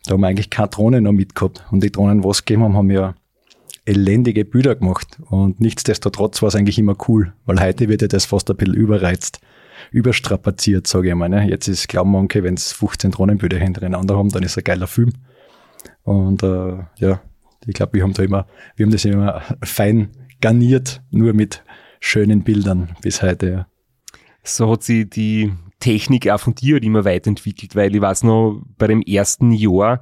da 0.05 0.13
haben 0.13 0.21
wir 0.21 0.27
eigentlich 0.27 0.49
keine 0.49 0.67
Drohnen 0.67 1.03
noch 1.03 1.13
mitgehabt. 1.13 1.63
Und 1.71 1.83
die 1.83 1.91
Drohnen, 1.91 2.23
was 2.23 2.45
gegeben 2.45 2.63
haben, 2.63 2.77
haben 2.77 2.91
ja 2.91 3.15
elendige 3.85 4.45
Bilder 4.45 4.75
gemacht. 4.75 5.19
Und 5.29 5.59
nichtsdestotrotz 5.59 6.41
war 6.41 6.49
es 6.49 6.55
eigentlich 6.55 6.77
immer 6.77 6.95
cool, 7.07 7.33
weil 7.45 7.59
heute 7.59 7.89
wird 7.89 8.01
ja 8.01 8.07
das 8.07 8.25
fast 8.25 8.49
ein 8.49 8.57
bisschen 8.57 8.75
überreizt, 8.75 9.39
überstrapaziert, 9.91 10.87
sage 10.87 11.09
ich 11.09 11.15
mal. 11.15 11.29
Ne? 11.29 11.49
Jetzt 11.49 11.67
ist, 11.67 11.87
glauben 11.87 12.11
wir, 12.11 12.19
okay, 12.19 12.43
wenn 12.43 12.55
es 12.55 12.71
15 12.73 13.11
Drohnenbilder 13.11 13.57
hintereinander 13.57 14.17
haben, 14.17 14.29
dann 14.29 14.43
ist 14.43 14.51
es 14.51 14.57
ein 14.57 14.63
geiler 14.63 14.87
Film. 14.87 15.13
Und 16.03 16.43
äh, 16.43 16.77
ja, 16.97 17.21
ich 17.65 17.73
glaube, 17.73 17.93
wir 17.93 18.03
haben 18.03 18.13
da 18.13 18.23
immer, 18.23 18.47
wir 18.75 18.85
haben 18.85 18.91
das 18.91 19.05
immer 19.05 19.41
fein 19.63 20.09
garniert 20.41 21.01
nur 21.09 21.33
mit 21.33 21.63
schönen 21.99 22.43
Bildern 22.43 22.95
bis 23.01 23.21
heute. 23.21 23.49
Ja. 23.49 23.67
So 24.43 24.71
hat 24.71 24.83
sie 24.83 25.09
die 25.09 25.53
Technik 25.79 26.29
auch 26.29 26.39
von 26.39 26.55
dir 26.55 26.81
immer 26.83 27.05
weiterentwickelt, 27.05 27.75
weil 27.75 27.95
ich 27.95 28.01
weiß 28.01 28.23
noch, 28.23 28.61
bei 28.77 28.87
dem 28.87 29.01
ersten 29.01 29.51
Jahr, 29.51 30.01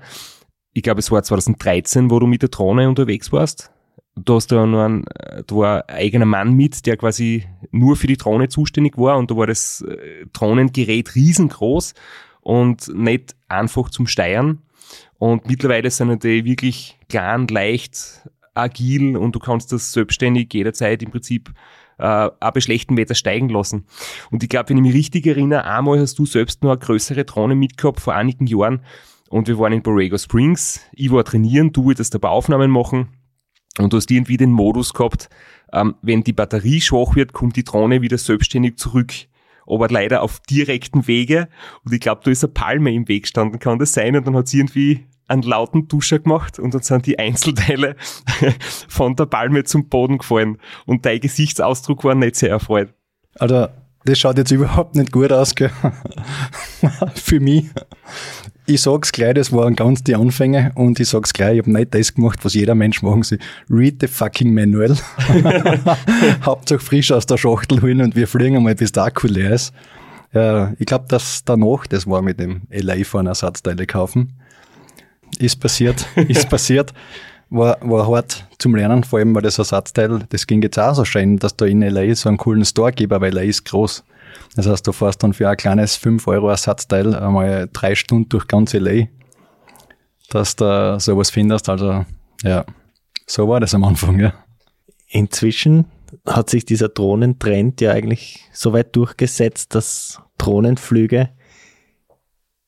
ich 0.73 0.83
glaube 0.83 0.99
es 0.99 1.11
war 1.11 1.21
2013, 1.21 2.09
wo 2.09 2.19
du 2.19 2.27
mit 2.27 2.41
der 2.41 2.49
Drohne 2.49 2.89
unterwegs 2.89 3.31
warst. 3.31 3.71
Da 4.15 4.33
hast 4.33 4.51
du 4.51 4.55
ja 4.55 4.65
noch 4.65 4.83
einen, 4.83 5.05
da 5.47 5.55
war 5.55 5.89
ein 5.89 5.95
eigener 5.95 6.25
Mann 6.25 6.53
mit, 6.53 6.85
der 6.85 6.97
quasi 6.97 7.45
nur 7.71 7.95
für 7.95 8.07
die 8.07 8.17
Drohne 8.17 8.49
zuständig 8.49 8.97
war 8.97 9.17
und 9.17 9.31
da 9.31 9.37
war 9.37 9.47
das 9.47 9.81
äh, 9.81 10.25
Drohnengerät 10.33 11.15
riesengroß 11.15 11.93
und 12.41 12.93
nicht 12.93 13.35
einfach 13.47 13.89
zum 13.89 14.07
Steuern. 14.07 14.63
Und 15.21 15.47
mittlerweile 15.47 15.91
sind 15.91 16.23
die 16.23 16.45
wirklich 16.45 16.97
klein, 17.07 17.45
leicht, 17.45 18.27
agil 18.55 19.15
und 19.15 19.35
du 19.35 19.39
kannst 19.39 19.71
das 19.71 19.93
selbstständig 19.93 20.51
jederzeit 20.51 21.03
im 21.03 21.11
Prinzip 21.11 21.53
äh, 21.99 22.03
auch 22.39 22.51
bei 22.51 22.59
schlechtem 22.59 22.97
Wetter 22.97 23.13
steigen 23.13 23.47
lassen. 23.49 23.85
Und 24.31 24.41
ich 24.41 24.49
glaube, 24.49 24.69
wenn 24.69 24.77
ich 24.77 24.83
mich 24.83 24.95
richtig 24.95 25.27
erinnere, 25.27 25.65
einmal 25.65 25.99
hast 25.99 26.17
du 26.17 26.25
selbst 26.25 26.63
noch 26.63 26.71
eine 26.71 26.79
größere 26.79 27.23
Drohne 27.23 27.53
mitgehabt 27.53 27.99
vor 27.99 28.15
einigen 28.15 28.47
Jahren 28.47 28.83
und 29.29 29.47
wir 29.47 29.59
waren 29.59 29.73
in 29.73 29.83
Borrego 29.83 30.17
Springs. 30.17 30.81
Ich 30.91 31.11
war 31.11 31.23
trainieren, 31.23 31.71
du 31.71 31.85
wolltest 31.85 32.15
dabei 32.15 32.29
Aufnahmen 32.29 32.71
machen 32.71 33.09
und 33.77 33.93
du 33.93 33.97
hast 33.97 34.09
irgendwie 34.09 34.37
den 34.37 34.51
Modus 34.51 34.91
gehabt, 34.91 35.29
ähm, 35.71 35.93
wenn 36.01 36.23
die 36.23 36.33
Batterie 36.33 36.81
schwach 36.81 37.15
wird, 37.15 37.31
kommt 37.31 37.57
die 37.57 37.63
Drohne 37.63 38.01
wieder 38.01 38.17
selbstständig 38.17 38.77
zurück. 38.77 39.13
Aber 39.67 39.87
leider 39.87 40.23
auf 40.23 40.39
direkten 40.39 41.07
Wege. 41.07 41.47
Und 41.85 41.93
ich 41.93 41.99
glaube, 41.99 42.21
da 42.23 42.31
ist 42.31 42.43
eine 42.43 42.51
Palme 42.51 42.91
im 42.91 43.07
Weg 43.07 43.23
gestanden, 43.23 43.59
kann 43.59 43.77
das 43.77 43.93
sein? 43.93 44.15
Und 44.15 44.25
dann 44.25 44.35
hat 44.35 44.47
sie 44.47 44.57
irgendwie 44.57 45.05
einen 45.31 45.43
lauten 45.43 45.87
Duscher 45.87 46.19
gemacht 46.19 46.59
und 46.59 46.73
dann 46.73 46.81
sind 46.81 47.05
die 47.05 47.17
Einzelteile 47.17 47.95
von 48.87 49.15
der 49.15 49.25
Palme 49.25 49.63
zum 49.63 49.87
Boden 49.87 50.19
gefallen. 50.19 50.57
Und 50.85 51.05
dein 51.05 51.19
Gesichtsausdruck 51.19 52.03
war 52.03 52.15
nicht 52.15 52.35
sehr 52.35 52.49
erfreut. 52.49 52.93
Also, 53.39 53.67
das 54.05 54.19
schaut 54.19 54.37
jetzt 54.37 54.51
überhaupt 54.51 54.95
nicht 54.95 55.11
gut 55.11 55.31
aus, 55.31 55.55
gell? 55.55 55.71
Für 57.15 57.39
mich. 57.39 57.65
Ich 58.65 58.81
sag's 58.81 59.11
gleich, 59.11 59.33
das 59.33 59.51
waren 59.51 59.75
ganz 59.75 60.03
die 60.03 60.15
Anfänge 60.15 60.71
und 60.75 60.99
ich 60.99 61.09
sag's 61.09 61.33
gleich, 61.33 61.57
ich 61.57 61.59
habe 61.59 61.71
nicht 61.71 61.93
das 61.93 62.13
gemacht, 62.13 62.39
was 62.43 62.53
jeder 62.53 62.75
Mensch 62.75 63.01
machen 63.01 63.23
soll. 63.23 63.39
Read 63.69 63.97
the 64.01 64.07
fucking 64.07 64.53
manual. 64.53 64.97
Hauptsache 66.45 66.79
frisch 66.79 67.11
aus 67.11 67.25
der 67.25 67.37
Schachtel 67.37 67.81
holen 67.81 68.01
und 68.01 68.15
wir 68.15 68.27
fliegen 68.27 68.57
einmal, 68.57 68.75
bis 68.75 68.91
der 68.91 69.03
Akku 69.03 69.27
leer 69.27 69.51
ist. 69.51 69.73
Ja, 70.33 70.73
ich 70.79 70.85
glaube, 70.85 71.05
dass 71.09 71.43
danach, 71.43 71.85
das 71.87 72.07
war 72.07 72.21
mit 72.21 72.39
dem 72.39 72.61
LA 72.69 73.03
fahren 73.03 73.27
Ersatzteile 73.27 73.85
kaufen, 73.85 74.40
ist 75.41 75.57
passiert, 75.57 76.05
ist 76.15 76.49
passiert. 76.49 76.93
War, 77.49 77.77
war 77.81 78.07
hart 78.07 78.45
zum 78.59 78.75
Lernen, 78.75 79.03
vor 79.03 79.19
allem 79.19 79.35
weil 79.35 79.41
das 79.41 79.57
Ersatzteil, 79.57 80.25
das 80.29 80.47
ging 80.47 80.61
jetzt 80.61 80.79
auch 80.79 80.95
so 80.95 81.03
schön, 81.03 81.37
dass 81.37 81.57
da 81.57 81.65
in 81.65 81.81
LA 81.81 82.15
so 82.15 82.29
einen 82.29 82.37
coolen 82.37 82.63
Store 82.63 82.93
gibt, 82.93 83.11
weil 83.11 83.33
LA 83.33 83.41
ist 83.41 83.65
groß. 83.65 84.05
Das 84.55 84.67
heißt, 84.67 84.87
du 84.87 84.93
fährst 84.93 85.21
dann 85.21 85.33
für 85.33 85.49
ein 85.49 85.57
kleines 85.57 85.97
5 85.97 86.25
Euro 86.27 86.49
Ersatzteil 86.49 87.13
einmal 87.13 87.69
drei 87.73 87.95
Stunden 87.95 88.29
durch 88.29 88.47
ganz 88.47 88.73
LA, 88.73 89.07
dass 90.29 90.55
du 90.55 90.97
sowas 90.99 91.29
findest. 91.29 91.67
Also, 91.67 92.05
ja, 92.43 92.65
so 93.25 93.49
war 93.49 93.59
das 93.59 93.73
am 93.73 93.83
Anfang, 93.83 94.19
ja. 94.19 94.33
Inzwischen 95.07 95.85
hat 96.25 96.49
sich 96.49 96.65
dieser 96.65 96.89
Drohnentrend 96.89 97.81
ja 97.81 97.91
eigentlich 97.91 98.49
so 98.53 98.73
weit 98.73 98.95
durchgesetzt, 98.95 99.75
dass 99.75 100.21
Drohnenflüge 100.37 101.29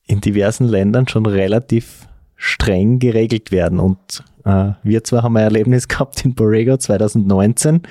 in 0.05 0.21
diversen 0.21 0.67
Ländern 0.67 1.07
schon 1.07 1.26
relativ 1.26 2.07
streng 2.43 2.99
geregelt 2.99 3.51
werden. 3.51 3.79
Und 3.79 4.21
äh, 4.43 4.71
wir 4.83 5.03
zwar 5.05 5.23
haben 5.23 5.37
ein 5.37 5.43
Erlebnis 5.43 5.87
gehabt 5.87 6.25
in 6.25 6.35
Borrego 6.35 6.75
2019 6.75 7.83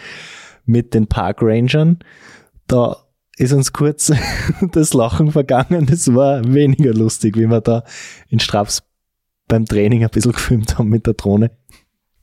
mit 0.67 0.93
den 0.93 1.07
Park 1.07 1.39
Rangern. 1.41 2.01
Da 2.67 2.97
ist 3.39 3.55
uns 3.55 3.73
kurz 3.73 4.13
das 4.73 4.93
Lachen 4.93 5.33
vergangen. 5.33 5.87
Das 5.87 6.15
war 6.15 6.45
weniger 6.45 6.93
lustig, 6.93 7.37
wie 7.39 7.47
wir 7.47 7.63
da 7.63 7.83
in 8.29 8.41
Straps 8.41 8.83
beim 9.49 9.65
Training 9.65 10.05
ein 10.05 10.11
bisschen 10.11 10.33
gefilmt 10.33 10.79
haben 10.79 10.91
mit 10.91 11.07
der 11.07 11.15
Drohne. 11.15 11.51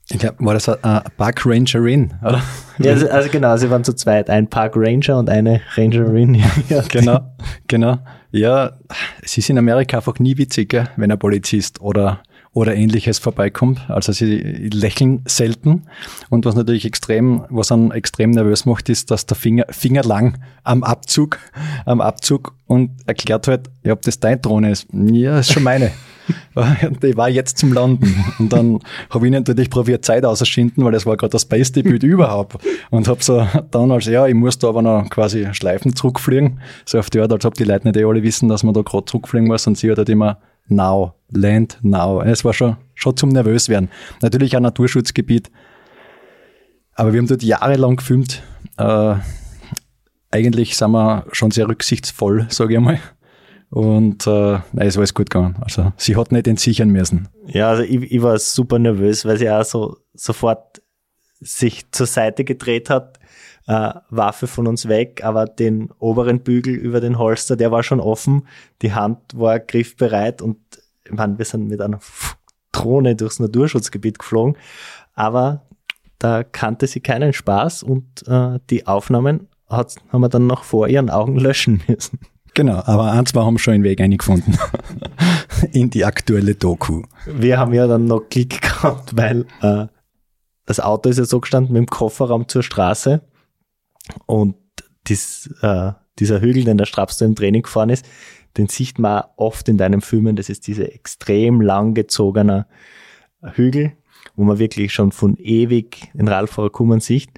Ich 0.08 0.18
glaube, 0.18 0.44
war 0.44 0.54
das 0.54 0.68
eine 0.68 1.02
Park 1.16 1.44
Rangerin, 1.44 2.14
oder? 2.22 2.42
Ja, 2.78 2.92
also, 2.92 3.08
also, 3.08 3.28
genau, 3.28 3.56
sie 3.56 3.70
waren 3.70 3.84
zu 3.84 3.92
zweit, 3.92 4.30
ein 4.30 4.48
Park 4.48 4.74
Ranger 4.76 5.18
und 5.18 5.28
eine 5.28 5.60
Rangerin. 5.76 6.34
Ja, 6.68 6.82
genau, 6.88 7.20
genau. 7.66 7.98
Ja, 8.32 8.78
es 9.22 9.36
ist 9.36 9.50
in 9.50 9.58
Amerika 9.58 9.96
einfach 9.96 10.18
nie 10.18 10.38
witzig, 10.38 10.76
wenn 10.96 11.10
ein 11.10 11.18
Polizist 11.18 11.80
oder 11.80 12.22
oder 12.52 12.74
ähnliches 12.74 13.18
vorbeikommt. 13.18 13.88
Also 13.88 14.12
sie 14.12 14.36
lächeln 14.72 15.22
selten. 15.24 15.82
Und 16.30 16.44
was 16.44 16.56
natürlich 16.56 16.84
extrem, 16.84 17.44
was 17.48 17.70
einen 17.70 17.92
extrem 17.92 18.30
nervös 18.30 18.66
macht, 18.66 18.88
ist, 18.88 19.10
dass 19.10 19.26
der 19.26 19.36
Finger, 19.36 19.66
Finger 19.70 20.02
lang 20.02 20.38
am 20.64 20.82
Abzug, 20.82 21.38
am 21.86 22.00
Abzug 22.00 22.54
und 22.66 22.90
erklärt 23.06 23.46
halt, 23.46 23.70
ob 23.88 24.02
das 24.02 24.18
deine 24.18 24.38
Drohne 24.38 24.72
ist. 24.72 24.88
Ja, 24.92 25.38
ist 25.38 25.52
schon 25.52 25.62
meine. 25.62 25.92
die 27.02 27.16
war 27.16 27.28
jetzt 27.28 27.58
zum 27.58 27.72
Landen. 27.72 28.24
Und 28.38 28.52
dann 28.52 28.80
habe 29.10 29.26
ich 29.26 29.32
natürlich 29.32 29.70
probiert, 29.70 30.04
Zeit 30.04 30.24
auszuschinden, 30.24 30.84
weil 30.84 30.92
das 30.92 31.06
war 31.06 31.16
gerade 31.16 31.32
das 31.32 31.44
beste 31.44 31.82
Bild 31.82 32.02
überhaupt. 32.02 32.56
Und 32.90 33.08
habe 33.08 33.22
so 33.22 33.46
dann 33.70 33.90
als, 33.90 34.06
ja, 34.06 34.26
ich 34.26 34.34
muss 34.34 34.58
da 34.58 34.68
aber 34.68 34.82
noch 34.82 35.08
quasi 35.10 35.48
Schleifen 35.52 35.94
zurückfliegen. 35.94 36.60
So 36.84 36.98
auf 36.98 37.10
die 37.10 37.20
Art, 37.20 37.32
als 37.32 37.44
ob 37.44 37.54
die 37.54 37.64
Leute 37.64 37.86
nicht 37.88 37.96
eh 37.96 38.04
alle 38.04 38.22
wissen, 38.22 38.48
dass 38.48 38.62
man 38.62 38.74
da 38.74 38.82
gerade 38.82 39.04
zurückfliegen 39.04 39.48
muss. 39.48 39.66
Und 39.66 39.78
sie 39.78 39.90
hat 39.90 39.98
halt 39.98 40.08
immer 40.08 40.38
now, 40.68 41.14
land 41.30 41.78
now. 41.82 42.22
Es 42.22 42.44
war 42.44 42.52
schon, 42.52 42.76
schon 42.94 43.16
zum 43.16 43.30
Nervöswerden. 43.30 43.90
Natürlich 44.22 44.56
ein 44.56 44.62
Naturschutzgebiet. 44.62 45.50
Aber 46.94 47.12
wir 47.12 47.18
haben 47.18 47.28
dort 47.28 47.42
jahrelang 47.42 47.96
gefilmt. 47.96 48.42
Äh, 48.76 49.14
eigentlich 50.30 50.76
sind 50.76 50.92
wir 50.92 51.26
schon 51.32 51.50
sehr 51.50 51.68
rücksichtsvoll, 51.68 52.46
sage 52.50 52.74
ich 52.74 52.78
einmal. 52.78 53.00
Und 53.70 54.26
äh, 54.26 54.58
nein, 54.72 54.86
es 54.86 54.96
war 54.96 55.02
alles 55.02 55.14
gut 55.14 55.30
gegangen. 55.30 55.56
Also 55.60 55.92
sie 55.96 56.16
hat 56.16 56.32
nicht 56.32 56.48
entsichern 56.48 56.90
müssen. 56.90 57.28
Ja, 57.46 57.70
also 57.70 57.82
ich, 57.82 58.12
ich 58.12 58.22
war 58.22 58.38
super 58.38 58.78
nervös, 58.78 59.24
weil 59.24 59.38
sie 59.38 59.48
auch 59.48 59.64
so 59.64 59.96
sofort 60.12 60.82
sich 61.40 61.90
zur 61.92 62.06
Seite 62.06 62.44
gedreht 62.44 62.90
hat, 62.90 63.18
äh, 63.66 63.92
Waffe 64.10 64.46
von 64.46 64.66
uns 64.66 64.88
weg, 64.88 65.22
aber 65.24 65.46
den 65.46 65.90
oberen 65.98 66.40
Bügel 66.40 66.74
über 66.74 67.00
den 67.00 67.18
Holster, 67.18 67.56
der 67.56 67.70
war 67.70 67.82
schon 67.82 68.00
offen, 68.00 68.46
die 68.82 68.92
Hand 68.92 69.18
war 69.34 69.58
griffbereit 69.60 70.42
und 70.42 70.58
ich 71.04 71.12
meine, 71.12 71.38
wir 71.38 71.44
sind 71.44 71.68
mit 71.68 71.80
einer 71.80 72.00
Drohne 72.72 73.16
durchs 73.16 73.38
Naturschutzgebiet 73.38 74.18
geflogen, 74.18 74.56
aber 75.14 75.62
da 76.18 76.44
kannte 76.44 76.86
sie 76.86 77.00
keinen 77.00 77.32
Spaß 77.32 77.82
und 77.82 78.26
äh, 78.26 78.58
die 78.68 78.86
Aufnahmen 78.86 79.48
hat, 79.68 79.96
haben 80.10 80.20
wir 80.20 80.28
dann 80.28 80.46
noch 80.46 80.64
vor 80.64 80.88
ihren 80.88 81.08
Augen 81.08 81.36
löschen 81.38 81.82
müssen. 81.88 82.18
Genau, 82.60 82.82
aber 82.84 83.12
ein, 83.12 83.24
zwei 83.24 83.40
haben 83.40 83.56
schon 83.56 83.72
einen 83.72 83.84
Weg 83.84 84.02
eingefunden 84.02 84.58
in 85.72 85.88
die 85.88 86.04
aktuelle 86.04 86.54
Doku. 86.54 87.04
Wir 87.24 87.56
haben 87.56 87.72
ja 87.72 87.86
dann 87.86 88.04
noch 88.04 88.28
Klick 88.28 88.60
gehabt, 88.60 89.16
weil 89.16 89.46
äh, 89.62 89.86
das 90.66 90.78
Auto 90.78 91.08
ist 91.08 91.16
ja 91.16 91.24
so 91.24 91.40
gestanden 91.40 91.72
mit 91.72 91.80
dem 91.80 91.86
Kofferraum 91.86 92.48
zur 92.48 92.62
Straße 92.62 93.22
und 94.26 94.56
dies, 95.06 95.48
äh, 95.62 95.92
dieser 96.18 96.42
Hügel, 96.42 96.64
den 96.64 96.76
der 96.76 96.84
Strapster 96.84 97.24
im 97.24 97.34
Training 97.34 97.62
gefahren 97.62 97.88
ist, 97.88 98.04
den 98.58 98.68
sieht 98.68 98.98
man 98.98 99.24
oft 99.36 99.66
in 99.70 99.78
deinen 99.78 100.02
Filmen. 100.02 100.36
Das 100.36 100.50
ist 100.50 100.66
dieser 100.66 100.92
extrem 100.92 101.62
langgezogene 101.62 102.66
Hügel, 103.40 103.92
wo 104.36 104.44
man 104.44 104.58
wirklich 104.58 104.92
schon 104.92 105.12
von 105.12 105.38
ewig 105.38 106.10
den 106.12 106.28
Radfahrer 106.28 106.68
kommen 106.68 107.00
sieht. 107.00 107.30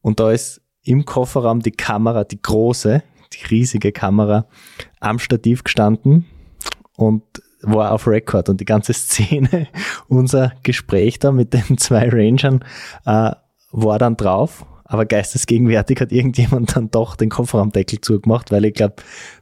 Und 0.00 0.18
da 0.18 0.32
ist 0.32 0.60
im 0.82 1.04
Kofferraum 1.04 1.60
die 1.60 1.70
Kamera, 1.70 2.24
die 2.24 2.42
große, 2.42 3.04
die 3.32 3.46
riesige 3.46 3.92
Kamera 3.92 4.46
am 5.00 5.18
Stativ 5.18 5.64
gestanden 5.64 6.26
und 6.96 7.22
war 7.62 7.92
auf 7.92 8.06
Record 8.06 8.48
und 8.48 8.60
die 8.60 8.64
ganze 8.64 8.92
Szene, 8.94 9.68
unser 10.08 10.52
Gespräch 10.62 11.18
da 11.18 11.32
mit 11.32 11.52
den 11.52 11.78
zwei 11.78 12.08
Rangern, 12.08 12.64
äh, 13.04 13.32
war 13.70 13.98
dann 13.98 14.16
drauf. 14.16 14.64
Aber 14.84 15.04
geistesgegenwärtig 15.04 16.00
hat 16.00 16.12
irgendjemand 16.12 16.74
dann 16.74 16.90
doch 16.90 17.14
den 17.14 17.28
Kofferraumdeckel 17.28 18.00
zugemacht, 18.00 18.50
weil 18.50 18.64
ich 18.64 18.72
glaube, 18.72 18.96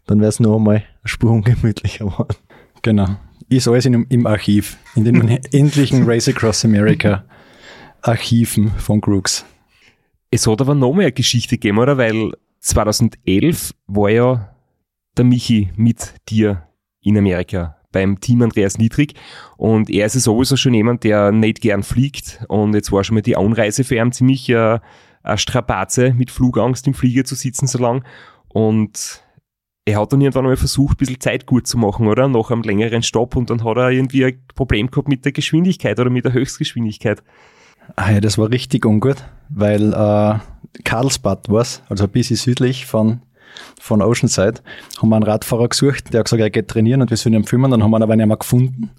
dann 0.05 0.19
wäre 0.19 0.29
es 0.29 0.41
noch 0.41 0.57
einmal 0.57 0.77
eine 0.77 0.85
Spur 1.05 1.31
ungemütlicher 1.31 2.07
geworden. 2.07 2.35
Genau. 2.83 3.17
Ist 3.49 3.69
alles 3.69 3.87
in, 3.87 4.07
im 4.09 4.27
Archiv, 4.27 4.77
in 4.97 5.05
den 5.05 5.29
endlichen 5.53 6.03
Race 6.05 6.29
Across 6.29 6.65
America 6.65 7.25
Archiven 8.03 8.73
von 8.73 9.01
Crooks. 9.01 9.45
Es 10.33 10.49
hat 10.49 10.61
aber 10.61 10.75
noch 10.75 10.93
mehr 10.93 11.13
Geschichte 11.13 11.57
gegeben, 11.57 11.79
oder? 11.79 11.97
Weil 11.97 12.33
2011 12.67 13.75
war 13.87 14.11
ja 14.11 14.57
der 15.17 15.25
Michi 15.25 15.71
mit 15.77 16.15
dir 16.29 16.67
in 17.01 17.17
Amerika 17.17 17.77
beim 17.93 18.21
Team 18.21 18.43
Andreas 18.43 18.77
Niedrig 18.77 19.15
und 19.57 19.89
er 19.89 20.07
ist 20.07 20.15
ja 20.15 20.21
sowieso 20.21 20.57
schon 20.57 20.75
jemand, 20.75 21.05
der 21.05 21.33
nicht 21.33 21.61
gern 21.61 21.83
fliegt 21.83 22.45
und 22.49 22.75
jetzt 22.75 22.93
war 22.93 23.05
schon 23.05 23.15
mal 23.15 23.23
die 23.23 23.37
Anreise 23.37 23.85
für 23.85 23.97
ihn 23.97 24.13
ziemlich 24.13 24.49
äh, 24.51 24.81
eine 25.23 25.39
Strapaze 25.39 26.13
mit 26.13 26.31
Flugangst 26.31 26.87
im 26.87 26.95
Flieger 26.95 27.25
zu 27.25 27.37
sitzen 27.37 27.67
so 27.67 27.79
lang 27.79 28.05
und 28.49 29.23
er 29.85 30.01
hat 30.01 30.13
dann 30.13 30.21
irgendwann 30.21 30.45
mal 30.45 30.57
versucht, 30.57 30.97
ein 30.97 30.99
bisschen 30.99 31.21
Zeit 31.21 31.47
gut 31.47 31.69
zu 31.69 31.79
machen, 31.79 32.09
oder? 32.09 32.27
Nach 32.27 32.51
einem 32.51 32.63
längeren 32.63 33.05
Stopp 33.05 33.37
und 33.37 33.51
dann 33.51 33.63
hat 33.63 33.77
er 33.77 33.91
irgendwie 33.91 34.25
ein 34.25 34.43
Problem 34.57 34.91
gehabt 34.91 35.07
mit 35.07 35.25
der 35.25 35.31
Geschwindigkeit 35.31 36.01
oder 36.01 36.11
mit 36.11 36.25
der 36.25 36.33
Höchstgeschwindigkeit. 36.33 37.23
Ah 37.95 38.11
ja, 38.13 38.21
das 38.21 38.39
war 38.39 38.51
richtig 38.51 38.85
ungut, 38.85 39.17
weil 39.49 39.93
äh, 39.93 40.39
Karlsbad 40.85 41.49
war's, 41.49 41.83
also 41.89 42.05
ein 42.05 42.11
bisschen 42.11 42.37
südlich 42.37 42.87
von, 42.87 43.23
von 43.81 44.03
Oceanside, 44.03 44.61
haben 45.01 45.09
wir 45.09 45.17
einen 45.17 45.25
Radfahrer 45.25 45.69
gesucht, 45.69 46.13
der 46.13 46.21
hat 46.21 46.27
gesagt, 46.27 46.43
er 46.43 46.51
geht 46.51 46.69
trainieren 46.69 47.03
und 47.03 47.11
wir 47.11 47.17
sollen 47.17 47.35
ihn 47.35 47.45
filmen, 47.45 47.71
dann 47.71 47.83
haben 47.83 47.91
wir 47.91 47.99
ihn 47.99 48.03
aber 48.03 48.17
nicht 48.17 48.27
mehr 48.27 48.37
gefunden. 48.37 48.91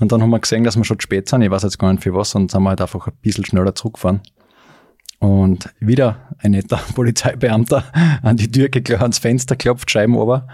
Und 0.00 0.12
dann 0.12 0.22
haben 0.22 0.30
wir 0.30 0.38
gesehen, 0.38 0.64
dass 0.64 0.76
wir 0.76 0.84
schon 0.84 1.00
spät 1.00 1.28
sind, 1.28 1.42
ich 1.42 1.50
weiß 1.50 1.62
jetzt 1.62 1.78
gar 1.78 1.92
nicht 1.92 2.02
für 2.02 2.14
was, 2.14 2.34
und 2.34 2.50
sind 2.50 2.62
wir 2.62 2.70
halt 2.70 2.80
einfach 2.80 3.06
ein 3.06 3.14
bisschen 3.22 3.44
schneller 3.44 3.74
zurückgefahren. 3.74 4.20
Und 5.18 5.70
wieder 5.80 6.28
ein 6.38 6.50
netter 6.52 6.80
Polizeibeamter 6.94 7.84
an 8.22 8.36
die 8.36 8.50
Tür 8.50 8.68
geklopft, 8.68 9.02
ans 9.02 9.18
Fenster 9.18 9.56
klopft, 9.56 9.90
Scheiben 9.90 10.16
ober, 10.16 10.46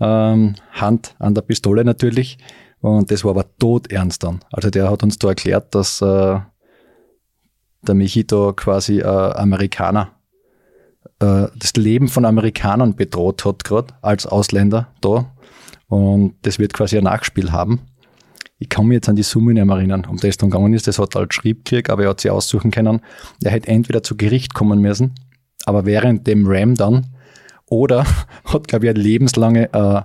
ähm, 0.00 0.54
Hand 0.72 1.14
an 1.18 1.34
der 1.34 1.42
Pistole 1.42 1.84
natürlich. 1.84 2.38
Und 2.80 3.10
das 3.10 3.24
war 3.24 3.30
aber 3.30 3.46
todernst 3.58 4.22
dann. 4.22 4.40
Also 4.52 4.70
der 4.70 4.90
hat 4.90 5.02
uns 5.02 5.18
da 5.18 5.28
erklärt, 5.28 5.74
dass 5.74 6.02
äh, 6.02 6.38
der 7.88 7.94
Michi 7.94 8.26
da 8.26 8.52
quasi 8.52 9.00
äh, 9.00 9.04
Amerikaner, 9.04 10.12
äh, 11.20 11.46
das 11.56 11.74
Leben 11.76 12.08
von 12.08 12.24
Amerikanern 12.24 12.96
bedroht 12.96 13.44
hat 13.44 13.64
gerade 13.64 13.94
als 14.02 14.26
Ausländer 14.26 14.88
da. 15.00 15.30
Und 15.88 16.34
das 16.42 16.58
wird 16.58 16.72
quasi 16.72 16.98
ein 16.98 17.04
Nachspiel 17.04 17.52
haben. 17.52 17.80
Ich 18.58 18.68
kann 18.68 18.86
mich 18.86 18.96
jetzt 18.96 19.08
an 19.08 19.16
die 19.16 19.22
Summe 19.22 19.52
nicht 19.52 19.64
mehr 19.64 19.76
erinnern, 19.76 20.06
um 20.08 20.16
das 20.16 20.36
dann 20.36 20.50
gegangen 20.50 20.72
ist. 20.72 20.86
Das 20.86 20.98
hat 20.98 21.14
er 21.14 21.20
halt 21.20 21.34
schrieb 21.34 21.70
aber 21.88 22.04
er 22.04 22.10
hat 22.10 22.20
sie 22.20 22.30
aussuchen 22.30 22.70
können. 22.70 23.00
Er 23.42 23.50
hätte 23.50 23.68
entweder 23.68 24.02
zu 24.02 24.16
Gericht 24.16 24.54
kommen 24.54 24.80
müssen, 24.80 25.14
aber 25.66 25.84
während 25.84 26.26
dem 26.26 26.46
Ram 26.46 26.74
dann, 26.74 27.06
oder 27.66 28.06
hat, 28.44 28.68
glaube 28.68 28.86
ich, 28.86 28.90
eine 28.90 29.00
lebenslange 29.00 29.72
äh, 29.72 30.02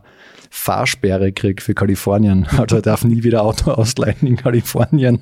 Fahrsperre 0.49 1.31
gekriegt 1.31 1.61
für 1.61 1.73
Kalifornien. 1.73 2.47
Also 2.57 2.77
er 2.77 2.81
darf 2.81 3.03
nie 3.03 3.23
wieder 3.23 3.43
Auto 3.43 3.71
ausleihen 3.71 4.27
in 4.27 4.35
Kalifornien. 4.35 5.19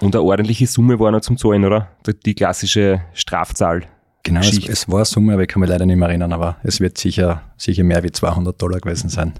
Und 0.00 0.14
eine 0.14 0.22
ordentliche 0.24 0.66
Summe 0.66 0.98
war 0.98 1.10
noch 1.10 1.20
zum 1.20 1.36
Zahlen, 1.36 1.64
oder? 1.64 1.88
Die- 2.26 2.34
klassische 2.34 3.02
Strafzahl. 3.14 3.82
Genau, 4.24 4.40
es, 4.40 4.68
es 4.68 4.88
war 4.88 4.98
eine 4.98 5.04
Summe, 5.04 5.32
aber 5.32 5.42
ich 5.42 5.48
kann 5.48 5.60
mich 5.60 5.68
leider 5.68 5.84
nicht 5.84 5.96
mehr 5.96 6.08
erinnern, 6.08 6.32
aber 6.32 6.56
es 6.62 6.80
wird 6.80 6.96
sicher, 6.96 7.42
sicher 7.56 7.82
mehr 7.82 8.04
wie 8.04 8.12
200 8.12 8.60
Dollar 8.60 8.78
gewesen 8.80 9.08
sein. 9.08 9.32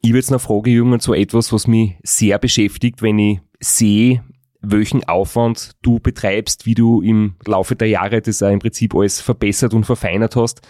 Ich 0.00 0.10
würde 0.10 0.18
jetzt 0.18 0.30
noch 0.30 0.40
fragen, 0.40 0.70
Jürgen, 0.70 1.00
zu 1.00 1.12
etwas, 1.12 1.52
was 1.52 1.66
mich 1.66 1.96
sehr 2.04 2.38
beschäftigt, 2.38 3.02
wenn 3.02 3.18
ich 3.18 3.40
sehe, 3.58 4.22
welchen 4.60 5.02
Aufwand 5.08 5.72
du 5.82 5.98
betreibst, 5.98 6.66
wie 6.66 6.74
du 6.74 7.02
im 7.02 7.34
Laufe 7.46 7.74
der 7.74 7.88
Jahre 7.88 8.22
das 8.22 8.42
auch 8.42 8.50
im 8.50 8.60
Prinzip 8.60 8.94
alles 8.94 9.20
verbessert 9.20 9.74
und 9.74 9.84
verfeinert 9.84 10.36
hast. 10.36 10.60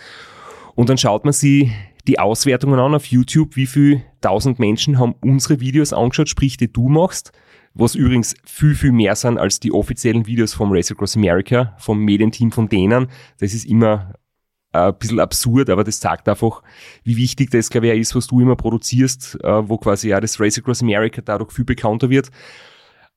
Und 0.75 0.89
dann 0.89 0.97
schaut 0.99 1.25
man 1.25 1.33
sich 1.35 1.71
die 2.07 2.19
Auswertungen 2.19 2.79
an 2.79 2.95
auf 2.95 3.07
YouTube, 3.07 3.57
wie 3.57 3.67
viel 3.67 4.03
tausend 4.21 4.59
Menschen 4.59 4.99
haben 4.99 5.15
unsere 5.21 5.61
Videos 5.61 5.93
angeschaut, 5.93 6.29
sprich 6.29 6.57
die 6.57 6.73
du 6.73 6.89
machst, 6.89 7.33
was 7.75 7.95
übrigens 7.95 8.35
viel, 8.45 8.75
viel 8.75 8.93
mehr 8.93 9.17
sind 9.17 9.39
als 9.39 9.61
die 9.61 9.73
offiziellen 9.73 10.27
Videos 10.27 10.55
vom 10.55 10.73
Race 10.73 10.91
Across 10.91 11.17
America, 11.17 11.75
vom 11.79 11.99
Medienteam 11.99 12.53
von 12.53 12.69
denen. 12.69 13.09
Das 13.39 13.53
ist 13.53 13.67
immer 13.67 14.15
äh, 14.73 14.89
ein 14.89 14.99
bisschen 14.99 15.21
absurd, 15.21 15.69
aber 15.69 15.85
das 15.85 16.01
zeigt 16.01 16.29
einfach, 16.29 16.63
wie 17.05 17.17
wichtig 17.17 17.51
das, 17.51 17.71
glaube 17.71 17.89
ich, 17.89 18.01
ist, 18.01 18.15
was 18.15 18.27
du 18.27 18.41
immer 18.41 18.57
produzierst, 18.57 19.39
äh, 19.43 19.69
wo 19.69 19.77
quasi 19.79 20.09
ja 20.09 20.21
das 20.21 20.41
Race 20.41 20.59
Across 20.59 20.83
America 20.83 21.21
dadurch 21.23 21.53
viel 21.53 21.65
bekannter 21.65 22.09
wird. 22.09 22.31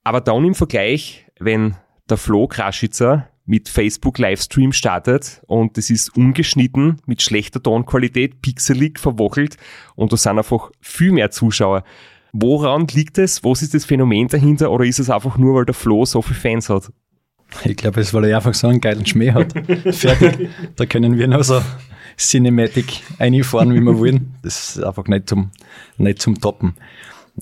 Aber 0.03 0.21
dann 0.21 0.45
im 0.45 0.55
Vergleich, 0.55 1.25
wenn 1.39 1.75
der 2.09 2.17
Flo 2.17 2.47
Kraschitzer 2.47 3.29
mit 3.49 3.67
Facebook 3.67 4.19
Livestream 4.19 4.71
startet 4.71 5.41
und 5.47 5.75
das 5.75 5.89
ist 5.89 6.15
ungeschnitten, 6.15 7.01
mit 7.07 7.23
schlechter 7.23 7.61
Tonqualität, 7.61 8.43
pixelig, 8.43 8.99
verwochelt 8.99 9.57
und 9.95 10.13
da 10.13 10.17
sind 10.17 10.37
einfach 10.37 10.69
viel 10.81 11.11
mehr 11.11 11.31
Zuschauer. 11.31 11.83
Woran 12.31 12.85
liegt 12.89 13.17
es? 13.17 13.43
Was 13.43 13.63
ist 13.63 13.73
das 13.73 13.85
Phänomen 13.85 14.27
dahinter? 14.27 14.69
Oder 14.69 14.85
ist 14.85 14.99
es 14.99 15.09
einfach 15.09 15.39
nur, 15.39 15.55
weil 15.55 15.65
der 15.65 15.73
Flo 15.73 16.05
so 16.05 16.21
viele 16.21 16.39
Fans 16.39 16.69
hat? 16.69 16.91
Ich 17.65 17.75
glaube, 17.75 17.99
es 18.01 18.13
weil 18.13 18.25
er 18.25 18.37
einfach 18.37 18.53
so 18.53 18.67
einen 18.67 18.81
geilen 18.81 19.03
Schmäh 19.07 19.31
hat. 19.31 19.51
Fertig. 19.95 20.49
Da 20.75 20.85
können 20.85 21.17
wir 21.17 21.27
noch 21.27 21.43
so 21.43 21.59
Cinematic 22.19 23.01
einfahren, 23.17 23.73
wie 23.73 23.81
wir 23.81 23.97
wollen. 23.97 24.35
Das 24.43 24.75
ist 24.75 24.83
einfach 24.83 25.07
nicht 25.07 25.27
zum, 25.27 25.49
nicht 25.97 26.21
zum 26.21 26.39
Toppen. 26.39 26.75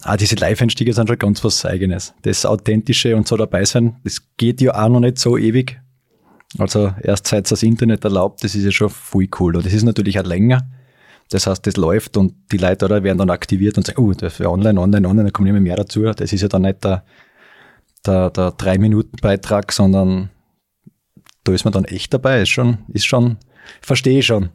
Ah, 0.03 0.15
diese 0.15 0.35
Live-Einstiege 0.35 0.93
sind 0.93 1.09
schon 1.09 1.19
ganz 1.19 1.43
was 1.43 1.65
Eigenes. 1.65 2.13
Das 2.21 2.45
Authentische 2.45 3.17
und 3.17 3.27
so 3.27 3.35
dabei 3.35 3.65
sein, 3.65 3.97
das 4.05 4.21
geht 4.37 4.61
ja 4.61 4.73
auch 4.73 4.87
noch 4.87 5.01
nicht 5.01 5.17
so 5.17 5.37
ewig. 5.37 5.81
Also 6.57 6.93
erst 7.01 7.27
seit 7.27 7.45
es 7.45 7.49
das 7.49 7.63
Internet 7.63 8.03
erlaubt, 8.03 8.43
das 8.43 8.55
ist 8.55 8.63
ja 8.63 8.71
schon 8.71 8.89
voll 8.89 9.27
cool. 9.39 9.57
Und 9.57 9.65
das 9.65 9.73
ist 9.73 9.83
natürlich 9.83 10.19
auch 10.19 10.25
länger. 10.25 10.67
Das 11.29 11.45
heißt, 11.45 11.67
das 11.67 11.75
läuft 11.75 12.15
und 12.15 12.33
die 12.51 12.57
Leute 12.57 12.85
oder 12.85 13.03
werden 13.03 13.17
dann 13.17 13.29
aktiviert 13.29 13.77
und 13.77 13.85
sagen, 13.85 14.01
oh, 14.01 14.13
das 14.13 14.39
wäre 14.39 14.49
online, 14.49 14.79
online, 14.79 15.07
online, 15.07 15.25
da 15.25 15.31
kommt 15.31 15.49
immer 15.49 15.59
mehr 15.59 15.75
dazu. 15.75 16.03
Das 16.03 16.31
ist 16.31 16.41
ja 16.41 16.47
dann 16.47 16.61
nicht 16.61 16.83
der, 16.85 17.03
der, 18.05 18.29
der 18.29 18.51
Drei-Minuten-Beitrag, 18.51 19.73
sondern 19.73 20.29
da 21.43 21.51
ist 21.51 21.65
man 21.65 21.73
dann 21.73 21.85
echt 21.85 22.13
dabei. 22.13 22.41
Ist 22.41 22.49
schon, 22.49 22.77
ist 22.93 23.05
schon, 23.05 23.37
verstehe 23.81 24.19
ich 24.19 24.25
schon. 24.25 24.49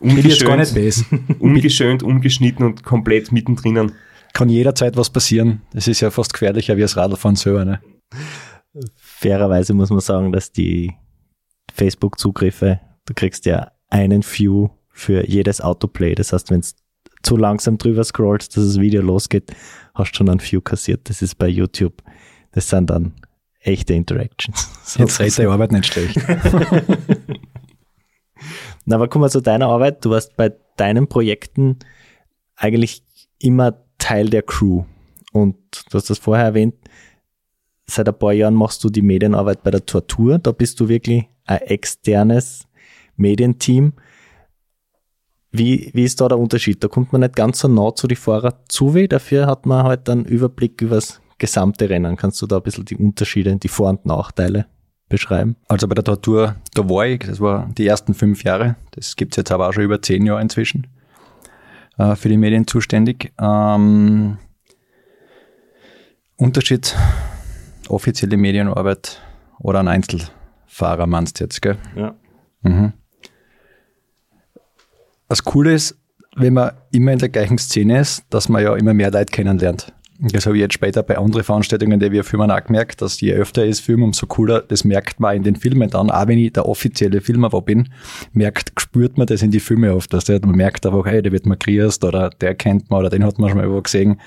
Bin 0.00 0.18
jetzt 0.18 0.44
gar 0.44 0.56
nicht 0.56 0.74
böse. 0.74 1.04
ungeschönt, 1.40 2.04
ungeschnitten 2.04 2.64
und 2.64 2.84
komplett 2.84 3.32
mittendrin. 3.32 3.92
Kann 4.32 4.48
jederzeit 4.48 4.96
was 4.96 5.10
passieren. 5.10 5.62
Das 5.72 5.88
ist 5.88 6.00
ja 6.00 6.12
fast 6.12 6.32
gefährlicher 6.32 6.76
wie 6.76 6.82
das 6.82 6.96
Radlfahren 6.96 7.34
selber. 7.34 7.64
Ne? 7.64 7.80
Fairerweise 8.96 9.74
muss 9.74 9.90
man 9.90 10.00
sagen, 10.00 10.30
dass 10.30 10.52
die 10.52 10.92
Facebook-Zugriffe, 11.76 12.80
du 13.04 13.14
kriegst 13.14 13.46
ja 13.46 13.70
einen 13.88 14.22
View 14.22 14.68
für 14.88 15.28
jedes 15.28 15.60
Autoplay. 15.60 16.14
Das 16.14 16.32
heißt, 16.32 16.50
wenn 16.50 16.60
es 16.60 16.74
zu 17.22 17.36
langsam 17.36 17.76
drüber 17.78 18.02
scrollst, 18.04 18.56
dass 18.56 18.64
das 18.64 18.80
Video 18.80 19.02
losgeht, 19.02 19.52
hast 19.94 20.12
du 20.12 20.16
schon 20.16 20.28
einen 20.28 20.40
View 20.40 20.60
kassiert. 20.60 21.08
Das 21.08 21.22
ist 21.22 21.36
bei 21.36 21.48
YouTube. 21.48 22.02
Das 22.52 22.68
sind 22.68 22.90
dann 22.90 23.14
echte 23.60 23.94
Interactions. 23.94 24.70
Jetzt 24.98 25.20
redet 25.20 25.38
die 25.38 25.46
Arbeit 25.46 25.72
nicht 25.72 25.86
schlecht. 25.86 26.16
Na, 28.84 28.96
aber 28.96 29.08
kommen 29.08 29.24
wir 29.24 29.30
zu 29.30 29.40
deiner 29.40 29.66
Arbeit. 29.66 30.04
Du 30.04 30.10
warst 30.10 30.36
bei 30.36 30.52
deinen 30.76 31.08
Projekten 31.08 31.78
eigentlich 32.54 33.02
immer 33.38 33.82
Teil 33.98 34.30
der 34.30 34.42
Crew. 34.42 34.84
Und 35.32 35.56
du 35.90 35.98
hast 35.98 36.08
das 36.08 36.18
vorher 36.18 36.44
erwähnt, 36.46 36.74
seit 37.88 38.08
ein 38.08 38.18
paar 38.18 38.32
Jahren 38.32 38.54
machst 38.54 38.82
du 38.84 38.90
die 38.90 39.02
Medienarbeit 39.02 39.62
bei 39.62 39.70
der 39.70 39.86
Tortur. 39.86 40.38
Da 40.38 40.52
bist 40.52 40.80
du 40.80 40.88
wirklich 40.88 41.24
ein 41.44 41.60
externes 41.62 42.66
Medienteam. 43.16 43.94
Wie, 45.52 45.90
wie 45.94 46.04
ist 46.04 46.20
da 46.20 46.28
der 46.28 46.38
Unterschied? 46.38 46.82
Da 46.82 46.88
kommt 46.88 47.12
man 47.12 47.22
nicht 47.22 47.36
ganz 47.36 47.60
so 47.60 47.68
nah 47.68 47.94
zu 47.94 48.06
den 48.06 48.16
Fahrern 48.16 48.54
zu, 48.68 48.94
wie 48.94 49.08
dafür 49.08 49.46
hat 49.46 49.64
man 49.64 49.84
halt 49.84 50.08
einen 50.08 50.24
Überblick 50.24 50.82
über 50.82 50.96
das 50.96 51.20
gesamte 51.38 51.88
Rennen. 51.88 52.16
Kannst 52.16 52.42
du 52.42 52.46
da 52.46 52.56
ein 52.56 52.62
bisschen 52.62 52.84
die 52.84 52.96
Unterschiede, 52.96 53.56
die 53.56 53.68
Vor- 53.68 53.90
und 53.90 54.04
Nachteile 54.04 54.66
beschreiben? 55.08 55.56
Also 55.68 55.88
bei 55.88 55.94
der 55.94 56.04
Tortur, 56.04 56.56
da 56.74 56.88
war 56.88 57.06
ich, 57.06 57.20
das 57.20 57.40
war 57.40 57.70
die 57.78 57.86
ersten 57.86 58.12
fünf 58.12 58.42
Jahre. 58.44 58.76
Das 58.90 59.16
gibt's 59.16 59.36
jetzt 59.36 59.52
aber 59.52 59.68
auch 59.68 59.72
schon 59.72 59.84
über 59.84 60.02
zehn 60.02 60.26
Jahre 60.26 60.42
inzwischen. 60.42 60.88
Äh, 61.98 62.16
für 62.16 62.28
die 62.28 62.36
Medien 62.36 62.66
zuständig. 62.66 63.32
Ähm, 63.40 64.38
Unterschied, 66.36 66.94
offizielle 67.90 68.36
Medienarbeit 68.36 69.20
oder 69.58 69.80
ein 69.80 69.88
Einzelfahrer 69.88 71.06
meinst 71.06 71.40
du 71.40 71.44
jetzt, 71.44 71.62
gell? 71.62 71.76
Ja. 71.94 72.14
Mhm. 72.62 72.92
Das 75.28 75.42
Coole 75.42 75.74
ist, 75.74 75.98
wenn 76.36 76.54
man 76.54 76.72
immer 76.92 77.12
in 77.12 77.18
der 77.18 77.28
gleichen 77.28 77.58
Szene 77.58 78.00
ist, 78.00 78.24
dass 78.30 78.48
man 78.48 78.62
ja 78.62 78.76
immer 78.76 78.94
mehr 78.94 79.10
Leute 79.10 79.32
kennenlernt. 79.32 79.92
Das 80.18 80.46
habe 80.46 80.56
ich 80.56 80.62
jetzt 80.62 80.74
später 80.74 81.02
bei 81.02 81.18
anderen 81.18 81.44
Veranstaltungen, 81.44 82.00
die 82.00 82.10
wir 82.10 82.24
filmen, 82.24 82.50
auch 82.50 82.64
gemerkt, 82.64 83.02
dass 83.02 83.20
je 83.20 83.34
öfter 83.34 83.64
ich 83.64 83.72
es 83.72 83.80
filme, 83.80 84.04
umso 84.04 84.26
cooler, 84.26 84.62
das 84.62 84.84
merkt 84.84 85.20
man 85.20 85.36
in 85.36 85.42
den 85.42 85.56
Filmen 85.56 85.90
dann. 85.90 86.10
Auch 86.10 86.26
wenn 86.26 86.38
ich 86.38 86.52
der 86.54 86.66
offizielle 86.66 87.20
Filmer 87.20 87.52
wo 87.52 87.60
bin, 87.60 87.90
merkt, 88.32 88.72
spürt 88.80 89.18
man 89.18 89.26
das 89.26 89.42
in 89.42 89.50
die 89.50 89.60
Filme 89.60 89.94
oft, 89.94 90.12
dass 90.12 90.24
der, 90.24 90.40
man 90.40 90.56
merkt 90.56 90.86
einfach, 90.86 91.04
hey, 91.04 91.20
der 91.20 91.32
wird 91.32 91.44
mal 91.44 91.56
grüßt 91.56 92.02
oder 92.04 92.30
der 92.30 92.54
kennt 92.54 92.90
man 92.90 93.00
oder 93.00 93.10
den 93.10 93.24
hat 93.24 93.38
man 93.38 93.50
schon 93.50 93.58
mal 93.58 93.64
irgendwo 93.64 93.82
gesehen, 93.82 94.20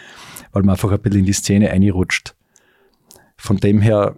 weil 0.51 0.62
man 0.64 0.74
einfach 0.74 0.91
ein 0.91 0.99
bisschen 0.99 1.22
in 1.22 1.26
die 1.26 1.34
Szene 1.34 1.72
einrutscht. 1.72 2.36
Von 3.39 3.57
dem 3.57 3.79
her, 3.79 4.17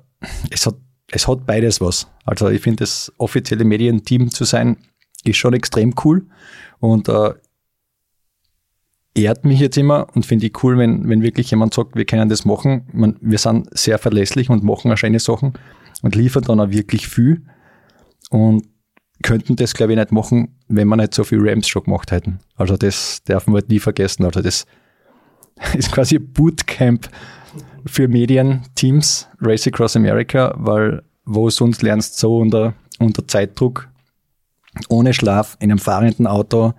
es 0.50 0.66
hat, 0.66 0.76
es 1.12 1.28
hat 1.28 1.46
beides 1.46 1.80
was. 1.80 2.08
Also 2.26 2.50
ich 2.50 2.62
finde, 2.62 2.84
das 2.84 3.14
offizielle 3.18 3.64
Medienteam 3.64 4.32
zu 4.32 4.44
sein, 4.44 4.78
ist 5.24 5.38
schon 5.38 5.54
extrem 5.54 5.94
cool 6.04 6.26
und 6.80 7.08
äh, 7.08 7.34
ehrt 9.14 9.46
mich 9.46 9.60
jetzt 9.60 9.78
immer 9.78 10.08
und 10.16 10.26
finde 10.26 10.48
ich 10.48 10.64
cool, 10.64 10.78
wenn, 10.78 11.08
wenn 11.08 11.22
wirklich 11.22 11.52
jemand 11.52 11.74
sagt, 11.74 11.96
wir 11.96 12.06
können 12.06 12.30
das 12.30 12.46
machen. 12.46 12.88
Man, 12.94 13.18
wir 13.22 13.38
sind 13.38 13.68
sehr 13.78 14.00
verlässlich 14.00 14.50
und 14.50 14.64
machen 14.64 14.92
auch 14.92 14.98
schöne 14.98 15.20
Sachen 15.20 15.54
und 16.02 16.16
liefern 16.16 16.44
dann 16.44 16.60
auch 16.60 16.72
wirklich 16.72 17.08
viel 17.08 17.44
und 18.32 18.66
könnten 19.22 19.56
das, 19.56 19.76
glaube 19.76 19.94
ich, 19.94 20.00
nicht 20.00 20.12
machen, 20.12 20.58
wenn 20.68 20.88
wir 20.88 20.96
nicht 20.96 21.14
so 21.14 21.24
viel 21.24 21.48
Rams 21.48 21.68
schon 21.68 21.84
gemacht 21.84 22.12
hätten. 22.12 22.40
Also 22.56 22.76
das 22.76 23.22
darf 23.26 23.46
man 23.46 23.56
halt 23.56 23.70
nie 23.70 23.80
vergessen. 23.80 24.26
Also 24.26 24.42
das 24.42 24.66
ist 25.78 25.92
quasi 25.92 26.20
Bootcamp 26.20 27.10
für 27.86 28.08
Medienteams, 28.08 29.28
Race 29.40 29.68
Across 29.68 29.96
America, 29.96 30.54
weil 30.58 31.04
wo 31.26 31.50
sonst 31.50 31.82
lernst 31.82 32.18
so 32.18 32.38
unter, 32.38 32.74
unter 33.00 33.28
Zeitdruck, 33.28 33.90
ohne 34.90 35.14
Schlaf, 35.14 35.58
in 35.60 35.72
einem 35.72 35.80
fahrenden 35.80 36.28
Auto, 36.28 36.74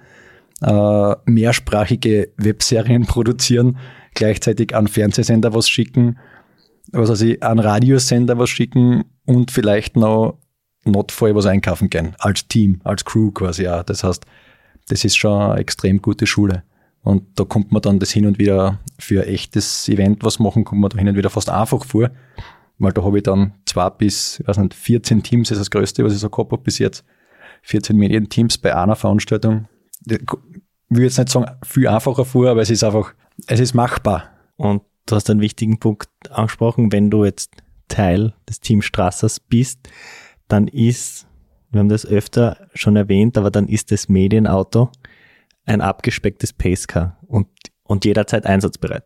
äh, 0.62 1.14
mehrsprachige 1.26 2.30
Webserien 2.36 3.06
produzieren, 3.06 3.78
gleichzeitig 4.14 4.74
an 4.74 4.88
Fernsehsender 4.88 5.54
was 5.54 5.68
schicken, 5.68 6.18
was 6.92 7.10
weiß 7.10 7.22
ich, 7.22 7.42
einen 7.42 7.60
Radiosender 7.60 8.38
was 8.38 8.50
schicken 8.50 9.04
und 9.24 9.50
vielleicht 9.50 9.96
noch 9.96 10.38
notfall 10.84 11.34
was 11.34 11.46
einkaufen 11.46 11.90
gehen. 11.90 12.14
Als 12.18 12.46
Team, 12.48 12.80
als 12.84 13.04
Crew 13.04 13.30
quasi 13.30 13.68
auch. 13.68 13.84
Das 13.84 14.04
heißt, 14.04 14.24
das 14.88 15.04
ist 15.04 15.16
schon 15.16 15.40
eine 15.40 15.60
extrem 15.60 16.02
gute 16.02 16.26
Schule. 16.26 16.64
Und 17.02 17.38
da 17.38 17.44
kommt 17.44 17.72
man 17.72 17.82
dann 17.82 17.98
das 17.98 18.12
hin 18.12 18.26
und 18.26 18.38
wieder 18.38 18.78
für 18.98 19.22
ein 19.22 19.28
echtes 19.28 19.88
Event 19.88 20.24
was 20.24 20.38
machen, 20.38 20.64
kommt 20.64 20.80
man 20.80 20.90
da 20.90 20.98
hin 20.98 21.08
und 21.08 21.16
wieder 21.16 21.30
fast 21.30 21.50
einfach 21.50 21.84
vor. 21.84 22.10
Weil 22.78 22.92
da 22.92 23.02
habe 23.02 23.18
ich 23.18 23.24
dann 23.24 23.54
zwei 23.66 23.90
bis, 23.90 24.42
weiß 24.46 24.58
nicht, 24.58 24.74
14 24.74 25.22
Teams 25.22 25.50
ist 25.50 25.58
das 25.58 25.70
größte, 25.70 26.04
was 26.04 26.14
ich 26.14 26.20
so 26.20 26.30
gehabt 26.30 26.52
habe 26.52 26.62
bis 26.62 26.78
jetzt. 26.78 27.04
14 27.62 27.96
Medienteams 27.96 28.58
bei 28.58 28.74
einer 28.74 28.96
Veranstaltung. 28.96 29.68
Ich 30.08 30.18
will 30.88 31.04
jetzt 31.04 31.18
nicht 31.18 31.28
sagen, 31.28 31.46
viel 31.64 31.88
einfacher 31.88 32.24
vor, 32.24 32.48
aber 32.48 32.62
es 32.62 32.70
ist 32.70 32.84
einfach, 32.84 33.14
es 33.46 33.60
ist 33.60 33.74
machbar. 33.74 34.30
Und 34.56 34.82
du 35.06 35.16
hast 35.16 35.28
einen 35.30 35.40
wichtigen 35.40 35.78
Punkt 35.78 36.08
angesprochen, 36.30 36.92
wenn 36.92 37.10
du 37.10 37.24
jetzt 37.24 37.50
Teil 37.88 38.34
des 38.48 38.60
Team 38.60 38.82
Strassers 38.82 39.40
bist, 39.40 39.88
dann 40.48 40.68
ist, 40.68 41.26
wir 41.70 41.80
haben 41.80 41.88
das 41.88 42.06
öfter 42.06 42.68
schon 42.74 42.96
erwähnt, 42.96 43.38
aber 43.38 43.50
dann 43.50 43.68
ist 43.68 43.90
das 43.90 44.08
Medienauto 44.08 44.90
ein 45.64 45.80
abgespecktes 45.80 46.52
Pacecar 46.52 47.18
und, 47.26 47.48
und 47.84 48.04
jederzeit 48.04 48.46
einsatzbereit. 48.46 49.04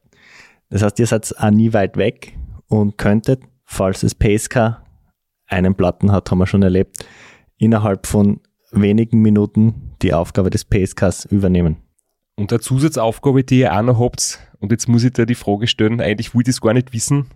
Das 0.70 0.82
heißt, 0.82 0.98
ihr 0.98 1.06
seid 1.06 1.32
auch 1.38 1.50
nie 1.50 1.72
weit 1.72 1.96
weg 1.96 2.36
und 2.68 2.98
könntet, 2.98 3.42
falls 3.64 4.00
das 4.00 4.14
Pacecar 4.14 4.84
einen 5.46 5.74
Platten 5.74 6.12
hat, 6.12 6.30
haben 6.30 6.38
wir 6.38 6.46
schon 6.46 6.62
erlebt, 6.62 7.04
innerhalb 7.58 8.06
von 8.06 8.40
wenigen 8.72 9.22
Minuten 9.22 9.92
die 10.02 10.12
Aufgabe 10.12 10.50
des 10.50 10.64
Pacecars 10.64 11.24
übernehmen. 11.26 11.76
Und 12.34 12.52
eine 12.52 12.60
Zusatzaufgabe, 12.60 13.44
die 13.44 13.60
ihr 13.60 13.74
auch 13.74 13.82
noch 13.82 14.00
habt, 14.00 14.40
und 14.58 14.72
jetzt 14.72 14.88
muss 14.88 15.04
ich 15.04 15.12
dir 15.12 15.26
die 15.26 15.34
Frage 15.34 15.66
stellen, 15.66 16.00
eigentlich 16.00 16.34
will 16.34 16.42
ich 16.42 16.46
das 16.46 16.60
gar 16.60 16.74
nicht 16.74 16.92
wissen. 16.92 17.26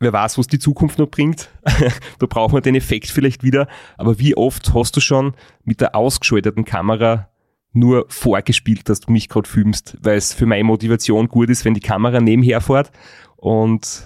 Wer 0.00 0.12
weiß, 0.12 0.38
was 0.38 0.48
die 0.48 0.58
Zukunft 0.58 0.98
noch 0.98 1.08
bringt. 1.08 1.48
da 2.18 2.26
brauchen 2.26 2.54
wir 2.54 2.60
den 2.60 2.74
Effekt 2.74 3.08
vielleicht 3.08 3.42
wieder. 3.42 3.68
Aber 3.96 4.18
wie 4.18 4.36
oft 4.36 4.74
hast 4.74 4.96
du 4.96 5.00
schon 5.00 5.34
mit 5.62 5.80
der 5.80 5.94
ausgeschalteten 5.94 6.64
Kamera 6.64 7.28
nur 7.74 8.06
vorgespielt, 8.08 8.88
dass 8.88 9.00
du 9.00 9.12
mich 9.12 9.28
gerade 9.28 9.48
filmst, 9.48 9.96
weil 10.00 10.16
es 10.16 10.32
für 10.32 10.46
meine 10.46 10.64
Motivation 10.64 11.28
gut 11.28 11.50
ist, 11.50 11.64
wenn 11.64 11.74
die 11.74 11.80
Kamera 11.80 12.20
nebenher 12.20 12.60
fährt. 12.60 12.90
Und 13.36 14.04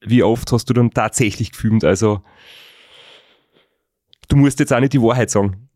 wie 0.00 0.22
oft 0.22 0.50
hast 0.52 0.68
du 0.70 0.74
dann 0.74 0.90
tatsächlich 0.90 1.52
gefilmt? 1.52 1.84
Also 1.84 2.22
du 4.28 4.36
musst 4.36 4.58
jetzt 4.58 4.72
auch 4.72 4.80
nicht 4.80 4.94
die 4.94 5.02
Wahrheit 5.02 5.30
sagen. 5.30 5.68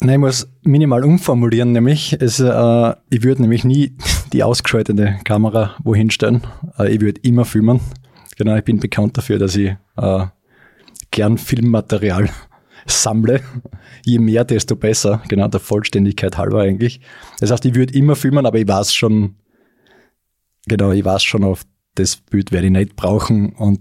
Nein, 0.00 0.14
ich 0.14 0.18
muss 0.18 0.48
minimal 0.62 1.04
umformulieren, 1.04 1.72
nämlich, 1.72 2.16
es, 2.20 2.38
äh, 2.38 2.94
ich 3.10 3.24
würde 3.24 3.42
nämlich 3.42 3.64
nie 3.64 3.96
die 4.32 4.44
ausgeschaltete 4.44 5.18
Kamera 5.24 5.74
wohin 5.82 6.10
stellen. 6.10 6.42
Äh, 6.78 6.94
ich 6.94 7.00
würde 7.00 7.20
immer 7.22 7.44
filmen. 7.44 7.80
Genau, 8.36 8.54
ich 8.54 8.64
bin 8.64 8.78
bekannt 8.78 9.18
dafür, 9.18 9.40
dass 9.40 9.56
ich 9.56 9.74
äh, 9.96 10.26
gern 11.10 11.36
Filmmaterial 11.36 12.30
sammle. 12.90 13.40
Je 14.04 14.18
mehr, 14.18 14.44
desto 14.44 14.76
besser. 14.76 15.22
Genau, 15.28 15.48
der 15.48 15.60
Vollständigkeit 15.60 16.38
halber 16.38 16.62
eigentlich. 16.62 17.00
Das 17.40 17.50
heißt, 17.50 17.64
ich 17.64 17.74
würde 17.74 17.94
immer 17.94 18.16
filmen, 18.16 18.46
aber 18.46 18.58
ich 18.58 18.68
weiß 18.68 18.94
schon, 18.94 19.36
genau, 20.66 20.92
ich 20.92 21.04
weiß 21.04 21.22
schon 21.22 21.44
auf 21.44 21.64
das 21.98 22.16
Bild 22.16 22.52
werde 22.52 22.66
ich 22.66 22.72
nicht 22.72 22.96
brauchen 22.96 23.50
und 23.54 23.80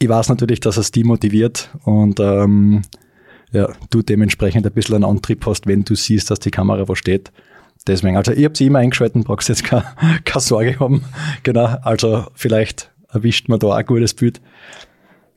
ich 0.00 0.08
weiß 0.08 0.28
natürlich, 0.28 0.60
dass 0.60 0.76
es 0.76 0.90
die 0.90 1.04
motiviert 1.04 1.70
und 1.84 2.18
ähm, 2.20 2.82
ja, 3.52 3.68
du 3.90 4.02
dementsprechend 4.02 4.66
ein 4.66 4.72
bisschen 4.72 4.96
einen 4.96 5.04
Antrieb 5.04 5.46
hast, 5.46 5.66
wenn 5.66 5.84
du 5.84 5.94
siehst, 5.94 6.30
dass 6.30 6.40
die 6.40 6.50
Kamera 6.50 6.88
wo 6.88 6.94
steht. 6.96 7.30
Deswegen, 7.86 8.16
also 8.16 8.32
ich 8.32 8.44
habe 8.44 8.56
sie 8.56 8.66
immer 8.66 8.80
eingeschalten, 8.80 9.22
brauchst 9.22 9.48
jetzt 9.48 9.64
keine, 9.64 9.84
keine 10.24 10.40
Sorge 10.40 10.80
haben. 10.80 11.04
Genau, 11.44 11.64
also 11.82 12.26
vielleicht 12.34 12.90
erwischt 13.12 13.48
man 13.48 13.60
da 13.60 13.68
auch 13.68 13.74
ein 13.74 13.86
gutes 13.86 14.14
Bild. 14.14 14.40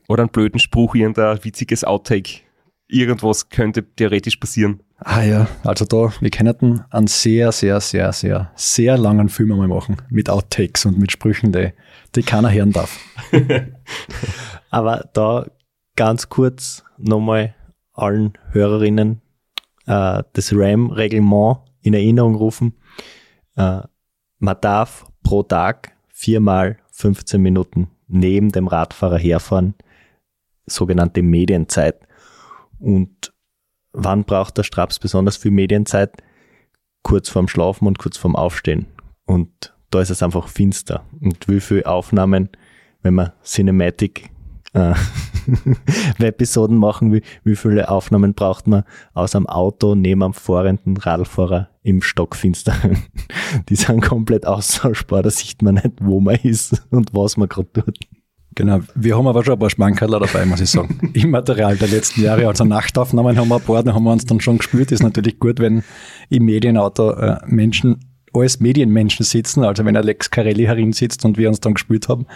Oder 0.08 0.22
einen 0.22 0.30
blöden 0.30 0.58
Spruch, 0.58 0.94
irgendein 0.94 1.44
witziges 1.44 1.84
Outtake. 1.84 2.40
Irgendwas 2.88 3.50
könnte 3.50 3.84
theoretisch 3.84 4.36
passieren. 4.36 4.82
Ah 4.96 5.22
ja, 5.22 5.46
also 5.62 5.84
da, 5.84 6.12
wir 6.20 6.30
können 6.30 6.82
einen 6.90 7.06
sehr, 7.06 7.52
sehr, 7.52 7.80
sehr, 7.80 8.12
sehr, 8.12 8.50
sehr 8.56 8.98
langen 8.98 9.28
Film 9.28 9.52
einmal 9.52 9.68
machen. 9.68 9.96
Mit 10.10 10.28
Outtakes 10.28 10.86
und 10.86 10.98
mit 10.98 11.12
Sprüchen, 11.12 11.52
die, 11.52 11.72
die 12.16 12.22
keiner 12.22 12.50
hören 12.50 12.72
darf. 12.72 12.98
Aber 14.70 15.08
da 15.12 15.46
ganz 15.94 16.28
kurz 16.28 16.82
nochmal 16.96 17.54
allen 17.92 18.32
Hörerinnen 18.50 19.20
äh, 19.86 20.22
das 20.32 20.52
RAM-Reglement 20.52 21.58
in 21.82 21.94
Erinnerung 21.94 22.34
rufen. 22.34 22.74
Äh, 23.56 23.82
man 24.38 24.56
darf 24.60 25.06
pro 25.22 25.42
Tag 25.42 25.92
viermal 26.08 26.78
15 26.92 27.40
Minuten 27.40 27.88
neben 28.06 28.50
dem 28.50 28.66
Radfahrer 28.66 29.18
herfahren, 29.18 29.74
sogenannte 30.68 31.22
Medienzeit. 31.22 31.96
Und 32.78 33.32
wann 33.92 34.24
braucht 34.24 34.58
der 34.58 34.62
Straps 34.62 34.98
besonders 34.98 35.36
viel 35.36 35.50
Medienzeit? 35.50 36.12
Kurz 37.02 37.28
vorm 37.28 37.48
Schlafen 37.48 37.86
und 37.86 37.98
kurz 37.98 38.16
vorm 38.16 38.36
Aufstehen. 38.36 38.86
Und 39.24 39.74
da 39.90 40.00
ist 40.00 40.10
es 40.10 40.22
einfach 40.22 40.48
finster. 40.48 41.04
Und 41.20 41.48
wie 41.48 41.60
viele 41.60 41.86
Aufnahmen, 41.86 42.50
wenn 43.02 43.14
man 43.14 43.32
Cinematic 43.42 44.30
äh, 44.74 44.94
Episoden 46.18 46.76
machen 46.76 47.12
will, 47.12 47.22
wie 47.44 47.56
viele 47.56 47.88
Aufnahmen 47.88 48.34
braucht 48.34 48.66
man 48.66 48.84
aus 49.14 49.34
einem 49.34 49.46
Auto 49.46 49.94
neben 49.94 50.22
einem 50.22 50.34
fahrenden 50.34 50.96
Radfahrer 50.96 51.70
im 51.82 52.02
Stockfinsteren. 52.02 52.98
Die 53.68 53.76
sind 53.76 54.02
komplett 54.02 54.46
austauschbar, 54.46 55.22
da 55.22 55.30
sieht 55.30 55.62
man 55.62 55.76
nicht, 55.76 55.94
wo 56.00 56.20
man 56.20 56.36
ist 56.36 56.86
und 56.90 57.14
was 57.14 57.36
man 57.36 57.48
gerade 57.48 57.72
tut. 57.72 57.98
Genau, 58.58 58.80
wir 58.96 59.16
haben 59.16 59.28
aber 59.28 59.44
schon 59.44 59.52
ein 59.52 59.60
paar 59.60 59.70
Schmankerler 59.70 60.18
dabei, 60.18 60.44
muss 60.44 60.60
ich 60.60 60.70
sagen. 60.70 60.98
Im 61.12 61.30
Material 61.30 61.76
der 61.76 61.86
letzten 61.86 62.22
Jahre. 62.22 62.48
Also 62.48 62.64
Nachtaufnahmen 62.64 63.38
haben 63.38 63.46
wir 63.46 63.54
ein 63.54 63.62
paar, 63.62 63.84
da 63.84 63.94
haben 63.94 64.02
wir 64.02 64.10
uns 64.10 64.26
dann 64.26 64.40
schon 64.40 64.58
gespürt. 64.58 64.90
Ist 64.90 65.00
natürlich 65.00 65.38
gut, 65.38 65.60
wenn 65.60 65.84
im 66.28 66.44
Medienauto 66.44 67.12
äh, 67.12 67.38
Menschen 67.46 68.00
alles 68.34 68.58
Medienmenschen 68.58 69.24
sitzen, 69.24 69.62
also 69.62 69.84
wenn 69.84 69.96
Alex 69.96 70.32
Carelli 70.32 70.64
herin 70.64 70.92
sitzt 70.92 71.24
und 71.24 71.38
wir 71.38 71.48
uns 71.48 71.60
dann 71.60 71.74
gespielt 71.74 72.08
haben 72.08 72.26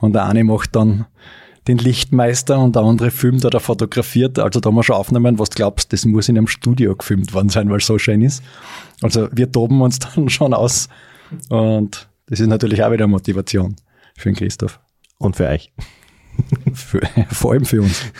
und 0.00 0.12
der 0.12 0.26
eine 0.26 0.44
macht 0.44 0.76
dann 0.76 1.06
den 1.66 1.78
Lichtmeister 1.78 2.58
und 2.58 2.76
der 2.76 2.82
andere 2.82 3.10
filmt 3.10 3.46
oder 3.46 3.58
fotografiert. 3.58 4.38
Also 4.38 4.60
da 4.60 4.68
haben 4.68 4.74
wir 4.74 4.82
schon 4.82 4.96
aufnehmen, 4.96 5.38
was 5.38 5.48
du 5.48 5.54
glaubst, 5.54 5.94
das 5.94 6.04
muss 6.04 6.28
in 6.28 6.36
einem 6.36 6.46
Studio 6.46 6.94
gefilmt 6.94 7.32
worden 7.32 7.48
sein, 7.48 7.70
weil 7.70 7.78
es 7.78 7.86
so 7.86 7.96
schön 7.96 8.20
ist. 8.20 8.42
Also 9.00 9.28
wir 9.32 9.50
toben 9.50 9.80
uns 9.80 9.98
dann 10.14 10.28
schon 10.28 10.52
aus 10.52 10.90
und 11.48 12.06
das 12.26 12.38
ist 12.38 12.48
natürlich 12.48 12.84
auch 12.84 12.92
wieder 12.92 13.06
Motivation 13.06 13.76
für 14.18 14.28
den 14.28 14.36
Christoph. 14.36 14.78
Und 15.20 15.36
für 15.36 15.48
euch. 15.48 15.72
für, 16.72 17.00
vor 17.30 17.52
allem 17.52 17.64
für 17.64 17.82
uns. 17.82 18.10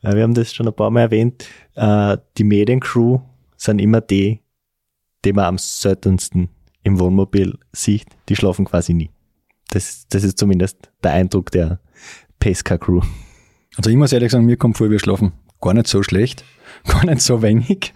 Wir 0.00 0.22
haben 0.22 0.34
das 0.34 0.52
schon 0.52 0.66
ein 0.66 0.74
paar 0.74 0.90
Mal 0.90 1.02
erwähnt. 1.02 1.46
Äh, 1.74 2.16
die 2.38 2.44
Mediencrew 2.44 3.20
sind 3.56 3.80
immer 3.80 4.00
die, 4.00 4.40
die 5.24 5.32
man 5.34 5.44
am 5.44 5.58
seltensten 5.58 6.48
im 6.82 6.98
Wohnmobil 6.98 7.58
sieht. 7.72 8.06
Die 8.30 8.34
schlafen 8.34 8.64
quasi 8.64 8.94
nie. 8.94 9.10
Das, 9.68 10.06
das 10.08 10.24
ist 10.24 10.38
zumindest 10.38 10.90
der 11.04 11.12
Eindruck 11.12 11.50
der 11.50 11.80
Pesca 12.38 12.78
Crew. 12.78 13.02
Also 13.76 13.90
ich 13.90 13.96
muss 13.96 14.12
ehrlich 14.12 14.32
sagen, 14.32 14.46
mir 14.46 14.56
kommt 14.56 14.78
vor, 14.78 14.90
wir 14.90 14.98
schlafen 14.98 15.32
gar 15.60 15.74
nicht 15.74 15.86
so 15.86 16.02
schlecht, 16.02 16.44
gar 16.86 17.04
nicht 17.04 17.20
so 17.20 17.42
wenig. 17.42 17.92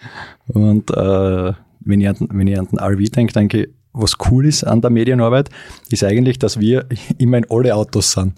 Und 0.48 0.90
äh, 0.90 1.52
wenn, 1.80 2.00
ich 2.02 2.08
an, 2.08 2.28
wenn 2.30 2.46
ich 2.46 2.58
an 2.58 2.66
den 2.66 2.78
RV 2.78 3.10
denke, 3.10 3.32
denke 3.32 3.64
ich, 3.64 3.68
was 3.94 4.16
cool 4.30 4.44
ist 4.44 4.64
an 4.64 4.82
der 4.82 4.90
Medienarbeit, 4.90 5.48
ist 5.88 6.04
eigentlich, 6.04 6.38
dass 6.38 6.60
wir 6.60 6.86
immer 7.18 7.38
in 7.38 7.46
alle 7.48 7.74
Autos 7.74 8.12
sind. 8.12 8.34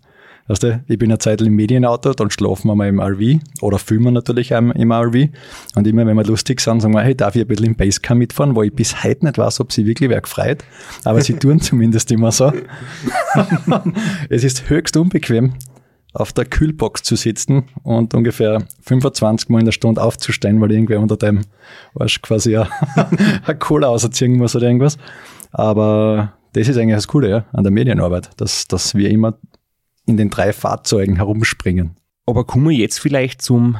Weißt 0.48 0.62
du, 0.62 0.80
ich 0.86 0.98
bin 0.98 1.11
eine 1.11 1.18
Zeit 1.18 1.40
im 1.40 1.57
Medienauto, 1.57 2.12
dann 2.12 2.30
schlafen 2.30 2.68
wir 2.68 2.76
mal 2.76 2.86
im 2.86 3.00
RV 3.00 3.40
oder 3.62 3.80
filmen 3.80 4.14
natürlich 4.14 4.52
im, 4.52 4.92
RV. 4.92 5.28
Und 5.74 5.86
immer, 5.88 6.07
wenn 6.07 6.16
wir 6.16 6.24
lustig 6.24 6.61
sind, 6.61 6.80
sagen 6.80 6.94
wir, 6.94 7.02
hey, 7.02 7.16
darf 7.16 7.34
ich 7.34 7.42
ein 7.42 7.48
bisschen 7.48 7.66
im 7.66 7.74
Basecar 7.74 8.14
mitfahren, 8.14 8.54
wo 8.54 8.62
ich 8.62 8.72
bis 8.72 9.02
heute 9.02 9.24
nicht 9.24 9.38
weiß, 9.38 9.59
ob 9.59 9.72
sie 9.72 9.86
wirklich 9.86 10.09
wer 10.09 10.20
gefreut. 10.20 10.62
Aber 11.02 11.20
sie 11.20 11.32
tun 11.38 11.61
zumindest 11.61 12.12
immer 12.12 12.30
so. 12.30 12.52
es 14.28 14.44
ist 14.44 14.70
höchst 14.70 14.96
unbequem 14.96 15.54
auf 16.16 16.32
der 16.32 16.46
Kühlbox 16.46 17.02
zu 17.02 17.14
sitzen 17.14 17.64
und 17.82 18.14
ungefähr 18.14 18.62
25 18.82 19.48
Mal 19.50 19.60
in 19.60 19.64
der 19.66 19.72
Stunde 19.72 20.02
aufzustehen, 20.02 20.60
weil 20.60 20.72
irgendwer 20.72 21.00
unter 21.00 21.16
dem 21.16 21.42
Arsch 21.94 22.22
quasi 22.22 22.56
eine 22.56 22.68
Cola 23.58 23.88
ausziehen 23.88 24.36
muss 24.36 24.56
oder 24.56 24.66
irgendwas. 24.66 24.96
Aber 25.52 26.32
das 26.52 26.68
ist 26.68 26.78
eigentlich 26.78 26.96
das 26.96 27.08
Coole 27.08 27.28
ja, 27.28 27.44
an 27.52 27.64
der 27.64 27.72
Medienarbeit, 27.72 28.30
dass, 28.38 28.66
dass 28.66 28.94
wir 28.94 29.10
immer 29.10 29.38
in 30.06 30.16
den 30.16 30.30
drei 30.30 30.52
Fahrzeugen 30.52 31.16
herumspringen. 31.16 31.96
Aber 32.24 32.44
kommen 32.44 32.68
wir 32.68 32.76
jetzt 32.76 32.98
vielleicht 32.98 33.42
zum 33.42 33.76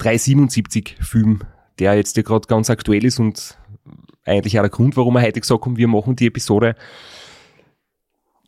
377-Film, 0.00 1.40
der 1.78 1.94
jetzt 1.94 2.16
ja 2.16 2.22
gerade 2.22 2.46
ganz 2.46 2.68
aktuell 2.68 3.04
ist 3.04 3.18
und 3.18 3.56
eigentlich 4.24 4.58
auch 4.58 4.62
der 4.62 4.70
Grund, 4.70 4.96
warum 4.96 5.14
wir 5.14 5.22
heute 5.22 5.40
gesagt 5.40 5.64
haben, 5.64 5.76
wir 5.76 5.88
machen 5.88 6.16
die 6.16 6.26
Episode. 6.26 6.76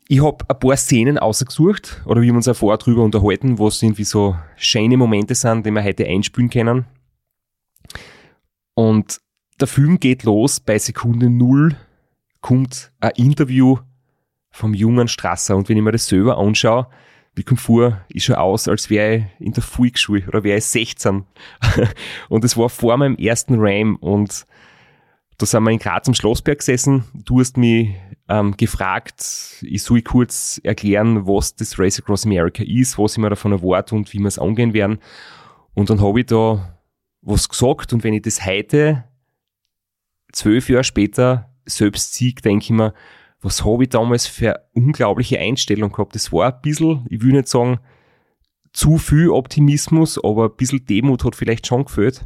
Ich 0.09 0.23
habe 0.23 0.45
ein 0.47 0.59
paar 0.59 0.77
Szenen 0.77 1.17
ausgesucht, 1.17 2.01
oder 2.05 2.21
wir 2.21 2.29
haben 2.29 2.37
uns 2.37 2.47
auch 2.47 2.55
vorher 2.55 2.77
drüber 2.77 3.03
unterhalten, 3.03 3.57
wo 3.57 3.67
es 3.67 3.81
irgendwie 3.83 4.05
so 4.05 4.37
schöne 4.55 4.95
Momente 4.95 5.35
sind, 5.35 5.65
die 5.65 5.71
wir 5.71 5.83
heute 5.83 6.07
einspielen 6.07 6.49
können. 6.49 6.85
Und 8.73 9.19
der 9.59 9.67
Film 9.67 9.99
geht 9.99 10.23
los, 10.23 10.59
bei 10.59 10.79
Sekunde 10.79 11.29
Null 11.29 11.75
kommt 12.39 12.91
ein 13.01 13.11
Interview 13.17 13.79
vom 14.49 14.73
jungen 14.73 15.09
Strasser. 15.09 15.57
Und 15.57 15.67
wenn 15.67 15.77
ich 15.77 15.83
mir 15.83 15.91
das 15.91 16.07
selber 16.07 16.37
anschaue, 16.37 16.87
wie 17.35 17.43
kommt 17.43 17.59
vor, 17.59 18.01
ist 18.09 18.23
schon 18.23 18.35
aus, 18.35 18.67
als 18.67 18.89
wäre 18.89 19.29
ich 19.39 19.45
in 19.45 19.53
der 19.53 19.63
Volksschule 19.63 20.25
oder 20.27 20.43
wäre 20.43 20.57
ich 20.57 20.65
16. 20.65 21.25
und 22.29 22.43
es 22.43 22.55
war 22.55 22.69
vor 22.69 22.95
meinem 22.97 23.15
ersten 23.17 23.55
Ram 23.59 23.97
und 23.97 24.45
da 25.37 25.45
sind 25.45 25.63
wir 25.63 25.71
in 25.71 25.79
Graz 25.79 26.07
am 26.07 26.15
Schlossberg 26.15 26.57
gesessen. 26.57 27.03
Du 27.13 27.39
hast 27.39 27.57
mich 27.57 27.93
ähm, 28.29 28.55
gefragt, 28.57 29.23
ich 29.61 29.83
soll 29.83 30.01
kurz 30.01 30.59
erklären, 30.63 31.27
was 31.27 31.55
das 31.55 31.79
Race 31.79 31.99
Across 31.99 32.25
America 32.25 32.63
ist, 32.63 32.97
was 32.97 33.13
ich 33.13 33.17
mir 33.19 33.29
davon 33.29 33.53
erwarte 33.53 33.95
und 33.95 34.11
wie 34.13 34.19
wir 34.19 34.27
es 34.27 34.39
angehen 34.39 34.73
werden. 34.73 34.99
Und 35.73 35.89
dann 35.89 36.01
habe 36.01 36.19
ich 36.19 36.25
da 36.25 36.77
was 37.21 37.47
gesagt 37.49 37.93
und 37.93 38.03
wenn 38.03 38.13
ich 38.13 38.23
das 38.23 38.45
heute, 38.45 39.05
zwölf 40.31 40.69
Jahre 40.69 40.83
später, 40.83 41.53
selbst 41.65 42.13
sieg, 42.13 42.41
denke 42.41 42.63
ich 42.63 42.69
mir, 42.71 42.93
was 43.41 43.63
habe 43.63 43.83
ich 43.83 43.89
damals 43.89 44.27
für 44.27 44.61
unglaubliche 44.73 45.39
Einstellung 45.39 45.91
gehabt. 45.91 46.15
Das 46.15 46.31
war 46.31 46.53
ein 46.53 46.61
bisschen, 46.61 47.05
ich 47.09 47.21
will 47.21 47.33
nicht 47.33 47.47
sagen, 47.47 47.79
zu 48.73 48.97
viel 48.97 49.29
Optimismus, 49.29 50.21
aber 50.23 50.45
ein 50.45 50.55
bisschen 50.55 50.85
Demut 50.85 51.23
hat 51.23 51.35
vielleicht 51.35 51.67
schon 51.67 51.85
gefällt. 51.85 52.25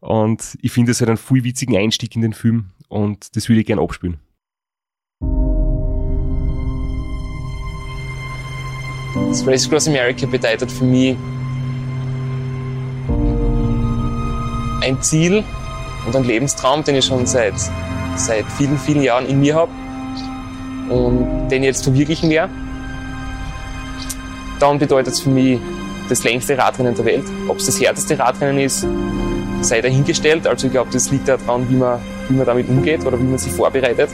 Und 0.00 0.56
ich 0.62 0.72
finde 0.72 0.92
es 0.92 1.00
halt 1.00 1.10
einen 1.10 1.18
viel 1.18 1.44
witzigen 1.44 1.76
Einstieg 1.76 2.14
in 2.14 2.22
den 2.22 2.32
Film 2.32 2.70
und 2.88 3.36
das 3.36 3.48
will 3.48 3.58
ich 3.58 3.66
gerne 3.66 3.82
abspielen. 3.82 4.18
Das 9.28 9.46
Race 9.46 9.66
Across 9.66 9.88
America 9.88 10.26
bedeutet 10.26 10.70
für 10.70 10.84
mich 10.84 11.16
ein 14.82 15.00
Ziel 15.02 15.44
und 16.06 16.16
ein 16.16 16.24
Lebenstraum, 16.24 16.84
den 16.84 16.96
ich 16.96 17.04
schon 17.04 17.26
seit, 17.26 17.54
seit 18.16 18.44
vielen, 18.56 18.78
vielen 18.78 19.02
Jahren 19.02 19.26
in 19.26 19.40
mir 19.40 19.54
habe 19.54 19.70
und 20.88 21.48
den 21.50 21.62
ich 21.62 21.68
jetzt 21.68 21.84
verwirklichen 21.84 22.30
werde. 22.30 22.52
Dann 24.60 24.78
bedeutet 24.78 25.14
es 25.14 25.20
für 25.20 25.30
mich 25.30 25.60
das 26.08 26.24
längste 26.24 26.56
Radrennen 26.56 26.94
der 26.94 27.04
Welt. 27.04 27.24
Ob 27.48 27.58
es 27.58 27.66
das 27.66 27.80
härteste 27.80 28.18
Radrennen 28.18 28.58
ist, 28.58 28.86
sei 29.60 29.80
dahingestellt. 29.80 30.46
Also 30.46 30.66
ich 30.66 30.72
glaube, 30.72 30.90
das 30.92 31.10
liegt 31.10 31.28
daran, 31.28 31.68
wie 31.68 31.76
man, 31.76 32.00
wie 32.28 32.34
man 32.34 32.46
damit 32.46 32.68
umgeht 32.68 33.04
oder 33.04 33.18
wie 33.18 33.24
man 33.24 33.38
sich 33.38 33.52
vorbereitet. 33.52 34.10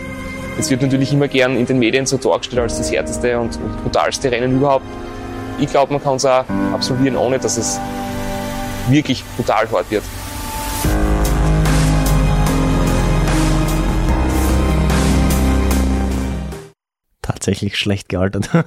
Es 0.59 0.71
wird 0.71 0.83
natürlich 0.83 1.13
immer 1.13 1.29
gern 1.29 1.57
in 1.57 1.67
den 1.67 1.79
Medien 1.79 2.07
so 2.07 2.17
dargestellt 2.17 2.63
als 2.63 2.79
das 2.79 2.91
härteste 2.91 3.39
und, 3.39 3.57
und 3.57 3.83
brutalste 3.83 4.31
Rennen 4.31 4.57
überhaupt. 4.57 4.85
Ich 5.59 5.69
glaube, 5.69 5.93
man 5.93 6.03
kann 6.03 6.17
es 6.17 6.25
auch 6.25 6.45
absolvieren, 6.73 7.17
ohne 7.17 7.39
dass 7.39 7.57
es 7.57 7.79
wirklich 8.89 9.25
brutal 9.37 9.71
hart 9.71 9.91
wird. 9.91 10.05
Tatsächlich 17.23 17.77
schlecht 17.77 18.09
gealtert. 18.09 18.49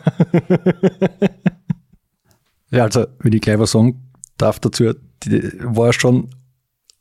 Ja, 2.70 2.84
also, 2.84 3.08
wenn 3.20 3.34
ich 3.34 3.42
gleich 3.42 3.60
was 3.60 3.72
sagen 3.72 4.12
darf 4.38 4.60
dazu, 4.60 4.94
die 5.24 5.52
war 5.60 5.94
schon 5.94 6.30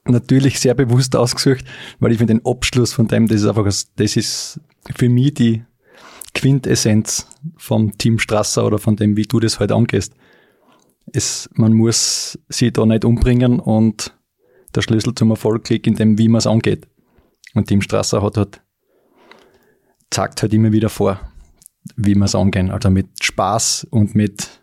natürlich 0.05 0.61
sehr 0.61 0.75
bewusst 0.75 1.17
ausgesucht, 1.17 1.65
weil 1.99 2.13
ich 2.13 2.19
finde 2.19 2.35
den 2.35 2.47
Abschluss 2.47 2.93
von 2.93 3.09
dem, 3.09 3.27
das 3.27 3.41
ist 3.41 3.49
einfach, 3.49 3.65
das 3.65 4.17
ist 4.17 4.61
für 4.95 5.09
mich 5.09 5.35
die 5.35 5.65
Quintessenz 6.35 7.27
vom 7.57 7.97
Team 7.97 8.19
Strasser 8.19 8.67
oder 8.67 8.79
von 8.79 8.97
dem, 8.97 9.17
wie 9.17 9.23
du 9.23 9.41
das 9.41 9.55
heute 9.55 9.75
halt 9.75 9.81
angehst. 9.81 10.15
Es, 11.13 11.49
man 11.55 11.73
muss 11.73 12.39
sie 12.49 12.73
da 12.73 12.85
nicht 12.85 13.05
umbringen 13.05 13.59
und 13.59 14.15
der 14.75 14.83
Schlüssel 14.83 15.15
zum 15.15 15.31
Erfolg 15.31 15.69
liegt 15.71 15.87
in 15.87 15.95
dem, 15.95 16.19
wie 16.19 16.29
man 16.29 16.39
es 16.39 16.47
angeht. 16.47 16.87
Und 17.55 17.69
Team 17.69 17.81
Strasser 17.81 18.23
hat 18.23 18.37
halt, 18.37 18.61
zeigt 20.11 20.43
halt 20.43 20.53
immer 20.53 20.73
wieder 20.73 20.91
vor, 20.91 21.21
wie 21.97 22.15
man 22.15 22.27
es 22.27 22.35
angehen. 22.35 22.71
Also 22.71 22.91
mit 22.91 23.09
Spaß 23.23 23.87
und 23.91 24.15
mit, 24.15 24.63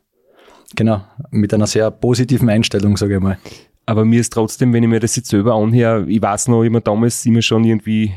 genau, 0.76 1.04
mit 1.32 1.54
einer 1.54 1.68
sehr 1.68 1.90
positiven 1.90 2.50
Einstellung, 2.50 2.98
sage 2.98 3.16
ich 3.16 3.22
mal. 3.22 3.40
Aber 3.86 4.06
mir 4.06 4.20
ist 4.20 4.34
trotzdem, 4.34 4.72
wenn 4.74 4.84
ich 4.84 4.90
mir 4.90 5.00
das 5.00 5.16
jetzt 5.16 5.30
selber 5.30 5.56
anhöre, 5.56 6.10
ich 6.10 6.22
weiß 6.22 6.50
noch 6.50 6.64
immer 6.64 6.82
damals 6.82 7.26
immer 7.26 7.42
schon 7.42 7.64
irgendwie, 7.64 8.14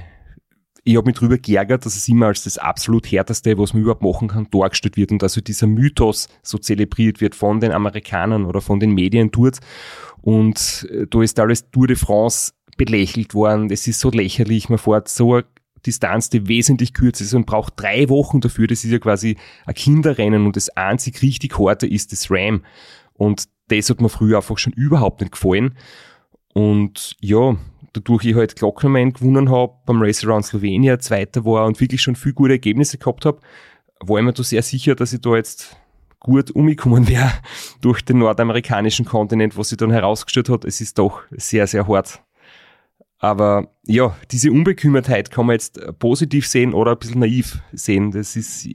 ich 0.87 0.97
habe 0.97 1.07
mich 1.07 1.16
drüber 1.16 1.37
geärgert, 1.37 1.84
dass 1.84 1.97
es 1.97 2.07
immer 2.07 2.26
als 2.26 2.45
das 2.45 2.59
absolut 2.59 3.11
härteste, 3.11 3.59
was 3.59 3.74
man 3.74 3.82
überhaupt 3.82 4.03
machen 4.03 4.28
kann, 4.28 4.47
dargestellt 4.53 4.97
wird 4.97 5.11
und 5.11 5.20
also 5.20 5.41
dieser 5.41 5.66
Mythos 5.66 6.28
so 6.43 6.59
zelebriert 6.59 7.20
wird 7.20 7.34
von 7.34 7.59
den 7.59 7.72
Amerikanern 7.72 8.45
oder 8.45 8.61
von 8.61 8.78
den 8.78 8.93
Medien 8.93 9.32
dort. 9.32 9.59
Und 10.22 10.87
äh, 10.93 11.07
da 11.11 11.22
ist 11.22 11.41
alles 11.41 11.68
Tour 11.72 11.89
de 11.89 11.97
France 11.97 12.53
belächelt 12.76 13.34
worden. 13.34 13.68
Das 13.68 13.89
ist 13.89 13.99
so 13.99 14.11
lächerlich. 14.11 14.68
Man 14.68 14.78
fährt 14.78 15.09
so 15.09 15.34
eine 15.34 15.45
Distanz, 15.84 16.30
die 16.30 16.47
wesentlich 16.47 16.95
kürzer 16.95 17.24
ist 17.24 17.34
und 17.34 17.47
braucht 17.47 17.72
drei 17.76 18.09
Wochen 18.09 18.41
dafür. 18.41 18.68
Das 18.68 18.84
ist 18.84 18.93
ja 18.93 19.01
quasi 19.01 19.37
ein 19.64 19.74
Kinderrennen 19.74 20.47
und 20.47 20.55
das 20.55 20.68
einzig 20.70 21.20
richtig 21.20 21.59
harte 21.59 21.89
ist 21.89 22.12
das 22.12 22.30
Ram. 22.30 22.62
Und 23.14 23.47
das 23.68 23.91
hat 23.91 24.01
mir 24.01 24.09
früher 24.09 24.37
einfach 24.37 24.59
schon 24.59 24.72
überhaupt 24.72 25.20
nicht 25.20 25.32
gefallen. 25.32 25.74
Und 26.55 27.16
ja, 27.20 27.57
dadurch 27.97 28.24
ich 28.24 28.34
halt 28.34 28.57
Glocknerman 28.57 29.12
gewonnen 29.12 29.51
habe, 29.51 29.74
beim 29.86 30.03
Race 30.03 30.24
Around 30.24 30.47
Slovenia 30.47 30.99
Zweiter 30.99 31.44
war 31.44 31.66
und 31.66 31.80
wirklich 31.80 32.03
schon 32.03 32.16
viel 32.16 32.32
gute 32.32 32.53
Ergebnisse 32.53 32.99
gehabt 32.99 33.24
habe, 33.24 33.40
war 34.01 34.18
ich 34.18 34.24
mir 34.24 34.32
da 34.32 34.42
sehr 34.42 34.62
sicher, 34.62 34.94
dass 34.94 35.12
ich 35.12 35.20
da 35.20 35.36
jetzt 35.36 35.76
gut 36.20 36.51
umgekommen 36.51 37.09
wäre 37.09 37.32
durch 37.80 38.03
den 38.03 38.18
nordamerikanischen 38.18 39.05
Kontinent, 39.05 39.57
was 39.57 39.70
sich 39.70 39.78
dann 39.78 39.90
herausgestellt 39.90 40.49
hat. 40.49 40.64
Es 40.64 40.80
ist 40.80 40.99
doch 40.99 41.22
sehr, 41.30 41.66
sehr 41.66 41.86
hart. 41.86 42.22
Aber 43.18 43.68
ja, 43.86 44.14
diese 44.30 44.53
Unbekümmertheit 44.53 45.30
kann 45.30 45.47
man 45.47 45.55
jetzt 45.55 45.80
positiv 45.99 46.47
sehen 46.47 46.74
oder 46.74 46.92
ein 46.92 46.99
bisschen 46.99 47.20
naiv 47.20 47.61
sehen. 47.72 48.11
Das 48.11 48.36
ist, 48.36 48.68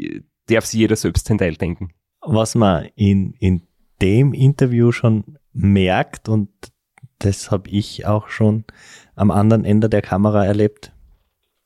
darf 0.47 0.65
sich 0.65 0.79
jeder 0.79 0.95
selbst 0.95 1.29
den 1.29 1.37
Teil 1.37 1.55
denken. 1.55 1.89
Was 2.21 2.55
man 2.55 2.85
in, 2.95 3.33
in 3.39 3.67
dem 4.01 4.33
Interview 4.33 4.91
schon 4.91 5.37
merkt, 5.53 6.27
und 6.27 6.49
das 7.21 7.51
habe 7.51 7.69
ich 7.69 8.05
auch 8.05 8.29
schon 8.29 8.65
am 9.15 9.31
anderen 9.31 9.65
Ende 9.65 9.89
der 9.89 10.01
Kamera 10.01 10.45
erlebt, 10.45 10.91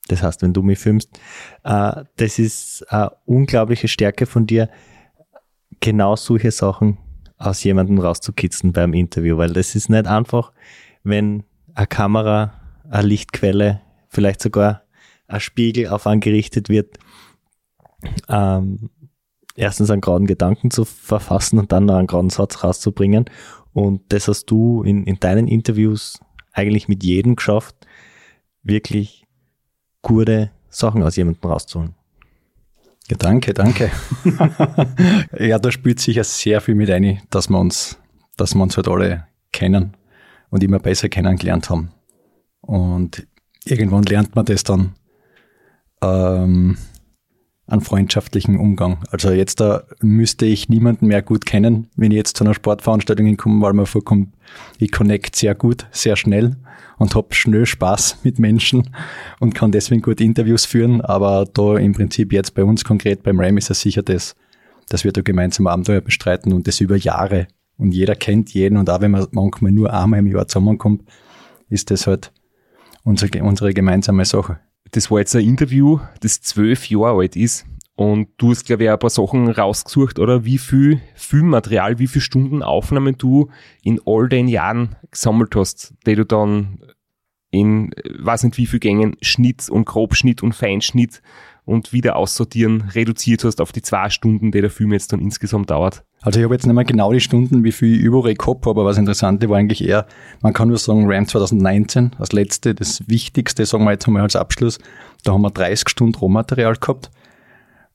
das 0.08 0.22
heißt, 0.22 0.42
wenn 0.42 0.52
du 0.52 0.62
mich 0.62 0.78
filmst, 0.78 1.18
äh, 1.64 2.04
das 2.16 2.38
ist 2.38 2.84
eine 2.90 3.12
unglaubliche 3.24 3.88
Stärke 3.88 4.26
von 4.26 4.46
dir, 4.46 4.68
genau 5.80 6.16
solche 6.16 6.50
Sachen 6.50 6.98
aus 7.38 7.64
jemandem 7.64 7.98
rauszukitzeln 7.98 8.72
beim 8.72 8.94
Interview, 8.94 9.36
weil 9.36 9.52
das 9.52 9.74
ist 9.74 9.90
nicht 9.90 10.06
einfach, 10.06 10.52
wenn 11.02 11.44
eine 11.74 11.86
Kamera, 11.86 12.54
eine 12.88 13.08
Lichtquelle, 13.08 13.82
vielleicht 14.08 14.40
sogar 14.40 14.82
ein 15.26 15.40
Spiegel 15.40 15.88
auf 15.88 16.06
angerichtet 16.06 16.68
wird, 16.68 16.98
ähm, 18.28 18.90
erstens 19.56 19.90
einen 19.90 20.00
geraden 20.00 20.26
Gedanken 20.26 20.70
zu 20.70 20.84
verfassen 20.84 21.58
und 21.58 21.72
dann 21.72 21.86
noch 21.86 21.96
einen 21.96 22.06
geraden 22.06 22.30
Satz 22.30 22.62
rauszubringen. 22.62 23.26
Und 23.76 24.10
das 24.10 24.26
hast 24.26 24.46
du 24.46 24.82
in, 24.84 25.04
in 25.04 25.20
deinen 25.20 25.48
Interviews 25.48 26.18
eigentlich 26.54 26.88
mit 26.88 27.04
jedem 27.04 27.36
geschafft, 27.36 27.76
wirklich 28.62 29.26
gute 30.00 30.50
Sachen 30.70 31.02
aus 31.02 31.16
jemandem 31.16 31.50
rauszuholen. 31.50 31.94
Ja, 33.10 33.18
danke, 33.18 33.52
danke. 33.52 33.90
ja, 35.38 35.58
da 35.58 35.70
spielt 35.70 36.00
sicher 36.00 36.24
sehr 36.24 36.62
viel 36.62 36.74
mit 36.74 36.90
ein, 36.90 37.20
dass 37.28 37.50
wir 37.50 37.60
uns, 37.60 37.98
dass 38.38 38.54
wir 38.54 38.62
uns 38.62 38.78
halt 38.78 38.88
alle 38.88 39.26
kennen 39.52 39.94
und 40.48 40.64
immer 40.64 40.78
besser 40.78 41.10
kennengelernt 41.10 41.68
haben. 41.68 41.90
Und 42.62 43.26
irgendwann 43.66 44.04
lernt 44.04 44.34
man 44.34 44.46
das 44.46 44.64
dann, 44.64 44.94
ähm, 46.00 46.78
an 47.66 47.80
freundschaftlichen 47.80 48.58
Umgang. 48.58 48.98
Also 49.10 49.30
jetzt 49.30 49.60
da 49.60 49.82
müsste 50.00 50.46
ich 50.46 50.68
niemanden 50.68 51.06
mehr 51.06 51.22
gut 51.22 51.46
kennen, 51.46 51.88
wenn 51.96 52.12
ich 52.12 52.16
jetzt 52.16 52.36
zu 52.36 52.44
einer 52.44 52.54
Sportveranstaltung 52.54 53.26
hinkomme, 53.26 53.60
weil 53.60 53.72
mir 53.72 53.86
vorkommt, 53.86 54.34
ich 54.78 54.92
connect 54.92 55.34
sehr 55.34 55.54
gut, 55.54 55.86
sehr 55.90 56.16
schnell 56.16 56.56
und 56.98 57.14
habe 57.14 57.34
schnell 57.34 57.66
Spaß 57.66 58.18
mit 58.22 58.38
Menschen 58.38 58.90
und 59.40 59.54
kann 59.54 59.72
deswegen 59.72 60.02
gut 60.02 60.20
Interviews 60.20 60.64
führen. 60.64 61.00
Aber 61.00 61.44
da 61.52 61.76
im 61.76 61.92
Prinzip 61.92 62.32
jetzt 62.32 62.54
bei 62.54 62.62
uns 62.62 62.84
konkret 62.84 63.24
beim 63.24 63.40
RAM 63.40 63.56
ist 63.56 63.70
es 63.70 63.80
sicher 63.80 64.02
das, 64.02 64.36
dass 64.88 65.02
wir 65.02 65.12
da 65.12 65.22
gemeinsam 65.22 65.66
Abenteuer 65.66 66.00
bestreiten 66.00 66.52
und 66.52 66.68
das 66.68 66.80
über 66.80 66.96
Jahre. 66.96 67.48
Und 67.78 67.92
jeder 67.92 68.14
kennt 68.14 68.54
jeden 68.54 68.78
und 68.78 68.88
auch 68.88 69.00
wenn 69.00 69.10
man 69.10 69.26
manchmal 69.32 69.72
nur 69.72 69.92
einmal 69.92 70.20
im 70.20 70.28
Jahr 70.28 70.46
zusammenkommt, 70.46 71.02
ist 71.68 71.90
das 71.90 72.06
halt 72.06 72.32
unsere, 73.02 73.42
unsere 73.42 73.74
gemeinsame 73.74 74.24
Sache 74.24 74.60
das 74.92 75.10
war 75.10 75.18
jetzt 75.18 75.34
ein 75.34 75.44
Interview, 75.44 76.00
das 76.20 76.40
zwölf 76.40 76.88
Jahre 76.88 77.18
alt 77.20 77.36
ist. 77.36 77.66
Und 77.96 78.28
du 78.36 78.50
hast, 78.50 78.66
glaube 78.66 78.84
ich, 78.84 78.90
ein 78.90 78.98
paar 78.98 79.10
Sachen 79.10 79.48
rausgesucht, 79.48 80.18
oder? 80.18 80.44
Wie 80.44 80.58
viel 80.58 81.00
Filmmaterial, 81.14 81.98
wie 81.98 82.06
viele 82.06 82.22
Stunden 82.22 82.62
Aufnahmen 82.62 83.16
du 83.16 83.48
in 83.82 84.00
all 84.04 84.28
den 84.28 84.48
Jahren 84.48 84.96
gesammelt 85.10 85.56
hast, 85.56 85.94
die 86.06 86.14
du 86.14 86.26
dann 86.26 86.78
in, 87.50 87.92
weiß 88.18 88.44
nicht 88.44 88.58
wie 88.58 88.66
viel 88.66 88.80
Gängen, 88.80 89.16
Schnitt 89.22 89.70
und 89.70 89.86
Grobschnitt 89.86 90.42
und 90.42 90.54
Feinschnitt 90.54 91.22
und 91.66 91.92
wieder 91.92 92.16
aussortieren 92.16 92.82
reduziert 92.94 93.44
hast 93.44 93.60
auf 93.60 93.72
die 93.72 93.82
zwei 93.82 94.08
Stunden, 94.08 94.52
die 94.52 94.60
der 94.60 94.70
Film 94.70 94.92
jetzt 94.92 95.12
dann 95.12 95.20
insgesamt 95.20 95.70
dauert. 95.70 96.04
Also 96.22 96.38
ich 96.38 96.44
habe 96.44 96.54
jetzt 96.54 96.64
nicht 96.64 96.74
mehr 96.74 96.84
genau 96.84 97.12
die 97.12 97.20
Stunden, 97.20 97.64
wie 97.64 97.72
viel 97.72 97.96
ich 97.96 98.02
überall 98.02 98.34
gehabt 98.34 98.64
habe, 98.64 98.70
aber 98.70 98.84
was 98.84 98.98
Interessante 98.98 99.50
war 99.50 99.58
eigentlich 99.58 99.84
eher, 99.84 100.06
man 100.40 100.52
kann 100.52 100.68
nur 100.68 100.78
sagen, 100.78 101.04
RAM 101.06 101.26
2019 101.26 102.12
als 102.18 102.32
letzte, 102.32 102.74
das 102.74 103.06
Wichtigste, 103.08 103.66
sagen 103.66 103.84
wir 103.84 103.90
jetzt 103.90 104.06
einmal 104.06 104.22
als 104.22 104.36
Abschluss, 104.36 104.78
da 105.24 105.32
haben 105.32 105.42
wir 105.42 105.50
30 105.50 105.88
Stunden 105.88 106.14
Rohmaterial 106.14 106.76
gehabt 106.76 107.10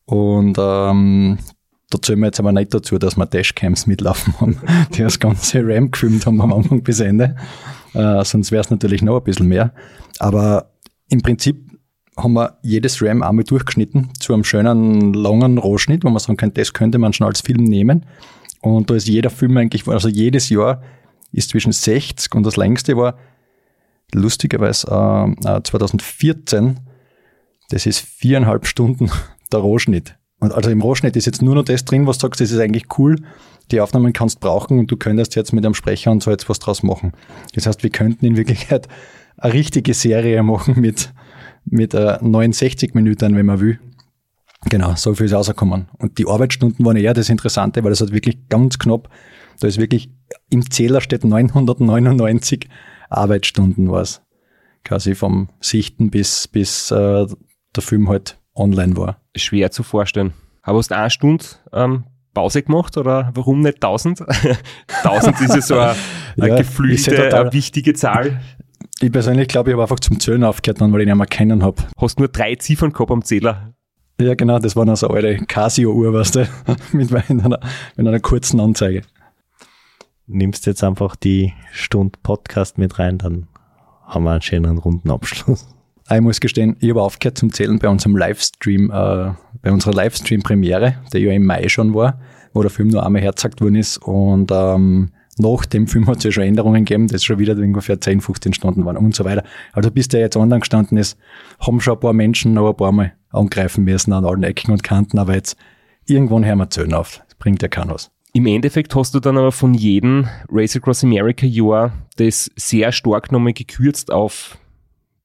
Und 0.06 0.58
ähm, 0.60 1.40
da 1.90 2.02
zählen 2.02 2.20
wir 2.20 2.28
jetzt 2.28 2.40
aber 2.42 2.52
nicht 2.52 2.74
dazu, 2.74 2.98
dass 2.98 3.16
wir 3.16 3.26
Dashcams 3.26 3.88
mitlaufen 3.88 4.34
haben, 4.42 4.58
die 4.94 5.02
das 5.02 5.20
ganze 5.20 5.62
RAM 5.66 5.92
gefilmt 5.92 6.26
haben 6.26 6.42
am 6.42 6.52
Anfang 6.54 6.84
bis 6.84 7.00
Ende. 7.00 7.38
Äh, 7.94 8.24
sonst 8.26 8.52
wäre 8.52 8.62
es 8.62 8.70
natürlich 8.70 9.02
noch 9.02 9.18
ein 9.18 9.24
bisschen 9.24 9.48
mehr. 9.48 9.74
Aber 10.20 10.72
im 11.10 11.22
Prinzip 11.22 11.71
haben 12.24 12.34
wir 12.34 12.58
jedes 12.62 13.02
RAM 13.02 13.24
einmal 13.24 13.44
durchgeschnitten 13.44 14.10
zu 14.20 14.34
einem 14.34 14.44
schönen 14.44 15.14
langen 15.14 15.58
Rohschnitt, 15.58 16.04
wo 16.04 16.10
man 16.10 16.20
sagen 16.20 16.38
kann, 16.38 16.54
das 16.54 16.74
könnte 16.74 16.98
man 16.98 17.14
schon 17.14 17.28
als 17.28 17.42
Film 17.42 17.64
nehmen. 17.64 18.06
Und 18.62 18.90
da 18.90 18.96
ist 18.96 19.08
jeder 19.08 19.30
Film 19.30 19.58
eigentlich, 19.58 19.88
also 19.88 20.08
jedes 20.08 20.50
Jahr 20.50 20.82
ist 21.32 21.50
zwischen 21.50 21.72
60 21.72 22.34
und 22.36 22.46
das 22.46 22.58
längste 22.58 22.96
war 22.98 23.18
lustigerweise 24.14 24.88
äh, 25.46 25.62
2014, 25.64 26.68
äh, 26.68 26.76
das 27.70 27.86
ist 27.86 28.00
viereinhalb 28.00 28.66
Stunden 28.66 29.10
der 29.52 29.60
Rohschnitt. 29.60 30.18
Und 30.40 30.54
also 30.54 30.70
im 30.70 30.82
Rohschnitt 30.82 31.16
ist 31.16 31.26
jetzt 31.26 31.42
nur 31.42 31.56
noch 31.56 31.64
das 31.64 31.86
drin, 31.86 32.08
was 32.08 32.18
du 32.18 32.24
sagst, 32.24 32.42
das 32.42 32.52
ist 32.52 32.60
eigentlich 32.60 32.86
cool. 32.98 33.18
Die 33.70 33.80
Aufnahmen 33.80 34.12
kannst 34.12 34.40
brauchen 34.40 34.80
und 34.80 34.90
du 34.90 34.98
könntest 34.98 35.36
jetzt 35.36 35.54
mit 35.54 35.64
einem 35.64 35.76
Sprecher 35.76 36.12
und 36.12 36.24
so 36.24 36.32
jetzt 36.32 36.50
was 36.50 36.60
draus 36.60 36.84
machen. 36.84 37.14
Das 37.54 37.68
heißt, 37.68 37.84
wir 37.84 37.92
könnten 37.92 38.26
in 38.26 38.38
Wirklichkeit 38.38 38.88
eine 39.38 39.54
richtige 39.54 39.94
Serie 39.94 40.42
machen 40.44 40.80
mit, 40.80 41.14
mit 41.66 41.94
äh, 41.94 42.18
69 42.22 42.94
Minuten, 42.94 43.36
wenn 43.36 43.46
man 43.46 43.60
will. 43.60 43.80
Genau, 44.70 44.94
so 44.96 45.14
viel 45.16 45.26
ist 45.26 45.34
rausgekommen. 45.34 45.88
Und 45.98 46.18
die 46.18 46.28
Arbeitsstunden 46.28 46.86
waren 46.86 46.98
eher 46.98 47.14
das 47.14 47.30
Interessante, 47.30 47.84
weil 47.84 47.90
das 47.90 48.02
hat 48.02 48.12
wirklich 48.12 48.48
ganz 48.50 48.78
knapp, 48.78 49.10
da 49.60 49.68
ist 49.68 49.80
wirklich, 49.80 50.10
im 50.50 50.70
Zähler 50.70 51.02
steht 51.02 51.24
999 51.24 52.68
Arbeitsstunden 53.10 53.92
war 53.92 54.02
es. 54.02 54.22
Quasi 54.84 55.14
vom 55.16 55.50
Sichten 55.60 56.10
bis, 56.10 56.48
bis 56.48 56.90
äh, 56.92 57.28
der 57.76 57.84
Film 57.84 58.10
halt 58.10 58.40
online 58.56 58.98
war. 58.98 59.22
Schwer 59.36 59.72
zu 59.72 59.84
vorstellen. 59.84 60.34
Aber 60.64 60.78
hast 60.80 60.92
du 60.92 60.98
eine 60.98 61.10
Stunde 61.10 61.46
ähm, 61.74 62.06
Pause 62.34 62.64
gemacht 62.64 62.98
oder 62.98 63.32
warum 63.34 63.62
nicht 63.62 63.76
1000? 63.76 64.22
1000 65.04 65.42
ist 65.42 65.56
ja 65.56 65.62
so 65.62 65.78
eine, 65.78 65.96
eine 66.38 66.48
ja, 66.50 66.56
geflügelte, 66.56 67.38
eine 67.38 67.54
wichtige 67.54 67.94
Zahl. 67.94 68.42
Ich 69.04 69.12
persönlich 69.12 69.48
glaube, 69.48 69.72
ich 69.72 69.74
habe 69.74 69.82
einfach 69.82 70.00
zum 70.00 70.20
Zählen 70.20 70.44
aufgehört, 70.44 70.80
weil 70.80 70.90
ich 70.90 71.08
ihn 71.08 71.10
nicht 71.10 71.18
mehr 71.18 71.26
kennen 71.26 71.64
habe. 71.64 71.82
Hast 71.98 72.20
nur 72.20 72.28
drei 72.28 72.54
Ziffern 72.54 72.94
gehabt 72.94 73.10
am 73.10 73.24
Zähler? 73.24 73.74
Ja, 74.20 74.36
genau, 74.36 74.60
das 74.60 74.76
war 74.76 74.86
noch 74.86 74.96
so 74.96 75.08
eine 75.08 75.28
alte 75.28 75.46
Casio-Uhr, 75.48 76.14
weißt 76.14 76.36
du, 76.36 76.48
mit 76.92 77.12
einer, 77.12 77.60
mit 77.96 78.08
einer 78.08 78.20
kurzen 78.20 78.60
Anzeige. 78.60 79.02
Nimmst 80.28 80.68
jetzt 80.68 80.84
einfach 80.84 81.16
die 81.16 81.52
Stunde 81.72 82.20
Podcast 82.22 82.78
mit 82.78 83.00
rein, 83.00 83.18
dann 83.18 83.48
haben 84.06 84.24
wir 84.24 84.34
einen 84.34 84.42
schönen 84.44 84.78
runden 84.78 85.10
Abschluss. 85.10 85.68
Ich 86.08 86.22
muss 86.22 86.40
gestehen, 86.40 86.76
ich 86.80 86.92
habe 86.92 87.02
aufgehört 87.02 87.40
zum 87.40 87.52
Zählen 87.52 87.80
bei 87.80 87.90
unserem 87.90 88.16
Livestream, 88.16 88.92
äh, 88.92 89.34
bei 89.64 89.72
unserer 89.72 89.94
Livestream-Premiere, 89.94 90.98
der 91.12 91.22
ja 91.22 91.32
im 91.32 91.46
Mai 91.46 91.70
schon 91.70 91.96
war, 91.96 92.20
wo 92.54 92.62
der 92.62 92.70
Film 92.70 92.90
nur 92.90 93.04
einmal 93.04 93.24
hergezeigt 93.24 93.62
worden 93.62 93.76
ist. 93.76 93.98
Und 93.98 94.52
ähm, 94.54 95.12
nach 95.42 95.66
dem 95.66 95.88
Film 95.88 96.08
hat 96.08 96.18
es 96.18 96.24
ja 96.24 96.32
schon 96.32 96.44
Änderungen 96.44 96.86
gegeben, 96.86 97.08
das 97.08 97.24
schon 97.24 97.40
wieder 97.40 97.56
ungefähr 97.56 98.00
10, 98.00 98.22
15 98.22 98.54
Stunden 98.54 98.86
waren 98.86 98.98
und 98.98 99.16
so 99.16 99.26
weiter. 99.26 99.44
Also 99.74 99.92
bis 99.92 100.08
der 100.08 100.22
jetzt 100.22 100.38
online 100.38 100.62
gestanden 100.62 100.98
ist, 100.98 101.18
haben 101.60 101.82
schon 101.82 101.96
ein 101.96 102.00
paar 102.00 102.14
Menschen 102.14 102.54
noch 102.54 102.70
ein 102.70 102.78
paar 102.78 102.92
Mal 102.92 103.14
angreifen 103.30 103.84
müssen 103.84 104.14
an 104.14 104.26
allen 104.26 104.44
Ecken 104.44 104.72
und 104.72 104.84
Kanten, 104.84 105.20
aber 105.20 105.34
jetzt 105.34 105.58
irgendwann 106.06 106.46
hören 106.46 106.60
wir 106.60 106.70
Zählen 106.70 106.94
auf. 106.94 107.22
Das 107.28 107.36
bringt 107.36 107.62
ja 107.62 107.68
keiner 107.68 107.94
was. 107.94 108.12
Im 108.34 108.46
Endeffekt 108.46 108.96
hast 108.96 109.14
du 109.14 109.20
dann 109.20 109.38
aber 109.38 109.52
von 109.52 109.74
jedem 109.74 110.28
Race 110.50 110.76
Across 110.76 111.04
America 111.04 111.46
Jahr 111.46 111.92
das 112.16 112.50
sehr 112.56 112.92
stark 112.94 113.32
nochmal 113.32 113.54
gekürzt 113.54 114.12
auf 114.12 114.58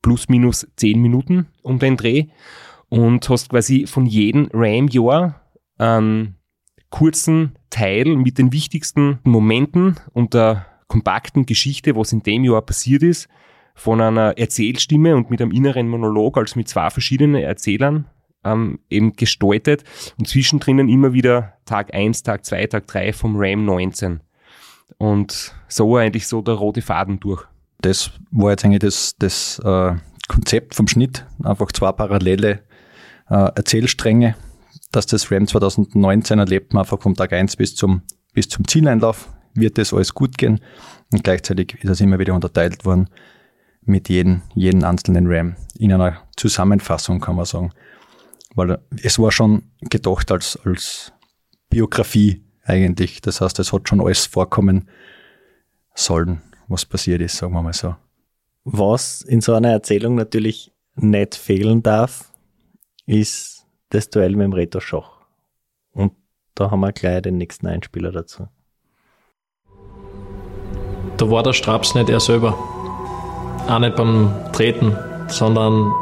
plus 0.03 0.29
minus 0.29 0.67
10 0.77 1.01
Minuten 1.01 1.47
um 1.63 1.79
den 1.79 1.97
Dreh 1.97 2.27
und 2.89 3.29
hast 3.29 3.51
quasi 3.51 3.87
von 3.87 4.07
jedem 4.07 4.49
Ram-Jahr 4.53 5.41
einen 5.79 6.37
kurzen 6.91 7.57
Teil 7.71 8.17
mit 8.17 8.39
den 8.39 8.53
wichtigsten 8.53 9.19
Momenten 9.25 9.97
und 10.13 10.35
der 10.35 10.67
kompakten 10.89 11.47
Geschichte, 11.47 11.97
was 11.97 12.13
in 12.13 12.23
dem 12.23 12.45
Jahr 12.45 12.63
passiert 12.63 13.03
ist, 13.03 13.29
von 13.75 14.01
einer 14.01 14.39
Erzählstimme 14.39 15.17
und 15.17 15.31
mit 15.31 15.43
einem 15.43 15.53
inneren 15.53 15.89
Monolog, 15.89 16.39
also 16.39 16.59
mit 16.59 16.69
zwei 16.69 16.89
verschiedenen 16.91 17.43
Erzählern 17.43 18.07
ähm, 18.45 18.79
eben 18.89 19.13
gestaltet 19.15 19.85
und 20.19 20.29
zwischendrin 20.29 20.89
immer 20.89 21.13
wieder 21.13 21.55
Tag 21.67 21.93
1, 21.93 22.23
Tag 22.23 22.45
2, 22.45 22.67
Tag 22.69 22.87
3 22.87 23.13
vom 23.13 23.35
RAM 23.37 23.65
19. 23.65 24.21
Und 24.99 25.55
so 25.69 25.97
eigentlich 25.97 26.27
so 26.27 26.41
der 26.43 26.55
rote 26.55 26.81
Faden 26.81 27.21
durch. 27.21 27.45
Das 27.83 28.13
war 28.31 28.51
jetzt 28.51 28.65
eigentlich 28.65 28.81
das, 28.81 29.17
das 29.19 29.59
äh, 29.59 29.95
Konzept 30.29 30.75
vom 30.75 30.89
Schnitt, 30.89 31.27
einfach 31.43 31.71
zwei 31.73 31.93
parallele 31.93 32.63
äh, 33.29 33.51
Erzählstränge, 33.55 34.37
dass 34.97 35.07
das 35.07 35.31
RAM 35.31 35.47
2019 35.47 36.39
erlebt 36.39 36.73
man 36.73 36.83
einfach 36.83 37.01
vom 37.01 37.15
Tag 37.15 37.33
1 37.33 37.57
bis 37.57 37.75
zum, 37.75 38.03
bis 38.33 38.49
zum 38.49 38.67
Zieleinlauf, 38.67 39.29
wird 39.55 39.79
das 39.79 39.93
alles 39.93 40.15
gut 40.15 40.39
gehen 40.39 40.61
und 41.13 41.25
gleichzeitig 41.25 41.79
ist 41.83 41.91
es 41.91 42.01
immer 42.01 42.19
wieder 42.19 42.35
unterteilt 42.35 42.85
worden 42.85 43.09
mit 43.83 44.09
jedem, 44.09 44.43
jedem 44.55 44.85
einzelnen 44.85 45.27
RAM 45.29 45.57
in 45.79 45.93
einer 45.93 46.23
Zusammenfassung, 46.37 47.21
kann 47.21 47.37
man 47.37 47.45
sagen 47.45 47.73
weil 48.57 48.79
es 49.03 49.19
war 49.19 49.31
schon 49.31 49.63
gedacht 49.83 50.33
als, 50.33 50.59
als 50.65 51.13
Biografie 51.69 52.43
eigentlich. 52.65 53.21
Das 53.21 53.41
heißt, 53.41 53.59
es 53.61 53.73
hat 53.73 53.89
schon 53.89 54.01
alles 54.01 54.27
vorkommen 54.27 54.89
sollen, 55.95 56.41
was 56.67 56.85
passiert 56.85 57.21
ist, 57.21 57.37
sagen 57.37 57.53
wir 57.53 57.63
mal 57.63 57.75
so. 57.75 57.95
Was 58.65 59.23
in 59.23 59.43
so 59.43 59.55
einer 59.55 59.71
Erzählung 59.71 60.17
natürlich 60.17 60.73
nicht 60.97 61.37
fehlen 61.37 61.83
darf, 61.83 62.33
ist 63.05 63.56
das 63.91 64.11
Duell 64.11 64.37
mit 64.37 64.45
dem 64.45 64.53
Reto 64.53 64.81
Schoch. 64.81 65.13
Und 65.93 66.13
da 66.55 66.71
haben 66.71 66.81
wir 66.81 66.93
gleich 66.93 67.23
den 67.23 67.39
nächsten 67.39 67.67
Einspieler 67.67 68.13
dazu. 68.13 68.49
Da 71.17 71.31
war 71.31 71.43
der 71.43 71.53
Straps 71.53 71.95
nicht 71.95 72.11
er 72.11 72.21
selber. 72.21 72.53
Auch 73.69 73.79
nicht 73.79 73.97
beim 73.97 74.33
Treten, 74.53 74.97
sondern 75.29 75.93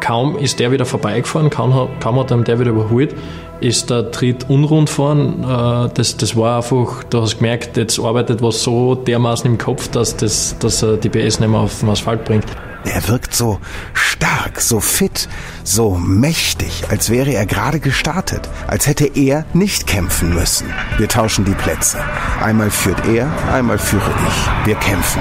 Kaum 0.00 0.36
ist 0.38 0.58
der 0.58 0.72
wieder 0.72 0.86
vorbeigefahren, 0.86 1.50
kaum, 1.50 1.88
kaum 2.00 2.18
hat 2.18 2.30
er 2.30 2.38
der 2.38 2.58
wieder 2.58 2.70
überholt, 2.70 3.14
ist 3.60 3.90
der 3.90 4.10
Tritt 4.10 4.48
unrund 4.48 4.88
gefahren. 4.88 5.44
Äh, 5.44 5.90
das, 5.94 6.16
das 6.16 6.36
war 6.36 6.56
einfach, 6.56 7.04
du 7.04 7.20
hast 7.20 7.36
gemerkt, 7.36 7.76
jetzt 7.76 8.00
arbeitet 8.00 8.42
was 8.42 8.62
so 8.62 8.94
dermaßen 8.94 9.50
im 9.50 9.58
Kopf, 9.58 9.88
dass, 9.88 10.16
das, 10.16 10.56
dass 10.58 10.82
er 10.82 10.96
die 10.96 11.10
PS 11.10 11.40
nicht 11.40 11.50
mehr 11.50 11.60
auf 11.60 11.80
den 11.80 11.90
Asphalt 11.90 12.24
bringt. 12.24 12.46
Er 12.84 13.08
wirkt 13.08 13.34
so 13.34 13.60
stark, 13.92 14.60
so 14.60 14.80
fit, 14.80 15.28
so 15.64 15.96
mächtig, 15.96 16.84
als 16.90 17.10
wäre 17.10 17.30
er 17.30 17.44
gerade 17.44 17.78
gestartet, 17.78 18.48
als 18.66 18.86
hätte 18.86 19.06
er 19.06 19.44
nicht 19.52 19.86
kämpfen 19.86 20.34
müssen. 20.34 20.72
Wir 20.96 21.08
tauschen 21.08 21.44
die 21.44 21.54
Plätze. 21.54 21.98
Einmal 22.42 22.70
führt 22.70 23.06
er, 23.06 23.30
einmal 23.52 23.78
führe 23.78 24.10
ich. 24.28 24.66
Wir 24.66 24.76
kämpfen. 24.76 25.20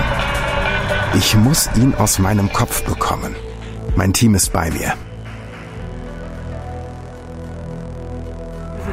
Ich 1.15 1.35
muss 1.35 1.69
ihn 1.75 1.93
aus 1.95 2.19
meinem 2.19 2.51
Kopf 2.53 2.83
bekommen. 2.83 3.35
Mein 3.95 4.13
Team 4.13 4.35
ist 4.35 4.53
bei 4.53 4.71
mir. 4.71 4.93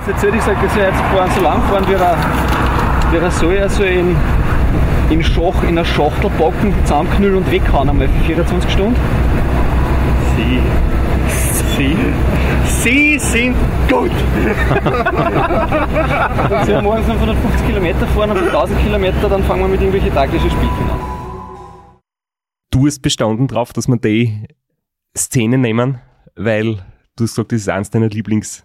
Das 0.07 0.15
ist 0.15 0.23
jetzt 0.23 0.35
ich 0.35 0.43
sage, 0.43 0.67
dass 0.67 0.77
er 0.77 0.89
jetzt 0.89 1.01
fahren, 1.01 1.31
so 1.35 1.41
lang 1.41 1.63
fahren, 1.69 1.87
wie 1.89 1.93
er, 1.93 2.17
wie 3.11 3.17
er 3.17 3.31
soll, 3.31 3.59
also 3.59 3.83
in, 3.83 4.17
in 5.11 5.23
Schach, 5.23 5.63
in 5.63 5.71
einer 5.71 5.85
Schachtel 5.85 6.31
packen, 6.31 6.75
zusammenknüllen 6.83 7.37
und 7.37 7.51
weghauen 7.51 7.89
einmal 7.89 8.09
für 8.09 8.25
24 8.27 8.71
Stunden. 8.71 8.97
Sie. 10.37 10.61
Sie. 11.77 11.97
Sie 12.65 13.19
sind 13.19 13.55
gut! 13.89 14.11
und 16.51 16.67
Sie 16.67 16.83
morgen 16.83 17.05
550 17.05 17.67
Kilometer 17.67 18.07
fahren 18.09 18.31
und 18.31 18.39
1000 18.39 18.83
Kilometer, 18.83 19.29
dann 19.29 19.43
fangen 19.45 19.63
wir 19.63 19.69
mit 19.69 19.81
irgendwelchen 19.81 20.13
taktischen 20.15 20.51
Spielchen 20.51 20.91
an. 20.91 21.01
Du 22.71 22.87
hast 22.87 23.01
bestanden 23.01 23.47
drauf, 23.49 23.73
dass 23.73 23.89
man 23.89 24.01
die 24.01 24.47
Szene 25.17 25.59
nehmen, 25.59 26.01
weil 26.35 26.77
du 27.17 27.25
hast 27.25 27.35
gesagt, 27.35 27.53
das 27.53 27.63
ist 27.63 27.69
eines 27.69 27.91
deiner 27.91 28.09
Lieblings, 28.09 28.65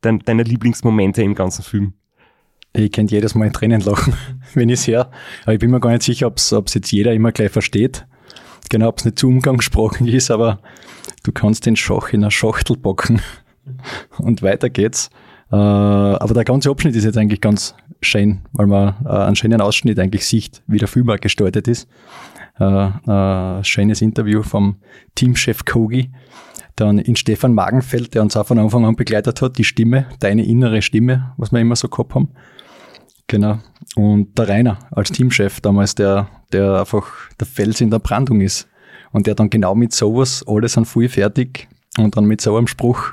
dein, 0.00 0.20
deiner 0.20 0.44
Lieblingsmomente 0.44 1.22
im 1.22 1.34
ganzen 1.34 1.62
Film. 1.62 1.94
Ich 2.72 2.92
könnte 2.92 3.14
jedes 3.14 3.34
Mal 3.34 3.46
in 3.46 3.52
Tränen 3.52 3.80
lachen, 3.80 4.14
wenn 4.54 4.68
ich 4.68 4.80
es 4.80 4.86
höre. 4.86 5.10
Aber 5.42 5.52
ich 5.52 5.58
bin 5.58 5.70
mir 5.70 5.80
gar 5.80 5.90
nicht 5.90 6.02
sicher, 6.02 6.26
ob 6.26 6.38
es 6.38 6.74
jetzt 6.74 6.92
jeder 6.92 7.12
immer 7.12 7.32
gleich 7.32 7.50
versteht. 7.50 8.06
Genau, 8.68 8.88
ob 8.88 8.98
es 8.98 9.04
nicht 9.04 9.18
zu 9.18 9.28
umgangssprachlich 9.28 10.14
ist, 10.14 10.30
aber 10.30 10.60
du 11.24 11.32
kannst 11.32 11.66
den 11.66 11.76
Schach 11.76 12.12
in 12.12 12.22
einer 12.22 12.30
Schachtel 12.30 12.76
packen 12.76 13.20
und 14.18 14.42
weiter 14.42 14.70
geht's. 14.70 15.10
Äh, 15.50 15.56
aber 15.56 16.34
der 16.34 16.44
ganze 16.44 16.70
Abschnitt 16.70 16.94
ist 16.94 17.04
jetzt 17.04 17.18
eigentlich 17.18 17.40
ganz 17.40 17.74
schön, 18.00 18.42
weil 18.52 18.68
man 18.68 18.94
äh, 19.04 19.08
einen 19.08 19.34
schönen 19.34 19.60
Ausschnitt 19.60 19.98
eigentlich 19.98 20.24
sieht, 20.24 20.62
wie 20.68 20.78
der 20.78 20.86
Film 20.86 21.08
gestaltet 21.20 21.66
ist 21.66 21.88
äh, 22.60 22.88
äh, 23.10 23.64
schönes 23.64 24.02
Interview 24.02 24.42
vom 24.42 24.76
Teamchef 25.14 25.64
Kogi. 25.64 26.10
Dann 26.76 26.98
in 26.98 27.16
Stefan 27.16 27.54
Magenfeld, 27.54 28.14
der 28.14 28.22
uns 28.22 28.36
auch 28.36 28.46
von 28.46 28.58
Anfang 28.58 28.84
an 28.84 28.96
begleitet 28.96 29.42
hat, 29.42 29.58
die 29.58 29.64
Stimme, 29.64 30.06
deine 30.20 30.46
innere 30.46 30.82
Stimme, 30.82 31.32
was 31.36 31.52
wir 31.52 31.60
immer 31.60 31.76
so 31.76 31.88
gehabt 31.88 32.14
haben. 32.14 32.30
Genau. 33.30 33.60
Und 33.94 34.36
der 34.36 34.48
Rainer 34.48 34.78
als 34.90 35.12
Teamchef 35.12 35.60
damals, 35.60 35.94
der, 35.94 36.28
der 36.52 36.80
einfach 36.80 37.06
der 37.38 37.46
Fels 37.46 37.80
in 37.80 37.88
der 37.88 38.00
Brandung 38.00 38.40
ist. 38.40 38.68
Und 39.12 39.28
der 39.28 39.36
dann 39.36 39.50
genau 39.50 39.76
mit 39.76 39.92
sowas, 39.92 40.44
alles 40.48 40.76
an 40.76 40.84
früh 40.84 41.08
fertig 41.08 41.68
und 41.96 42.16
dann 42.16 42.24
mit 42.24 42.40
so 42.40 42.56
einem 42.56 42.66
Spruch 42.66 43.12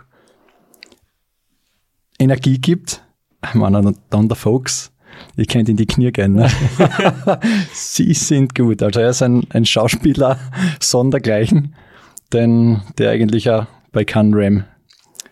Energie 2.20 2.57
gibt. 2.57 3.03
Ich 3.47 3.53
meine, 3.53 3.93
dann 4.09 4.28
der 4.28 4.36
Fox, 4.36 4.91
ich 5.36 5.47
könnte 5.47 5.70
in 5.70 5.78
die 5.78 5.86
Knie 5.86 6.11
gehen. 6.11 6.34
Ne? 6.34 6.49
Sie 7.72 8.11
sind 8.13 8.55
gut. 8.55 8.82
Also 8.82 8.99
er 8.99 9.11
ist 9.11 9.22
ein, 9.22 9.45
ein 9.51 9.63
Schauspieler 9.63 10.39
sondergleichen, 10.82 11.76
denn 12.34 12.82
der 12.97 13.11
eigentlich 13.11 13.49
auch 13.51 13.68
bei 13.91 14.03
Canram 14.03 14.63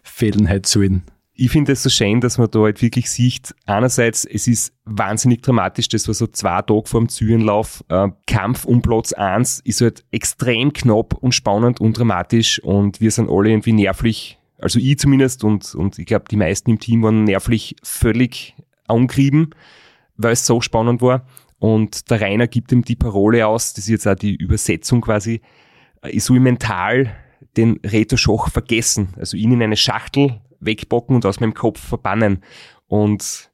fehlen 0.04 0.46
hätte 0.46 0.70
sollen 0.70 1.04
ich 1.38 1.52
finde 1.52 1.74
es 1.74 1.84
so 1.84 1.90
schön, 1.90 2.22
dass 2.22 2.38
man 2.38 2.50
da 2.50 2.62
halt 2.62 2.82
wirklich 2.82 3.12
sieht, 3.12 3.54
einerseits, 3.66 4.26
es 4.26 4.48
ist 4.48 4.74
wahnsinnig 4.86 5.42
dramatisch, 5.42 5.90
das 5.90 6.08
war 6.08 6.14
so 6.14 6.28
zwei 6.28 6.62
Tage 6.62 6.84
vor 6.86 7.02
dem 7.02 7.10
Zürenlauf, 7.10 7.84
äh, 7.90 8.08
Kampf 8.26 8.66
um 8.66 8.82
Platz 8.82 9.12
eins 9.12 9.60
ist 9.66 9.82
halt 9.82 10.06
extrem 10.12 10.72
knapp 10.72 11.14
und 11.16 11.34
spannend 11.34 11.82
und 11.82 11.98
dramatisch 11.98 12.60
und 12.64 13.02
wir 13.02 13.12
sind 13.12 13.30
alle 13.30 13.50
irgendwie 13.50 13.74
nervlich, 13.74 14.40
also 14.60 14.80
ich 14.80 14.98
zumindest 14.98 15.44
und, 15.44 15.76
und 15.76 16.00
ich 16.00 16.06
glaube 16.06 16.26
die 16.32 16.38
meisten 16.38 16.70
im 16.72 16.80
Team 16.80 17.04
waren 17.04 17.26
nervlich 17.26 17.76
völlig 17.84 18.56
angrieben, 18.88 19.50
weil 20.16 20.34
es 20.34 20.46
so 20.46 20.62
spannend 20.62 21.02
war. 21.02 21.26
Und 21.60 22.10
der 22.12 22.22
Rainer 22.22 22.48
gibt 22.48 22.72
ihm 22.72 22.84
die 22.84 22.96
Parole 22.96 23.48
aus, 23.48 23.74
das 23.74 23.86
ist 23.86 23.90
jetzt 23.90 24.08
auch 24.08 24.16
die 24.16 24.36
Übersetzung 24.36 25.02
quasi, 25.02 25.42
äh, 26.02 26.12
ich 26.12 26.24
soll 26.24 26.40
mental 26.40 27.14
den 27.58 27.80
Reto 27.86 28.18
Schoch 28.18 28.50
vergessen, 28.50 29.10
also 29.18 29.36
ihn 29.38 29.52
in 29.52 29.64
eine 29.64 29.78
Schachtel 29.78 30.42
wegbocken 30.60 31.16
und 31.16 31.26
aus 31.26 31.40
meinem 31.40 31.54
Kopf 31.54 31.80
verbannen. 31.80 32.44
Und 32.88 33.52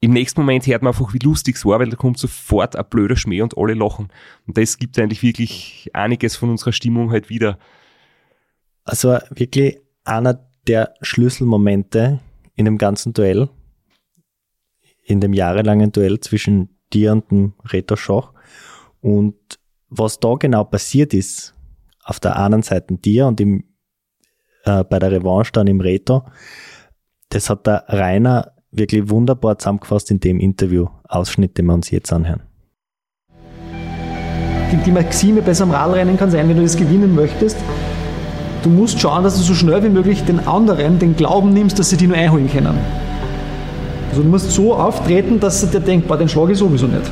im 0.00 0.12
nächsten 0.12 0.40
Moment 0.40 0.66
hört 0.66 0.82
man 0.82 0.92
einfach, 0.92 1.12
wie 1.12 1.18
lustig 1.18 1.56
es 1.56 1.64
war, 1.64 1.80
weil 1.80 1.90
da 1.90 1.96
kommt 1.96 2.18
sofort 2.18 2.76
ein 2.76 2.84
blöder 2.88 3.16
Schmäh 3.16 3.42
und 3.42 3.58
alle 3.58 3.74
lachen. 3.74 4.08
Und 4.46 4.56
das 4.56 4.78
gibt 4.78 4.98
eigentlich 4.98 5.22
wirklich 5.22 5.90
einiges 5.92 6.36
von 6.36 6.50
unserer 6.50 6.72
Stimmung 6.72 7.10
halt 7.10 7.30
wieder. 7.30 7.58
Also 8.84 9.18
wirklich 9.30 9.80
einer 10.04 10.48
der 10.66 10.94
Schlüsselmomente 11.02 12.20
in 12.54 12.64
dem 12.64 12.78
ganzen 12.78 13.12
Duell, 13.12 13.48
in 15.04 15.20
dem 15.20 15.32
jahrelangen 15.32 15.90
Duell 15.90 16.20
zwischen 16.20 16.78
dir 16.92 17.12
und 17.12 17.30
dem 17.30 17.54
Reto 17.64 17.96
Schach. 17.96 18.32
Und 19.00 19.36
was 19.88 20.20
da 20.20 20.34
genau 20.34 20.64
passiert 20.64 21.14
ist, 21.14 21.54
auf 22.04 22.20
der 22.20 22.38
einen 22.38 22.62
Seite 22.62 22.94
dir 22.94 23.26
und 23.26 23.40
im 23.40 23.64
äh, 24.68 24.84
bei 24.88 24.98
der 24.98 25.10
Revanche 25.10 25.52
dann 25.52 25.66
im 25.66 25.80
Reto. 25.80 26.22
Das 27.30 27.50
hat 27.50 27.66
der 27.66 27.84
Rainer 27.88 28.52
wirklich 28.70 29.08
wunderbar 29.10 29.58
zusammengefasst 29.58 30.10
in 30.10 30.20
dem 30.20 30.40
Interview. 30.40 30.86
Ausschnitt, 31.08 31.56
den 31.58 31.66
wir 31.66 31.74
uns 31.74 31.90
jetzt 31.90 32.12
anhören. 32.12 32.42
Die, 34.70 34.76
die 34.84 34.92
Maxime 34.92 35.40
bei 35.40 35.54
so 35.54 35.64
einem 35.64 35.72
Radrennen 35.72 36.18
kann 36.18 36.30
sein, 36.30 36.48
wenn 36.48 36.56
du 36.56 36.62
das 36.62 36.76
gewinnen 36.76 37.14
möchtest, 37.14 37.56
du 38.62 38.68
musst 38.68 39.00
schauen, 39.00 39.24
dass 39.24 39.36
du 39.38 39.42
so 39.42 39.54
schnell 39.54 39.82
wie 39.82 39.88
möglich 39.88 40.24
den 40.24 40.46
anderen 40.46 40.98
den 40.98 41.16
Glauben 41.16 41.54
nimmst, 41.54 41.78
dass 41.78 41.88
sie 41.88 41.96
die 41.96 42.06
nur 42.06 42.16
einholen 42.16 42.50
können. 42.50 42.78
Also 44.10 44.22
du 44.22 44.28
musst 44.28 44.50
so 44.50 44.74
auftreten, 44.74 45.40
dass 45.40 45.60
sie 45.60 45.68
dir 45.68 45.80
denkt, 45.80 46.10
den 46.10 46.28
schlage 46.28 46.52
ich 46.52 46.58
sowieso 46.58 46.86
nicht. 46.86 47.10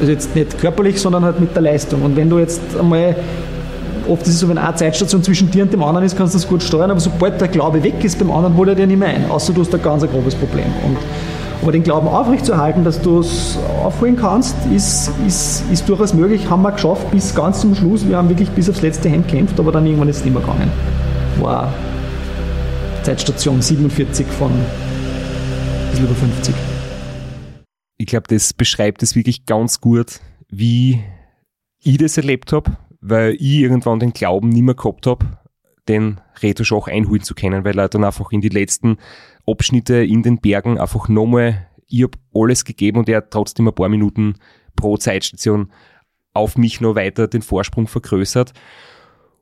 Also 0.00 0.12
jetzt 0.12 0.34
nicht 0.34 0.58
körperlich, 0.58 1.00
sondern 1.00 1.24
halt 1.24 1.40
mit 1.40 1.54
der 1.54 1.62
Leistung. 1.62 2.02
Und 2.02 2.16
wenn 2.16 2.28
du 2.28 2.38
jetzt 2.38 2.60
einmal 2.78 3.16
oft 4.08 4.22
ist 4.22 4.34
es 4.34 4.40
so, 4.40 4.48
wenn 4.48 4.58
eine 4.58 4.74
Zeitstation 4.74 5.22
zwischen 5.22 5.50
dir 5.50 5.64
und 5.64 5.72
dem 5.72 5.82
anderen 5.82 6.06
ist, 6.06 6.16
kannst 6.16 6.34
du 6.34 6.38
das 6.38 6.48
gut 6.48 6.62
steuern, 6.62 6.90
aber 6.90 7.00
sobald 7.00 7.40
der 7.40 7.48
Glaube 7.48 7.82
weg 7.82 8.02
ist 8.04 8.18
beim 8.18 8.30
anderen, 8.30 8.56
holt 8.56 8.68
er 8.68 8.74
dir 8.74 8.86
nicht 8.86 8.98
mehr 8.98 9.08
ein, 9.08 9.30
außer 9.30 9.52
du 9.52 9.60
hast 9.62 9.74
ein 9.74 9.82
ganz 9.82 10.02
grobes 10.06 10.34
Problem. 10.34 10.66
Und, 10.84 10.96
aber 11.62 11.72
den 11.72 11.82
Glauben 11.82 12.06
aufrechtzuerhalten, 12.06 12.84
dass 12.84 13.00
du 13.00 13.20
es 13.20 13.58
aufholen 13.82 14.16
kannst, 14.16 14.54
ist, 14.74 15.10
ist, 15.26 15.64
ist 15.72 15.88
durchaus 15.88 16.12
möglich. 16.12 16.48
Haben 16.50 16.62
wir 16.62 16.72
geschafft 16.72 17.10
bis 17.10 17.34
ganz 17.34 17.60
zum 17.60 17.74
Schluss. 17.74 18.06
Wir 18.06 18.18
haben 18.18 18.28
wirklich 18.28 18.50
bis 18.50 18.68
aufs 18.68 18.82
letzte 18.82 19.08
Hemd 19.08 19.28
gekämpft, 19.28 19.58
aber 19.58 19.72
dann 19.72 19.86
irgendwann 19.86 20.08
ist 20.08 20.18
es 20.18 20.24
nicht 20.24 20.34
mehr 20.34 20.42
gegangen. 20.42 20.70
War 21.40 21.72
Zeitstation 23.02 23.62
47 23.62 24.26
von 24.26 24.50
ein 24.52 25.90
bisschen 25.90 26.06
über 26.06 26.14
50. 26.14 26.54
Ich 27.98 28.06
glaube, 28.06 28.26
das 28.28 28.52
beschreibt 28.52 29.02
es 29.02 29.14
wirklich 29.16 29.46
ganz 29.46 29.80
gut, 29.80 30.20
wie 30.50 31.02
ich 31.82 31.96
das 31.96 32.16
erlebt 32.18 32.52
habe 32.52 32.76
weil 33.08 33.34
ich 33.34 33.60
irgendwann 33.60 34.00
den 34.00 34.12
Glauben 34.12 34.48
nicht 34.48 34.62
mehr 34.62 34.74
gehabt 34.74 35.06
habe, 35.06 35.26
den 35.88 36.20
Reto 36.42 36.64
Schach 36.64 36.88
einholen 36.88 37.22
zu 37.22 37.34
können, 37.34 37.64
weil 37.64 37.78
er 37.78 37.88
dann 37.88 38.04
einfach 38.04 38.32
in 38.32 38.40
die 38.40 38.48
letzten 38.48 38.98
Abschnitte 39.46 40.04
in 40.04 40.22
den 40.22 40.38
Bergen 40.40 40.78
einfach 40.78 41.08
nochmal, 41.08 41.68
ich 41.86 42.02
habe 42.02 42.18
alles 42.34 42.64
gegeben 42.64 42.98
und 42.98 43.08
er 43.08 43.18
hat 43.18 43.30
trotzdem 43.30 43.68
ein 43.68 43.74
paar 43.74 43.88
Minuten 43.88 44.34
pro 44.74 44.96
Zeitstation 44.96 45.70
auf 46.32 46.58
mich 46.58 46.80
noch 46.80 46.96
weiter 46.96 47.28
den 47.28 47.42
Vorsprung 47.42 47.86
vergrößert. 47.86 48.52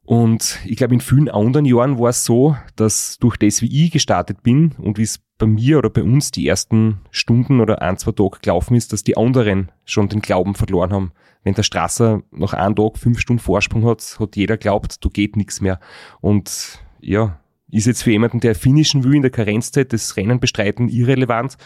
Und 0.05 0.59
ich 0.67 0.77
glaube, 0.77 0.93
in 0.93 1.01
vielen 1.01 1.31
anderen 1.31 1.65
Jahren 1.65 1.99
war 1.99 2.11
es 2.11 2.27
so, 2.27 2.57
dass 2.77 3.17
durch 3.19 3.39
das, 3.39 3.63
wie 3.63 3.85
ich 3.85 3.91
gestartet 3.91 4.43
bin 4.43 4.73
und 4.77 4.99
wie 4.99 5.03
es 5.03 5.21
bei 5.39 5.47
mir 5.47 5.79
oder 5.79 5.89
bei 5.89 6.03
uns 6.03 6.31
die 6.31 6.47
ersten 6.47 7.01
Stunden 7.11 7.61
oder 7.61 7.81
ein, 7.81 7.97
zwei 7.97 8.13
Tage 8.13 8.39
gelaufen 8.43 8.77
ist, 8.77 8.93
dass 8.93 9.03
die 9.03 9.17
anderen 9.17 9.73
schon 9.87 10.11
den 10.11 10.21
Glauben 10.21 10.55
verloren 10.55 10.93
haben 10.93 11.13
wenn 11.45 11.55
der 11.55 11.63
Strasser 11.63 12.23
nach 12.33 12.55
einem 12.55 12.75
Tag 12.75 12.99
fünf 12.99 13.21
Stunden 13.21 13.41
Vorsprung 13.41 13.87
hat, 13.87 14.17
hat 14.19 14.37
jeder 14.37 14.57
glaubt, 14.57 15.05
da 15.05 15.09
geht 15.11 15.37
nichts 15.37 15.61
mehr. 15.61 15.79
Und 16.21 16.81
ja, 17.01 17.39
ist 17.71 17.87
jetzt 17.87 18.03
für 18.03 18.11
jemanden, 18.11 18.41
der 18.41 18.55
finishen 18.55 19.05
will 19.05 19.15
in 19.15 19.23
der 19.23 19.31
Karenzzeit, 19.31 19.93
das 19.93 20.17
Rennen 20.17 20.41
bestreiten, 20.41 20.89
irrelevant. 20.89 21.57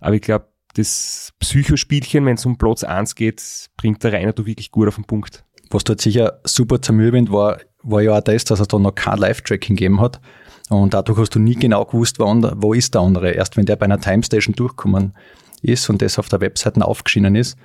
Aber 0.00 0.14
ich 0.14 0.22
glaube, 0.22 0.48
das 0.74 1.32
Psychospielchen, 1.38 2.24
wenn 2.26 2.34
es 2.34 2.46
um 2.46 2.58
Platz 2.58 2.84
1 2.84 3.14
geht, 3.14 3.68
bringt 3.76 4.02
der 4.04 4.12
Rainer 4.12 4.32
da 4.32 4.44
wirklich 4.44 4.70
gut 4.70 4.88
auf 4.88 4.96
den 4.96 5.04
Punkt. 5.04 5.44
Was 5.70 5.84
dort 5.84 6.00
sicher 6.00 6.40
super 6.44 6.80
zermürbend 6.80 7.32
war, 7.32 7.58
war 7.82 8.02
ja 8.02 8.16
auch 8.16 8.20
das, 8.20 8.44
dass 8.44 8.60
es 8.60 8.68
da 8.68 8.78
noch 8.78 8.94
kein 8.94 9.18
Live-Tracking 9.18 9.76
gegeben 9.76 10.00
hat. 10.00 10.20
Und 10.68 10.94
dadurch 10.94 11.18
hast 11.18 11.34
du 11.34 11.38
nie 11.38 11.54
genau 11.54 11.84
gewusst, 11.84 12.18
wo, 12.18 12.24
wo 12.24 12.72
ist 12.72 12.94
der 12.94 13.02
andere. 13.02 13.32
Erst 13.32 13.56
wenn 13.56 13.66
der 13.66 13.76
bei 13.76 13.84
einer 13.84 14.00
Timestation 14.00 14.54
durchkommen 14.54 15.14
ist 15.62 15.88
und 15.88 16.02
das 16.02 16.18
auf 16.18 16.28
der 16.28 16.40
Webseite 16.40 16.84
aufgeschienen 16.84 17.34
ist, 17.34 17.56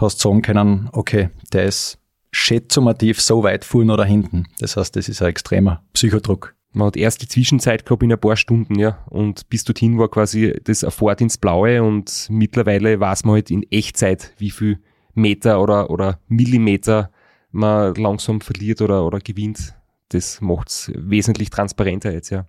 hast 0.00 0.20
sagen 0.20 0.42
können, 0.42 0.88
okay, 0.92 1.30
der 1.52 1.64
ist 1.64 1.98
schätzumativ 2.32 3.20
so 3.20 3.42
weit 3.42 3.64
vorne 3.64 3.92
oder 3.92 4.04
hinten. 4.04 4.46
Das 4.58 4.76
heißt, 4.76 4.94
das 4.96 5.08
ist 5.08 5.22
ein 5.22 5.28
extremer 5.28 5.82
Psychodruck. 5.92 6.54
Man 6.72 6.86
hat 6.86 6.96
erst 6.96 7.22
die 7.22 7.28
Zwischenzeit 7.28 7.84
gehabt 7.84 8.02
in 8.04 8.12
ein 8.12 8.20
paar 8.20 8.36
Stunden, 8.36 8.78
ja. 8.78 9.04
Und 9.10 9.48
bis 9.48 9.64
dorthin 9.64 9.98
war 9.98 10.08
quasi 10.08 10.54
das 10.62 10.84
eine 10.84 10.92
Fahrt 10.92 11.20
ins 11.20 11.36
Blaue 11.36 11.82
und 11.82 12.28
mittlerweile 12.30 13.00
weiß 13.00 13.24
man 13.24 13.34
halt 13.34 13.50
in 13.50 13.64
Echtzeit, 13.70 14.32
wie 14.38 14.50
viel 14.50 14.78
Meter 15.14 15.60
oder, 15.60 15.90
oder 15.90 16.20
Millimeter 16.28 17.10
man 17.50 17.94
langsam 17.96 18.40
verliert 18.40 18.80
oder, 18.80 19.04
oder 19.04 19.18
gewinnt. 19.18 19.74
Das 20.10 20.40
macht's 20.40 20.92
wesentlich 20.94 21.50
transparenter 21.50 22.12
jetzt, 22.12 22.30
ja. 22.30 22.46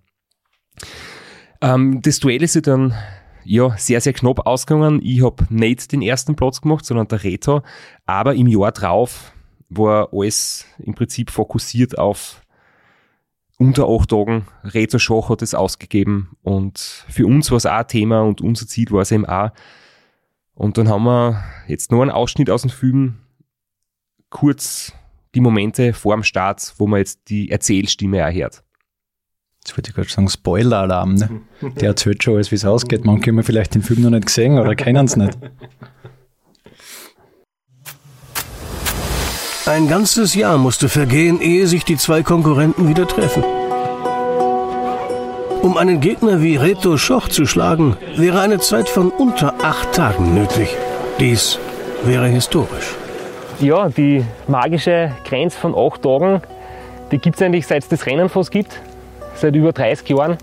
Ähm, 1.60 2.00
das 2.02 2.20
Duell 2.20 2.42
ist 2.42 2.54
ja 2.54 2.60
dann 2.60 2.94
ja, 3.44 3.76
sehr, 3.76 4.00
sehr 4.00 4.12
knapp 4.12 4.46
ausgegangen. 4.46 5.00
Ich 5.02 5.22
habe 5.22 5.46
nicht 5.50 5.92
den 5.92 6.02
ersten 6.02 6.36
Platz 6.36 6.60
gemacht, 6.60 6.84
sondern 6.84 7.08
der 7.08 7.24
Reto. 7.24 7.62
Aber 8.06 8.34
im 8.34 8.46
Jahr 8.46 8.72
drauf 8.72 9.32
war 9.68 10.08
alles 10.12 10.66
im 10.78 10.94
Prinzip 10.94 11.30
fokussiert 11.30 11.98
auf 11.98 12.42
unter 13.58 13.88
acht 13.88 14.10
Tagen. 14.10 14.46
Reto 14.64 14.98
Schach 14.98 15.28
hat 15.28 15.42
es 15.42 15.54
ausgegeben 15.54 16.36
und 16.42 17.04
für 17.08 17.26
uns 17.26 17.50
war 17.50 17.58
es 17.58 17.66
auch 17.66 17.72
ein 17.72 17.88
Thema 17.88 18.22
und 18.22 18.40
unser 18.40 18.66
Ziel 18.66 18.90
war 18.90 19.02
es 19.02 19.12
eben 19.12 19.26
auch. 19.26 19.50
Und 20.54 20.78
dann 20.78 20.88
haben 20.88 21.04
wir 21.04 21.44
jetzt 21.66 21.90
noch 21.90 22.02
einen 22.02 22.10
Ausschnitt 22.10 22.50
aus 22.50 22.62
dem 22.62 22.70
Film, 22.70 23.20
kurz 24.30 24.92
die 25.34 25.40
Momente 25.40 25.92
vor 25.92 26.14
dem 26.14 26.24
Start, 26.24 26.74
wo 26.76 26.86
man 26.86 26.98
jetzt 26.98 27.28
die 27.28 27.50
Erzählstimme 27.50 28.26
auch 28.26 28.32
hört. 28.32 28.64
Jetzt 29.64 29.76
wollte 29.78 29.90
ich 29.90 29.94
gerade 29.94 30.08
sagen, 30.08 30.28
Spoiler-Alarm. 30.28 31.14
Ne? 31.14 31.28
Der 31.60 31.90
erzählt 31.90 32.22
schon 32.22 32.34
alles, 32.34 32.50
wie 32.50 32.56
es 32.56 32.64
ausgeht. 32.64 33.04
Manche 33.04 33.30
haben 33.30 33.42
vielleicht 33.44 33.76
den 33.76 33.82
Film 33.82 34.02
noch 34.02 34.10
nicht 34.10 34.26
gesehen 34.26 34.58
oder 34.58 34.74
kennen 34.74 35.06
es 35.06 35.16
nicht. 35.16 35.38
Ein 39.66 39.86
ganzes 39.86 40.34
Jahr 40.34 40.58
musste 40.58 40.88
vergehen, 40.88 41.40
ehe 41.40 41.68
sich 41.68 41.84
die 41.84 41.96
zwei 41.96 42.24
Konkurrenten 42.24 42.88
wieder 42.88 43.06
treffen. 43.06 43.44
Um 45.62 45.76
einen 45.76 46.00
Gegner 46.00 46.42
wie 46.42 46.56
Reto 46.56 46.96
Schoch 46.96 47.28
zu 47.28 47.46
schlagen, 47.46 47.96
wäre 48.16 48.40
eine 48.40 48.58
Zeit 48.58 48.88
von 48.88 49.10
unter 49.10 49.54
acht 49.62 49.92
Tagen 49.92 50.34
nötig. 50.34 50.76
Dies 51.20 51.60
wäre 52.02 52.26
historisch. 52.26 52.96
Ja, 53.60 53.88
die 53.88 54.24
magische 54.48 55.12
Grenze 55.24 55.56
von 55.56 55.76
acht 55.76 56.02
Tagen, 56.02 56.42
die 57.12 57.18
gibt 57.18 57.36
es 57.36 57.42
eigentlich 57.42 57.68
seit 57.68 57.84
es 57.84 57.88
das 57.88 58.06
Rennen 58.06 58.28
fast 58.28 58.50
gibt 58.50 58.80
seit 59.42 59.54
über 59.54 59.72
30 59.72 60.08
Jahren. 60.08 60.38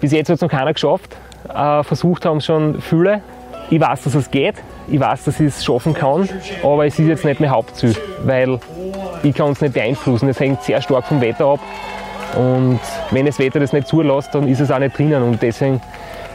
Bis 0.00 0.12
jetzt 0.12 0.28
hat 0.28 0.36
es 0.36 0.40
noch 0.42 0.50
keiner 0.50 0.72
geschafft. 0.72 1.16
Äh, 1.48 1.82
versucht 1.82 2.26
haben 2.26 2.38
es 2.38 2.46
schon 2.46 2.80
viele. 2.80 3.22
Ich 3.70 3.80
weiß, 3.80 4.02
dass 4.02 4.14
es 4.14 4.30
geht. 4.30 4.56
Ich 4.88 5.00
weiß, 5.00 5.24
dass 5.24 5.40
ich 5.40 5.46
es 5.46 5.64
schaffen 5.64 5.94
kann. 5.94 6.28
Aber 6.62 6.84
es 6.84 6.98
ist 6.98 7.06
jetzt 7.06 7.24
nicht 7.24 7.40
mein 7.40 7.50
Hauptziel, 7.50 7.94
weil 8.24 8.58
ich 9.22 9.34
kann 9.34 9.52
es 9.52 9.60
nicht 9.60 9.74
beeinflussen. 9.74 10.28
Es 10.28 10.40
hängt 10.40 10.62
sehr 10.62 10.82
stark 10.82 11.06
vom 11.06 11.20
Wetter 11.20 11.46
ab. 11.46 11.60
Und 12.36 12.80
wenn 13.10 13.26
das 13.26 13.38
Wetter 13.38 13.60
das 13.60 13.72
nicht 13.72 13.88
zulässt, 13.88 14.34
dann 14.34 14.46
ist 14.48 14.60
es 14.60 14.70
auch 14.70 14.78
nicht 14.78 14.96
drinnen. 14.96 15.22
Und 15.22 15.40
deswegen, 15.42 15.80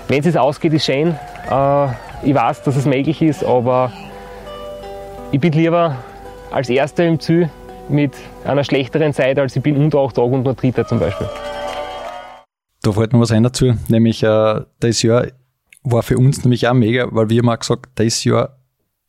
wenn 0.07 0.25
es 0.25 0.35
ausgeht, 0.35 0.73
ist 0.73 0.85
schön. 0.85 1.15
Äh, 1.49 1.87
ich 2.23 2.33
weiß, 2.33 2.63
dass 2.63 2.75
es 2.75 2.85
möglich 2.85 3.21
ist, 3.21 3.43
aber 3.43 3.91
ich 5.31 5.39
bin 5.39 5.51
lieber 5.53 5.97
als 6.51 6.69
Erster 6.69 7.05
im 7.05 7.19
Ziel 7.19 7.49
mit 7.89 8.13
einer 8.45 8.63
schlechteren 8.63 9.13
Zeit, 9.13 9.37
als 9.37 9.55
ich 9.55 9.61
bin 9.61 9.77
unter 9.77 9.99
8 9.99 10.15
Tagen 10.15 10.33
und 10.33 10.43
nur 10.43 10.53
Dritter 10.53 10.87
zum 10.87 10.99
Beispiel. 10.99 11.27
Da 12.85 12.91
fällt 12.91 13.13
noch 13.13 13.19
was 13.19 13.31
ein 13.31 13.43
dazu, 13.43 13.73
nämlich 13.87 14.21
äh, 14.23 14.61
das 14.79 15.01
Jahr 15.01 15.27
war 15.83 16.03
für 16.03 16.17
uns 16.17 16.43
nämlich 16.43 16.67
auch 16.67 16.73
mega, 16.73 17.07
weil 17.11 17.29
wir 17.29 17.43
auch 17.45 17.59
gesagt, 17.59 17.89
das 17.95 18.23
Jahr 18.23 18.59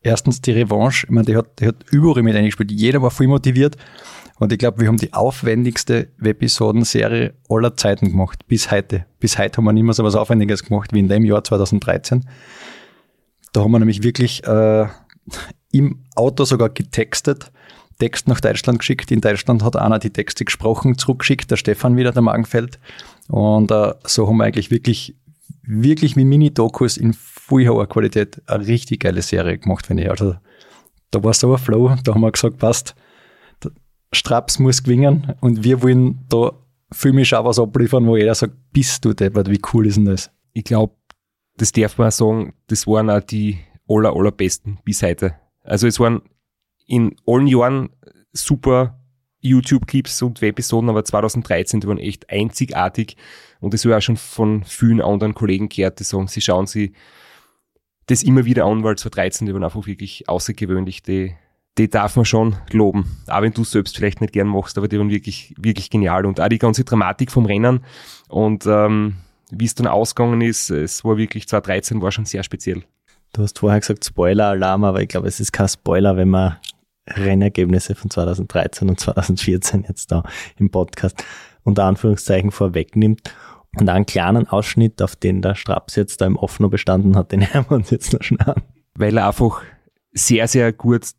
erstens 0.01 0.41
die 0.41 0.53
Revanche, 0.53 1.07
ich 1.07 1.11
meine, 1.11 1.27
die 1.27 1.37
hat, 1.37 1.61
die 1.61 1.67
hat 1.67 1.77
überall 1.91 2.23
mit 2.23 2.37
eingespielt, 2.37 2.71
jeder 2.71 3.03
war 3.03 3.11
voll 3.11 3.27
motiviert 3.27 3.77
und 4.39 4.53
ich 4.53 4.59
glaube, 4.59 4.81
wir 4.81 4.89
haben 4.89 4.97
die 4.97 5.13
aufwendigste 5.13 6.09
Webisoden-Serie 6.19 7.35
aller 7.49 7.77
Zeiten 7.77 8.11
gemacht, 8.11 8.47
bis 8.47 8.71
heute. 8.71 9.07
Bis 9.19 9.39
heute 9.39 9.59
haben 9.59 9.65
wir 9.65 9.83
mehr 9.83 9.95
so 9.95 10.05
was 10.05 10.15
Aufwendiges 10.15 10.63
gemacht 10.63 10.93
wie 10.93 11.01
in 11.01 11.09
dem 11.09 11.25
Jahr 11.25 11.43
2013. 11.43 12.27
Da 13.53 13.63
haben 13.63 13.73
wir 13.73 13.79
nämlich 13.79 14.03
wirklich 14.03 14.45
äh, 14.45 14.87
im 15.73 16.05
Auto 16.15 16.45
sogar 16.45 16.69
getextet, 16.69 17.51
Text 17.99 18.29
nach 18.29 18.41
Deutschland 18.41 18.79
geschickt. 18.79 19.11
In 19.11 19.23
Deutschland 19.23 19.63
hat 19.63 19.77
einer 19.77 19.99
die 19.99 20.11
Texte 20.11 20.45
gesprochen, 20.45 20.99
zurückgeschickt, 20.99 21.51
der 21.51 21.57
Stefan 21.57 21.97
wieder, 21.97 22.13
der 22.13 22.23
Magenfeld. 22.23 22.79
Und 23.29 23.71
äh, 23.71 23.95
so 24.05 24.29
haben 24.29 24.37
wir 24.39 24.45
eigentlich 24.45 24.71
wirklich, 24.71 25.17
wirklich 25.63 26.17
mit 26.17 26.27
Mini-Dokus 26.27 26.97
in 26.97 27.13
voll 27.13 27.67
hoher 27.67 27.89
Qualität 27.89 28.43
eine 28.47 28.67
richtig 28.67 29.01
geile 29.01 29.23
Serie 29.23 29.59
gemacht, 29.59 29.87
finde 29.87 30.05
ich. 30.05 30.11
Also 30.11 30.37
da 31.11 31.23
war 31.23 31.35
so 31.35 31.53
ein 31.53 31.59
Flow, 31.59 31.95
da 32.05 32.15
haben 32.15 32.21
wir 32.21 32.33
gesagt, 32.33 32.59
passt, 32.59 32.95
Straps 34.13 34.59
muss 34.59 34.83
gewinnen 34.83 35.35
und 35.41 35.65
wir 35.65 35.83
wollen 35.83 36.25
da 36.29 36.53
filmisch 36.93 37.35
auch 37.35 37.45
was 37.45 37.59
abliefern, 37.59 38.07
wo 38.07 38.17
jeder 38.17 38.35
sagt, 38.35 38.55
bist 38.73 39.05
du 39.05 39.13
deppert, 39.13 39.51
wie 39.51 39.61
cool 39.73 39.87
ist 39.87 39.97
denn 39.97 40.07
das? 40.07 40.31
Ich 40.53 40.65
glaube, 40.65 40.95
das 41.57 41.73
darf 41.73 41.99
man 41.99 42.11
sagen, 42.11 42.55
das 42.69 42.87
waren 42.87 43.11
auch 43.11 43.21
die 43.21 43.59
aller, 43.89 44.15
allerbesten 44.15 44.79
bis 44.85 45.03
heute. 45.03 45.35
Also 45.63 45.87
es 45.87 45.99
waren 45.99 46.23
in 46.87 47.17
allen 47.27 47.47
Jahren 47.47 47.91
super 48.33 48.96
YouTube-Clips 49.49 50.23
und 50.23 50.41
Webepisoden, 50.41 50.91
aber 50.91 51.05
2013, 51.05 51.81
die 51.81 51.89
waren 51.89 51.99
echt 51.99 52.31
einzigartig 52.31 53.17
und 53.61 53.75
das 53.75 53.85
war 53.87 53.99
auch 53.99 54.03
schon 54.03 54.17
von 54.17 54.65
vielen 54.65 55.01
anderen 55.01 55.35
Kollegen 55.35 55.69
gehört, 55.69 56.01
die 56.01 56.05
sagen, 56.05 56.29
sie 56.29 56.41
schauen 56.41 56.67
sie 56.67 56.93
das 58.07 58.23
immer 58.23 58.45
wieder 58.45 58.65
an, 58.67 58.85
weil 58.85 58.97
2013, 58.97 59.47
die 59.47 59.55
waren 59.55 59.65
einfach 59.65 59.87
wirklich 59.87 60.29
außergewöhnlich, 60.29 61.03
die 61.03 61.35
die 61.79 61.91
darf 61.91 62.17
man 62.17 62.25
schon 62.25 62.57
loben. 62.73 63.19
Auch 63.27 63.43
wenn 63.43 63.53
du 63.53 63.63
es 63.63 63.73
selbst 63.73 63.97
vielleicht 63.97 64.21
nicht 64.21 64.33
gern 64.33 64.47
machst, 64.47 64.79
aber 64.79 64.89
die 64.89 64.99
waren 64.99 65.11
wirklich, 65.11 65.55
wirklich 65.59 65.91
genial. 65.91 66.25
Und 66.25 66.41
auch 66.41 66.49
die 66.49 66.59
ganze 66.59 66.85
Dramatik 66.85 67.31
vom 67.31 67.47
Rennen 67.47 67.85
und 68.29 68.65
ähm, 68.67 69.17
wie 69.51 69.67
es 69.67 69.75
dann 69.75 69.87
ausgegangen 69.87 70.41
ist, 70.41 70.71
es 70.71 71.05
war 71.05 71.17
wirklich 71.19 71.47
2013 71.47 72.03
war 72.03 72.11
schon 72.11 72.25
sehr 72.25 72.43
speziell. 72.43 72.83
Du 73.33 73.43
hast 73.43 73.59
vorher 73.59 73.81
gesagt 73.81 74.05
Spoiler-Alarm, 74.05 74.85
aber 74.85 75.03
ich 75.03 75.09
glaube, 75.09 75.29
es 75.29 75.41
ist 75.41 75.53
kein 75.53 75.69
Spoiler, 75.69 76.17
wenn 76.17 76.31
man 76.31 76.57
Rennergebnisse 77.07 77.95
von 77.95 78.11
2013 78.11 78.89
und 78.89 79.01
2014 79.01 79.85
jetzt 79.89 80.11
da 80.13 80.23
im 80.57 80.71
Podcast 80.71 81.25
unter 81.63 81.85
Anführungszeichen 81.85 82.51
vorwegnimmt 82.51 83.35
und 83.79 83.89
einen 83.89 84.07
kleinen 84.07 84.49
Ausschnitt, 84.49 85.03
auf 85.03 85.17
den 85.17 85.43
der 85.43 85.55
Straps 85.55 85.97
jetzt 85.97 86.21
da 86.21 86.27
im 86.27 86.37
Offner 86.37 86.69
bestanden 86.69 87.17
hat, 87.17 87.33
den 87.33 87.43
hören 87.53 87.67
wir 87.69 87.77
uns 87.77 87.91
jetzt 87.91 88.13
noch 88.13 88.23
schnell 88.23 88.49
an. 88.49 88.63
Weil 88.95 89.19
er 89.19 89.29
einfach 89.29 89.63
sehr, 90.13 90.49
sehr 90.49 90.73
gut 90.73 91.11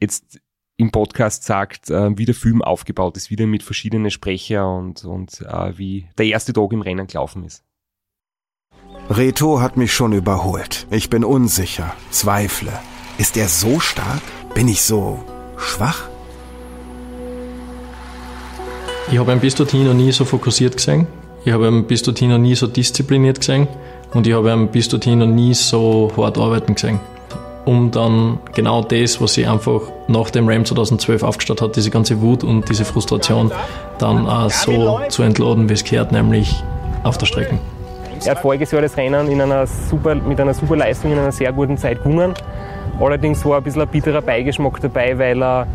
jetzt 0.00 0.40
im 0.76 0.90
Podcast 0.90 1.44
sagt, 1.44 1.90
äh, 1.90 2.16
wie 2.18 2.24
der 2.24 2.34
Film 2.34 2.60
aufgebaut 2.60 3.16
ist, 3.16 3.30
wieder 3.30 3.46
mit 3.46 3.62
verschiedenen 3.62 4.10
Sprecher 4.10 4.70
und, 4.70 5.04
und 5.04 5.40
äh, 5.42 5.78
wie 5.78 6.08
der 6.18 6.26
erste 6.26 6.52
Tag 6.52 6.72
im 6.72 6.82
Rennen 6.82 7.06
gelaufen 7.06 7.44
ist. 7.44 7.64
Reto 9.08 9.60
hat 9.60 9.76
mich 9.76 9.92
schon 9.92 10.12
überholt. 10.12 10.86
Ich 10.90 11.08
bin 11.08 11.24
unsicher, 11.24 11.94
zweifle. 12.10 12.72
Ist 13.18 13.36
er 13.36 13.48
so 13.48 13.80
stark? 13.80 14.22
Bin 14.54 14.68
ich 14.68 14.82
so 14.82 15.24
schwach? 15.62 16.08
Ich 19.10 19.18
habe 19.18 19.32
ihn 19.32 19.40
bis 19.40 19.54
dorthin 19.54 19.86
noch 19.86 19.94
nie 19.94 20.12
so 20.12 20.24
fokussiert 20.24 20.76
gesehen. 20.76 21.06
Ich 21.44 21.52
habe 21.52 21.68
ihn 21.68 21.84
bis 21.84 22.02
dorthin 22.02 22.30
noch 22.30 22.38
nie 22.38 22.54
so 22.54 22.66
diszipliniert 22.66 23.40
gesehen. 23.40 23.68
Und 24.14 24.26
ich 24.26 24.34
habe 24.34 24.52
ihn 24.52 24.68
bis 24.68 24.88
dorthin 24.88 25.18
noch 25.18 25.26
nie 25.26 25.54
so 25.54 26.10
hart 26.16 26.38
arbeiten 26.38 26.74
gesehen 26.74 27.00
um 27.64 27.90
dann 27.90 28.38
genau 28.54 28.82
das, 28.82 29.20
was 29.20 29.34
sie 29.34 29.46
einfach 29.46 29.82
nach 30.08 30.30
dem 30.30 30.48
Ram 30.48 30.64
2012 30.64 31.22
aufgestellt 31.22 31.62
hat, 31.62 31.76
diese 31.76 31.90
ganze 31.90 32.20
Wut 32.20 32.42
und 32.44 32.68
diese 32.68 32.84
Frustration, 32.84 33.52
dann 33.98 34.26
auch 34.26 34.50
so 34.50 35.00
zu 35.08 35.22
entladen, 35.22 35.68
wie 35.68 35.74
es 35.74 35.84
gehört, 35.84 36.12
nämlich 36.12 36.62
auf 37.04 37.18
der 37.18 37.26
Strecke. 37.26 37.58
Er 38.24 38.32
hat 38.32 38.40
voriges 38.40 38.70
Jahr 38.70 38.82
das 38.82 38.96
Rennen 38.96 39.30
in 39.30 39.40
einer 39.40 39.66
super, 39.66 40.14
mit 40.14 40.40
einer 40.40 40.54
super 40.54 40.76
Leistung 40.76 41.12
in 41.12 41.18
einer 41.18 41.32
sehr 41.32 41.52
guten 41.52 41.76
Zeit 41.76 42.02
gewonnen. 42.02 42.34
Allerdings 43.00 43.44
war 43.44 43.58
ein 43.58 43.62
bisschen 43.62 43.82
ein 43.82 43.88
bitterer 43.88 44.22
Beigeschmack 44.22 44.80
dabei, 44.80 45.18
weil 45.18 45.42
er 45.42 45.66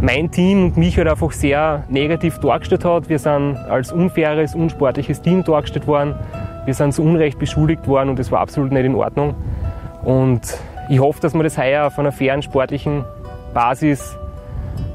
mein 0.00 0.30
Team 0.30 0.64
und 0.64 0.76
mich 0.76 0.96
halt 0.98 1.08
einfach 1.08 1.32
sehr 1.32 1.84
negativ 1.88 2.38
dargestellt 2.38 2.84
hat. 2.84 3.08
Wir 3.08 3.18
sind 3.18 3.56
als 3.56 3.92
unfaires, 3.92 4.54
unsportliches 4.54 5.22
Team 5.22 5.44
dargestellt 5.44 5.86
worden. 5.86 6.14
Wir 6.64 6.74
sind 6.74 6.92
zu 6.92 7.02
Unrecht 7.02 7.38
beschuldigt 7.38 7.86
worden 7.86 8.10
und 8.10 8.18
das 8.18 8.30
war 8.30 8.40
absolut 8.40 8.72
nicht 8.72 8.84
in 8.84 8.94
Ordnung. 8.94 9.34
Und 10.02 10.42
ich 10.88 11.00
hoffe, 11.00 11.20
dass 11.20 11.34
wir 11.34 11.42
das 11.42 11.56
heuer 11.56 11.86
auf 11.86 11.98
einer 11.98 12.12
fairen 12.12 12.42
sportlichen 12.42 13.04
Basis 13.54 14.16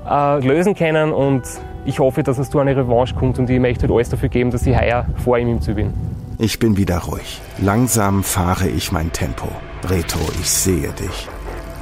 äh, 0.08 0.46
lösen 0.46 0.76
können 0.76 1.12
und 1.12 1.44
ich 1.86 2.00
hoffe, 2.00 2.24
dass 2.24 2.38
es 2.38 2.50
zu 2.50 2.60
einer 2.60 2.76
Revanche 2.76 3.16
kommt 3.16 3.40
und 3.40 3.50
ich 3.50 3.60
möchte 3.60 3.84
halt 3.84 3.92
alles 3.92 4.10
dafür 4.10 4.30
geben, 4.30 4.52
dass 4.52 4.66
ich 4.68 4.80
heuer 4.80 5.06
vor 5.24 5.38
ihm 5.38 5.50
im 5.50 5.62
Ziel 5.62 5.76
bin. 5.76 5.94
Ich 6.38 6.60
bin 6.60 6.78
wieder 6.78 7.00
ruhig. 7.00 7.42
Langsam 7.58 8.24
fahre 8.24 8.68
ich 8.68 8.92
mein 8.92 9.12
Tempo. 9.12 9.48
Reto, 9.84 10.20
ich 10.40 10.50
sehe 10.50 10.92
dich. 10.92 11.28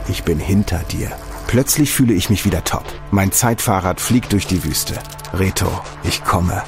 Ich 0.07 0.23
bin 0.23 0.39
hinter 0.39 0.79
dir. 0.91 1.11
Plötzlich 1.47 1.91
fühle 1.91 2.13
ich 2.13 2.29
mich 2.29 2.45
wieder 2.45 2.63
top. 2.63 2.85
Mein 3.11 3.31
Zeitfahrrad 3.31 3.99
fliegt 3.99 4.33
durch 4.33 4.45
die 4.45 4.63
Wüste. 4.63 4.95
Reto, 5.33 5.67
ich 6.03 6.23
komme. 6.23 6.63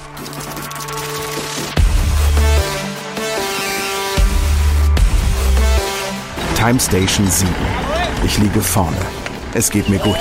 Time 6.56 6.80
Station 6.80 7.28
7. 7.28 7.54
Ich 8.26 8.38
liege 8.40 8.62
vorne. 8.62 8.98
Es 9.54 9.70
geht 9.70 9.88
mir 9.88 10.00
gut. 10.00 10.18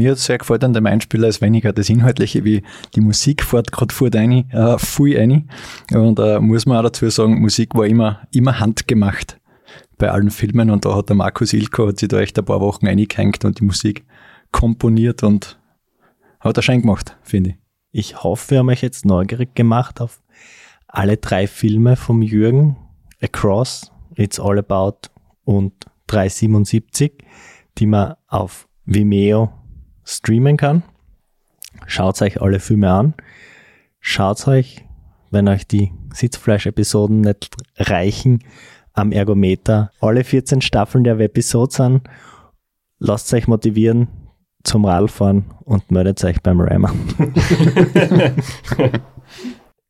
Mir 0.00 0.16
sehr 0.16 0.38
gefällt 0.38 0.64
an 0.64 0.72
dem 0.72 0.86
Einspieler 0.86 1.28
ist 1.28 1.42
weniger 1.42 1.74
das 1.74 1.90
Inhaltliche, 1.90 2.42
wie 2.42 2.62
die 2.94 3.02
Musik 3.02 3.44
fährt 3.44 3.70
gerade 3.70 3.94
vor 3.94 4.08
rein, 4.12 4.50
äh, 4.50 4.78
voll 4.78 5.14
rein. 5.14 5.50
Und 5.92 6.18
äh, 6.18 6.40
muss 6.40 6.64
man 6.64 6.78
auch 6.78 6.84
dazu 6.84 7.10
sagen, 7.10 7.38
Musik 7.38 7.74
war 7.74 7.86
immer, 7.86 8.20
immer 8.32 8.58
handgemacht 8.58 9.38
bei 9.98 10.10
allen 10.10 10.30
Filmen 10.30 10.70
und 10.70 10.86
da 10.86 10.96
hat 10.96 11.10
der 11.10 11.16
Markus 11.16 11.52
Ilko 11.52 11.88
hat 11.88 11.98
sich 11.98 12.08
da 12.08 12.18
echt 12.18 12.38
ein 12.38 12.44
paar 12.46 12.62
Wochen 12.62 12.86
eingehängt 12.86 13.44
und 13.44 13.60
die 13.60 13.64
Musik 13.64 14.06
komponiert 14.50 15.22
und 15.22 15.60
hat 16.40 16.56
er 16.56 16.62
schön 16.62 16.80
gemacht, 16.80 17.18
finde 17.22 17.50
ich. 17.50 17.56
Ich 17.92 18.22
hoffe, 18.22 18.52
wir 18.52 18.58
haben 18.60 18.70
euch 18.70 18.80
jetzt 18.80 19.04
neugierig 19.04 19.54
gemacht 19.54 20.00
auf 20.00 20.22
alle 20.88 21.18
drei 21.18 21.46
Filme 21.46 21.96
vom 21.96 22.22
Jürgen. 22.22 22.76
Across, 23.20 23.92
It's 24.14 24.40
All 24.40 24.58
About 24.58 25.10
und 25.44 25.74
377, 26.06 27.12
die 27.76 27.86
man 27.86 28.14
auf 28.28 28.66
Vimeo 28.86 29.52
streamen 30.16 30.56
kann. 30.56 30.82
Schaut 31.86 32.20
euch 32.22 32.40
alle 32.40 32.60
Filme 32.60 32.90
an. 32.90 33.14
Schaut 34.00 34.46
euch, 34.48 34.84
wenn 35.30 35.48
euch 35.48 35.66
die 35.66 35.92
Sitzfleisch-Episoden 36.12 37.20
nicht 37.20 37.54
reichen, 37.76 38.44
am 38.92 39.12
Ergometer 39.12 39.92
alle 40.00 40.24
14 40.24 40.60
Staffeln 40.60 41.04
der 41.04 41.18
Webisode 41.18 41.82
an. 41.82 42.00
Lasst 42.98 43.32
euch 43.32 43.46
motivieren, 43.46 44.08
zum 44.62 44.84
Radfahren 44.84 45.46
und 45.64 45.90
meldet 45.90 46.22
euch 46.24 46.42
beim 46.42 46.60
Rammer. 46.60 46.92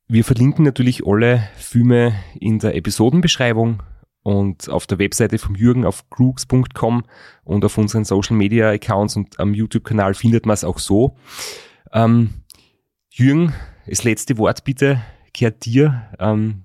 Wir 0.07 0.23
verlinken 0.23 0.63
natürlich 0.65 1.05
alle 1.05 1.43
Filme 1.55 2.13
in 2.39 2.59
der 2.59 2.75
Episodenbeschreibung 2.75 3.81
und 4.23 4.69
auf 4.69 4.87
der 4.87 4.99
Webseite 4.99 5.37
vom 5.37 5.55
Jürgen 5.55 5.85
auf 5.85 6.09
crooks.com 6.09 7.03
und 7.43 7.65
auf 7.65 7.77
unseren 7.77 8.05
Social 8.05 8.35
Media 8.35 8.69
Accounts 8.69 9.15
und 9.15 9.39
am 9.39 9.53
YouTube-Kanal 9.53 10.13
findet 10.13 10.45
man 10.45 10.53
es 10.53 10.63
auch 10.63 10.79
so. 10.79 11.15
Ähm, 11.91 12.29
Jürgen, 13.09 13.53
das 13.87 14.03
letzte 14.03 14.37
Wort 14.37 14.63
bitte 14.63 15.01
gehört 15.33 15.65
dir. 15.65 16.03
Ähm, 16.19 16.63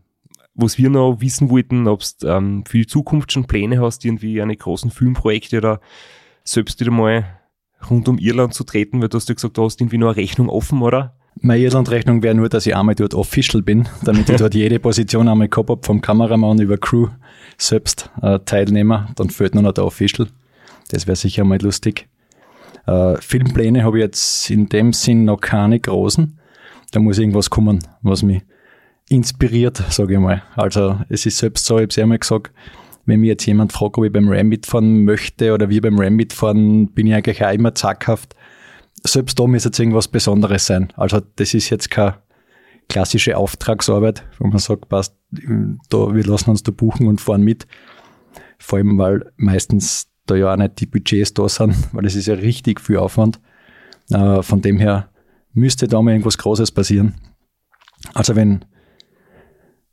was 0.54 0.78
wir 0.78 0.88
noch 0.88 1.20
wissen 1.20 1.50
wollten, 1.50 1.86
ob 1.86 2.02
du 2.20 2.28
ähm, 2.28 2.64
für 2.66 2.78
die 2.78 2.86
Zukunft 2.86 3.32
schon 3.32 3.46
Pläne 3.46 3.80
hast, 3.80 4.04
irgendwie 4.04 4.40
eine 4.40 4.56
großen 4.56 4.90
Filmprojekte 4.90 5.58
oder 5.58 5.80
selbst 6.44 6.80
wieder 6.80 6.90
mal 6.90 7.26
rund 7.90 8.08
um 8.08 8.18
Irland 8.18 8.54
zu 8.54 8.64
treten, 8.64 9.00
weil 9.02 9.08
du 9.08 9.16
hast 9.16 9.28
ja 9.28 9.34
gesagt, 9.34 9.58
du 9.58 9.64
hast 9.64 9.80
irgendwie 9.80 9.98
nur 9.98 10.10
eine 10.10 10.16
Rechnung 10.16 10.48
offen, 10.48 10.80
oder? 10.82 11.14
Meine 11.38 11.62
Irland-Rechnung 11.62 12.22
wäre 12.22 12.34
nur, 12.34 12.48
dass 12.48 12.66
ich 12.66 12.74
einmal 12.74 12.94
dort 12.94 13.12
official 13.12 13.62
bin, 13.62 13.86
damit 14.02 14.30
ich 14.30 14.36
dort 14.38 14.54
jede 14.54 14.80
Position 14.80 15.28
einmal 15.28 15.48
gehabt 15.48 15.68
habe, 15.68 15.84
vom 15.84 16.00
Kameramann 16.00 16.58
über 16.58 16.78
Crew 16.78 17.08
selbst 17.58 18.10
äh, 18.22 18.38
Teilnehmer. 18.40 19.08
Dann 19.16 19.30
fehlt 19.30 19.54
nur 19.54 19.62
noch 19.62 19.72
der 19.72 19.84
Official. 19.84 20.28
Das 20.90 21.06
wäre 21.06 21.16
sicher 21.16 21.44
mal 21.44 21.60
lustig. 21.60 22.08
Äh, 22.86 23.16
Filmpläne 23.20 23.84
habe 23.84 23.98
ich 23.98 24.02
jetzt 24.02 24.50
in 24.50 24.68
dem 24.68 24.92
Sinn 24.92 25.24
noch 25.24 25.40
keine 25.40 25.80
großen. 25.80 26.38
Da 26.92 27.00
muss 27.00 27.18
irgendwas 27.18 27.50
kommen, 27.50 27.80
was 28.02 28.22
mich 28.22 28.42
inspiriert, 29.08 29.82
sage 29.90 30.14
ich 30.14 30.20
mal. 30.20 30.42
Also 30.54 30.98
es 31.08 31.26
ist 31.26 31.38
selbst 31.38 31.66
so, 31.66 31.76
ich 31.76 31.82
habe 31.82 31.90
es 31.90 31.98
einmal 31.98 32.18
gesagt, 32.18 32.52
wenn 33.04 33.20
mir 33.20 33.28
jetzt 33.28 33.46
jemand 33.46 33.72
fragt, 33.72 33.98
ob 33.98 34.04
ich 34.04 34.12
beim 34.12 34.28
Ram 34.28 34.48
mitfahren 34.48 35.04
möchte 35.04 35.52
oder 35.52 35.68
wie 35.68 35.80
beim 35.80 35.98
Ram 35.98 36.14
mitfahren, 36.14 36.88
bin 36.88 37.06
ich 37.06 37.14
eigentlich 37.14 37.44
auch 37.44 37.52
immer 37.52 37.74
zackhaft. 37.74 38.34
Selbst 39.04 39.38
da 39.38 39.46
muss 39.46 39.64
jetzt 39.64 39.78
irgendwas 39.78 40.08
Besonderes 40.08 40.66
sein. 40.66 40.92
Also 40.96 41.20
das 41.36 41.54
ist 41.54 41.70
jetzt 41.70 41.90
keine 41.90 42.16
klassische 42.88 43.36
Auftragsarbeit, 43.36 44.24
wo 44.38 44.46
man 44.46 44.58
sagt, 44.58 44.88
passt, 44.88 45.16
da, 45.30 46.14
wir 46.14 46.24
lassen 46.24 46.50
uns 46.50 46.62
da 46.62 46.72
buchen 46.72 47.06
und 47.06 47.20
fahren 47.20 47.42
mit. 47.42 47.66
Vor 48.58 48.78
allem, 48.78 48.98
weil 48.98 49.32
meistens 49.36 50.08
da 50.26 50.34
ja 50.34 50.52
auch 50.52 50.56
nicht 50.56 50.80
die 50.80 50.86
Budgets 50.86 51.34
da 51.34 51.48
sind, 51.48 51.76
weil 51.92 52.02
das 52.02 52.14
ist 52.14 52.26
ja 52.26 52.34
richtig 52.34 52.80
viel 52.80 52.98
Aufwand. 52.98 53.40
Äh, 54.10 54.42
von 54.42 54.60
dem 54.60 54.78
her 54.78 55.10
müsste 55.52 55.88
da 55.88 56.00
mal 56.02 56.12
irgendwas 56.12 56.38
Großes 56.38 56.70
passieren. 56.72 57.14
Also 58.14 58.36
wenn 58.36 58.64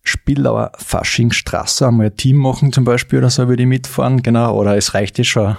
Spillauer 0.03 0.74
Faschingstraße 0.76 1.88
einmal 1.88 2.07
ein 2.07 2.18
Team 2.18 2.38
machen 2.38 2.74
zum 2.74 2.84
Beispiel 2.84 3.20
oder 3.20 3.30
so, 3.30 3.48
würde 3.48 3.64
ich 3.64 3.70
mitfahren, 3.70 4.22
genau, 4.22 4.60
oder 4.60 4.76
es 4.76 4.94
reicht 4.94 5.18
ja 5.18 5.24
schon 5.24 5.56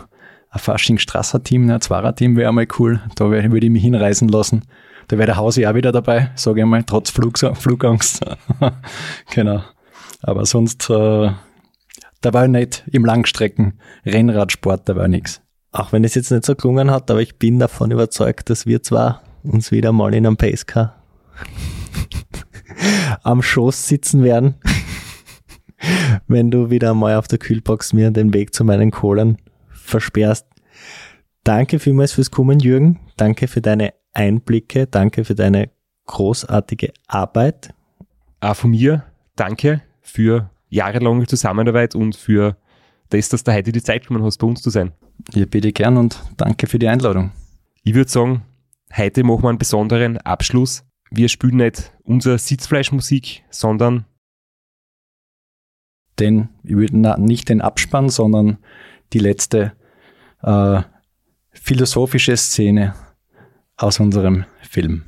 ein 0.51 0.59
Faschingstrasser-Team, 0.59 1.69
ein 1.69 1.81
Zweier-Team 1.81 2.37
wäre 2.37 2.51
einmal 2.51 2.69
cool, 2.79 3.01
da 3.17 3.31
würde 3.31 3.59
ich 3.59 3.73
mich 3.73 3.83
hinreisen 3.83 4.29
lassen. 4.29 4.65
Da 5.09 5.19
wäre 5.19 5.27
der 5.27 5.37
Hausi 5.37 5.67
auch 5.67 5.75
wieder 5.75 5.93
dabei, 5.93 6.31
sage 6.35 6.61
ich 6.61 6.67
mal, 6.67 6.83
trotz 6.83 7.11
Flug, 7.11 7.39
Flugangst. 7.39 8.25
genau. 9.35 9.63
Aber 10.23 10.47
sonst, 10.47 10.89
äh, 10.89 11.31
da 12.21 12.33
war 12.33 12.45
ich 12.45 12.51
nicht 12.51 12.85
im 12.91 13.05
Langstrecken 13.05 13.79
Rennradsport, 14.07 14.89
da 14.89 14.97
war 14.97 15.09
nichts. 15.09 15.43
Auch 15.73 15.93
wenn 15.93 16.05
es 16.05 16.15
jetzt 16.15 16.31
nicht 16.31 16.47
so 16.47 16.55
gelungen 16.55 16.91
hat, 16.91 17.11
aber 17.11 17.21
ich 17.21 17.39
bin 17.39 17.59
davon 17.59 17.91
überzeugt, 17.91 18.49
dass 18.49 18.65
wir 18.65 18.83
zwar 18.83 19.23
uns 19.43 19.71
wieder 19.71 19.93
mal 19.93 20.15
in 20.15 20.27
einem 20.27 20.37
Pacecar 20.37 21.03
am 23.23 23.43
Schoß 23.43 23.89
sitzen 23.89 24.23
werden, 24.23 24.55
wenn 26.29 26.51
du 26.51 26.71
wieder 26.71 26.95
mal 26.95 27.17
auf 27.17 27.29
der 27.29 27.39
Kühlbox 27.39 27.93
mir 27.93 28.11
den 28.11 28.33
Weg 28.33 28.55
zu 28.55 28.65
meinen 28.65 28.91
Kohlen 28.91 29.37
versperrst. 29.69 30.47
Danke 31.43 31.79
vielmals 31.79 32.13
fürs 32.13 32.31
Kommen, 32.31 32.59
Jürgen. 32.59 33.01
Danke 33.19 33.49
für 33.49 33.61
deine 33.61 33.93
Einblicke. 34.15 34.87
Danke 34.87 35.25
für 35.25 35.35
deine 35.35 35.71
großartige 36.07 36.93
Arbeit. 37.07 37.75
Auch 38.41 38.57
von 38.57 38.71
mir 38.71 39.05
danke 39.37 39.83
für 40.01 40.51
jahrelange 40.69 41.27
Zusammenarbeit 41.27 41.95
und 41.95 42.17
für 42.17 42.57
das, 43.11 43.29
dass 43.29 43.45
du 43.45 43.53
heute 43.53 43.73
die 43.73 43.83
Zeit 43.83 44.07
genommen 44.07 44.25
hast, 44.25 44.39
bei 44.39 44.47
uns 44.47 44.63
zu 44.63 44.71
sein. 44.71 44.93
Ja, 45.33 45.47
bitte 45.47 45.73
gern 45.73 45.97
und 45.97 46.23
danke 46.37 46.67
für 46.67 46.79
die 46.79 46.89
Einladung. 46.89 47.33
Ich 47.83 47.95
würde 47.95 48.11
sagen, 48.11 48.43
heute 48.97 49.23
machen 49.25 49.43
wir 49.43 49.49
einen 49.51 49.59
besonderen 49.59 50.19
Abschluss. 50.19 50.85
Wir 51.11 51.29
spielen 51.29 51.59
nicht 51.59 51.93
unsere 52.03 52.39
Sitzfleischmusik, 52.39 53.45
sondern 53.51 54.05
den, 56.19 56.49
ich 56.63 56.77
würde 56.77 57.21
nicht 57.21 57.49
den 57.49 57.61
Abspann, 57.61 58.09
sondern 58.09 58.59
die 59.13 59.19
letzte 59.19 59.73
äh, 60.43 60.83
philosophische 61.53 62.37
Szene 62.37 62.95
aus 63.77 64.01
unserem 64.01 64.45
Film. 64.63 65.05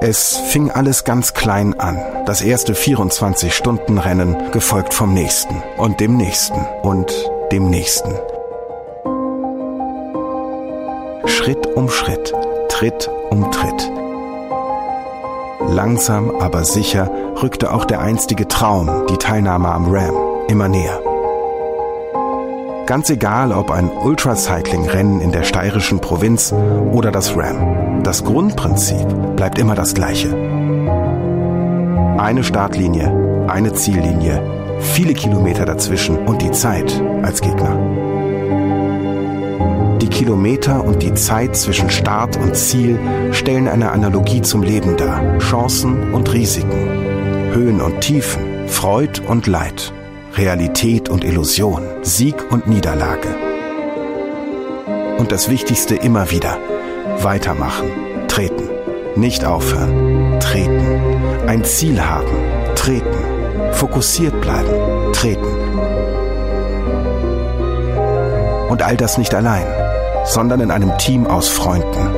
Es 0.00 0.36
fing 0.36 0.70
alles 0.70 1.04
ganz 1.04 1.34
klein 1.34 1.78
an. 1.78 2.00
Das 2.24 2.40
erste 2.40 2.72
24-Stunden-Rennen, 2.72 4.52
gefolgt 4.52 4.94
vom 4.94 5.12
nächsten 5.12 5.62
und 5.76 6.00
dem 6.00 6.16
nächsten 6.16 6.60
und 6.82 7.12
dem 7.50 7.68
nächsten. 7.68 8.14
Schritt 11.26 11.66
um 11.74 11.90
Schritt, 11.90 12.32
Tritt 12.68 13.10
um 13.30 13.50
Tritt. 13.50 13.90
Langsam, 15.68 16.30
aber 16.36 16.64
sicher 16.64 17.10
rückte 17.42 17.72
auch 17.72 17.84
der 17.84 18.00
einstige 18.00 18.48
Traum, 18.48 19.06
die 19.08 19.16
Teilnahme 19.16 19.68
am 19.68 19.86
Ram, 19.88 20.14
immer 20.48 20.68
näher. 20.68 21.00
Ganz 22.86 23.10
egal, 23.10 23.52
ob 23.52 23.70
ein 23.70 23.90
Ultracycling-Rennen 23.90 25.20
in 25.20 25.30
der 25.30 25.42
steirischen 25.44 26.00
Provinz 26.00 26.54
oder 26.92 27.10
das 27.10 27.36
Ram. 27.36 28.02
Das 28.02 28.24
Grundprinzip 28.24 29.06
bleibt 29.36 29.58
immer 29.58 29.74
das 29.74 29.94
gleiche. 29.94 30.30
Eine 32.18 32.42
Startlinie, 32.42 33.46
eine 33.46 33.74
Ziellinie, 33.74 34.42
viele 34.80 35.12
Kilometer 35.12 35.66
dazwischen 35.66 36.16
und 36.16 36.40
die 36.40 36.50
Zeit 36.50 37.02
als 37.22 37.40
Gegner. 37.40 37.76
Die 40.00 40.08
Kilometer 40.08 40.82
und 40.84 41.02
die 41.02 41.14
Zeit 41.14 41.56
zwischen 41.56 41.90
Start 41.90 42.36
und 42.38 42.56
Ziel 42.56 42.98
stellen 43.32 43.68
eine 43.68 43.90
Analogie 43.90 44.40
zum 44.40 44.62
Leben 44.62 44.96
dar. 44.96 45.38
Chancen 45.38 46.14
und 46.14 46.32
Risiken, 46.32 47.07
Höhen 47.52 47.80
und 47.80 48.00
Tiefen, 48.00 48.68
Freud 48.68 49.20
und 49.26 49.46
Leid. 49.46 49.92
Realität 50.38 51.08
und 51.08 51.24
Illusion, 51.24 51.82
Sieg 52.02 52.52
und 52.52 52.68
Niederlage. 52.68 53.28
Und 55.18 55.32
das 55.32 55.50
Wichtigste 55.50 55.96
immer 55.96 56.30
wieder, 56.30 56.58
weitermachen, 57.22 57.90
treten, 58.28 58.68
nicht 59.16 59.44
aufhören, 59.44 60.38
treten, 60.38 61.48
ein 61.48 61.64
Ziel 61.64 62.00
haben, 62.00 62.30
treten, 62.76 63.72
fokussiert 63.72 64.40
bleiben, 64.40 65.12
treten. 65.12 65.48
Und 68.68 68.82
all 68.82 68.96
das 68.96 69.18
nicht 69.18 69.34
allein, 69.34 69.66
sondern 70.24 70.60
in 70.60 70.70
einem 70.70 70.96
Team 70.98 71.26
aus 71.26 71.48
Freunden. 71.48 72.14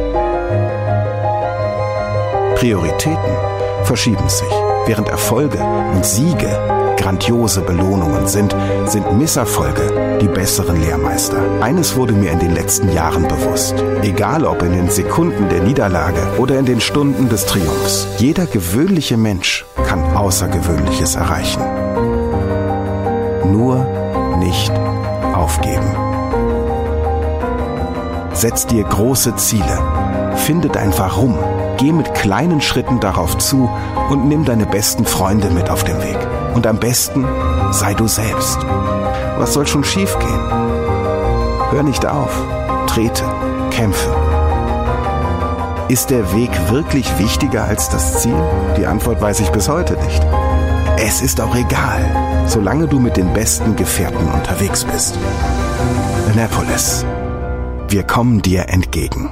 Prioritäten 2.57 3.33
verschieben 3.85 4.29
sich, 4.29 4.53
während 4.87 5.09
Erfolge 5.09 5.59
und 5.95 6.05
Siege 6.05 6.81
grandiose 7.01 7.63
Belohnungen 7.63 8.27
sind, 8.27 8.55
sind 8.85 9.17
Misserfolge 9.17 10.19
die 10.21 10.29
besseren 10.29 10.81
Lehrmeister. 10.81 11.39
Eines 11.61 11.97
wurde 11.97 12.13
mir 12.13 12.31
in 12.31 12.39
den 12.39 12.55
letzten 12.55 12.93
Jahren 12.93 13.27
bewusst. 13.27 13.75
Egal 14.03 14.45
ob 14.45 14.63
in 14.63 14.73
den 14.73 14.91
Sekunden 14.91 15.49
der 15.49 15.63
Niederlage 15.63 16.21
oder 16.39 16.59
in 16.59 16.67
den 16.67 16.81
Stunden 16.81 17.29
des 17.29 17.47
Triumphs. 17.47 18.07
Jeder 18.19 18.47
gewöhnliche 18.47 19.17
Mensch 19.17 19.65
kann 19.87 20.15
Außergewöhnliches 20.15 21.17
erreichen. 21.17 21.63
Nur 23.51 23.87
nicht 24.39 24.73
aufgeben. 25.35 25.97
Setz 28.33 28.67
dir 28.67 28.85
große 28.85 29.37
Ziele. 29.37 29.79
Finde 30.37 30.69
dein 30.69 30.97
Warum. 30.97 31.39
Geh 31.81 31.93
mit 31.93 32.13
kleinen 32.13 32.61
Schritten 32.61 33.01
darauf 33.01 33.39
zu 33.39 33.71
und 34.11 34.29
nimm 34.29 34.45
deine 34.45 34.67
besten 34.67 35.07
Freunde 35.07 35.49
mit 35.49 35.71
auf 35.71 35.83
den 35.83 35.97
Weg. 36.03 36.19
Und 36.55 36.67
am 36.67 36.79
besten 36.79 37.25
sei 37.71 37.95
du 37.95 38.07
selbst. 38.07 38.59
Was 39.39 39.55
soll 39.55 39.67
schon 39.67 39.83
schiefgehen? 39.83 40.41
Hör 41.71 41.83
nicht 41.83 42.05
auf. 42.05 42.37
Trete. 42.87 43.25
Kämpfe. 43.71 44.11
Ist 45.89 46.11
der 46.11 46.35
Weg 46.35 46.51
wirklich 46.69 47.19
wichtiger 47.19 47.65
als 47.65 47.89
das 47.89 48.21
Ziel? 48.21 48.37
Die 48.77 48.85
Antwort 48.85 49.23
weiß 49.23 49.41
ich 49.41 49.49
bis 49.49 49.69
heute 49.71 49.95
nicht. 50.05 50.23
Es 50.99 51.23
ist 51.23 51.41
auch 51.41 51.57
egal, 51.57 52.45
solange 52.47 52.89
du 52.89 53.01
mit 53.01 53.17
den 53.17 53.33
besten 53.33 53.75
Gefährten 53.75 54.29
unterwegs 54.29 54.85
bist. 54.85 55.19
Annapolis. 56.31 57.07
Wir 57.89 58.03
kommen 58.03 58.43
dir 58.43 58.69
entgegen. 58.69 59.31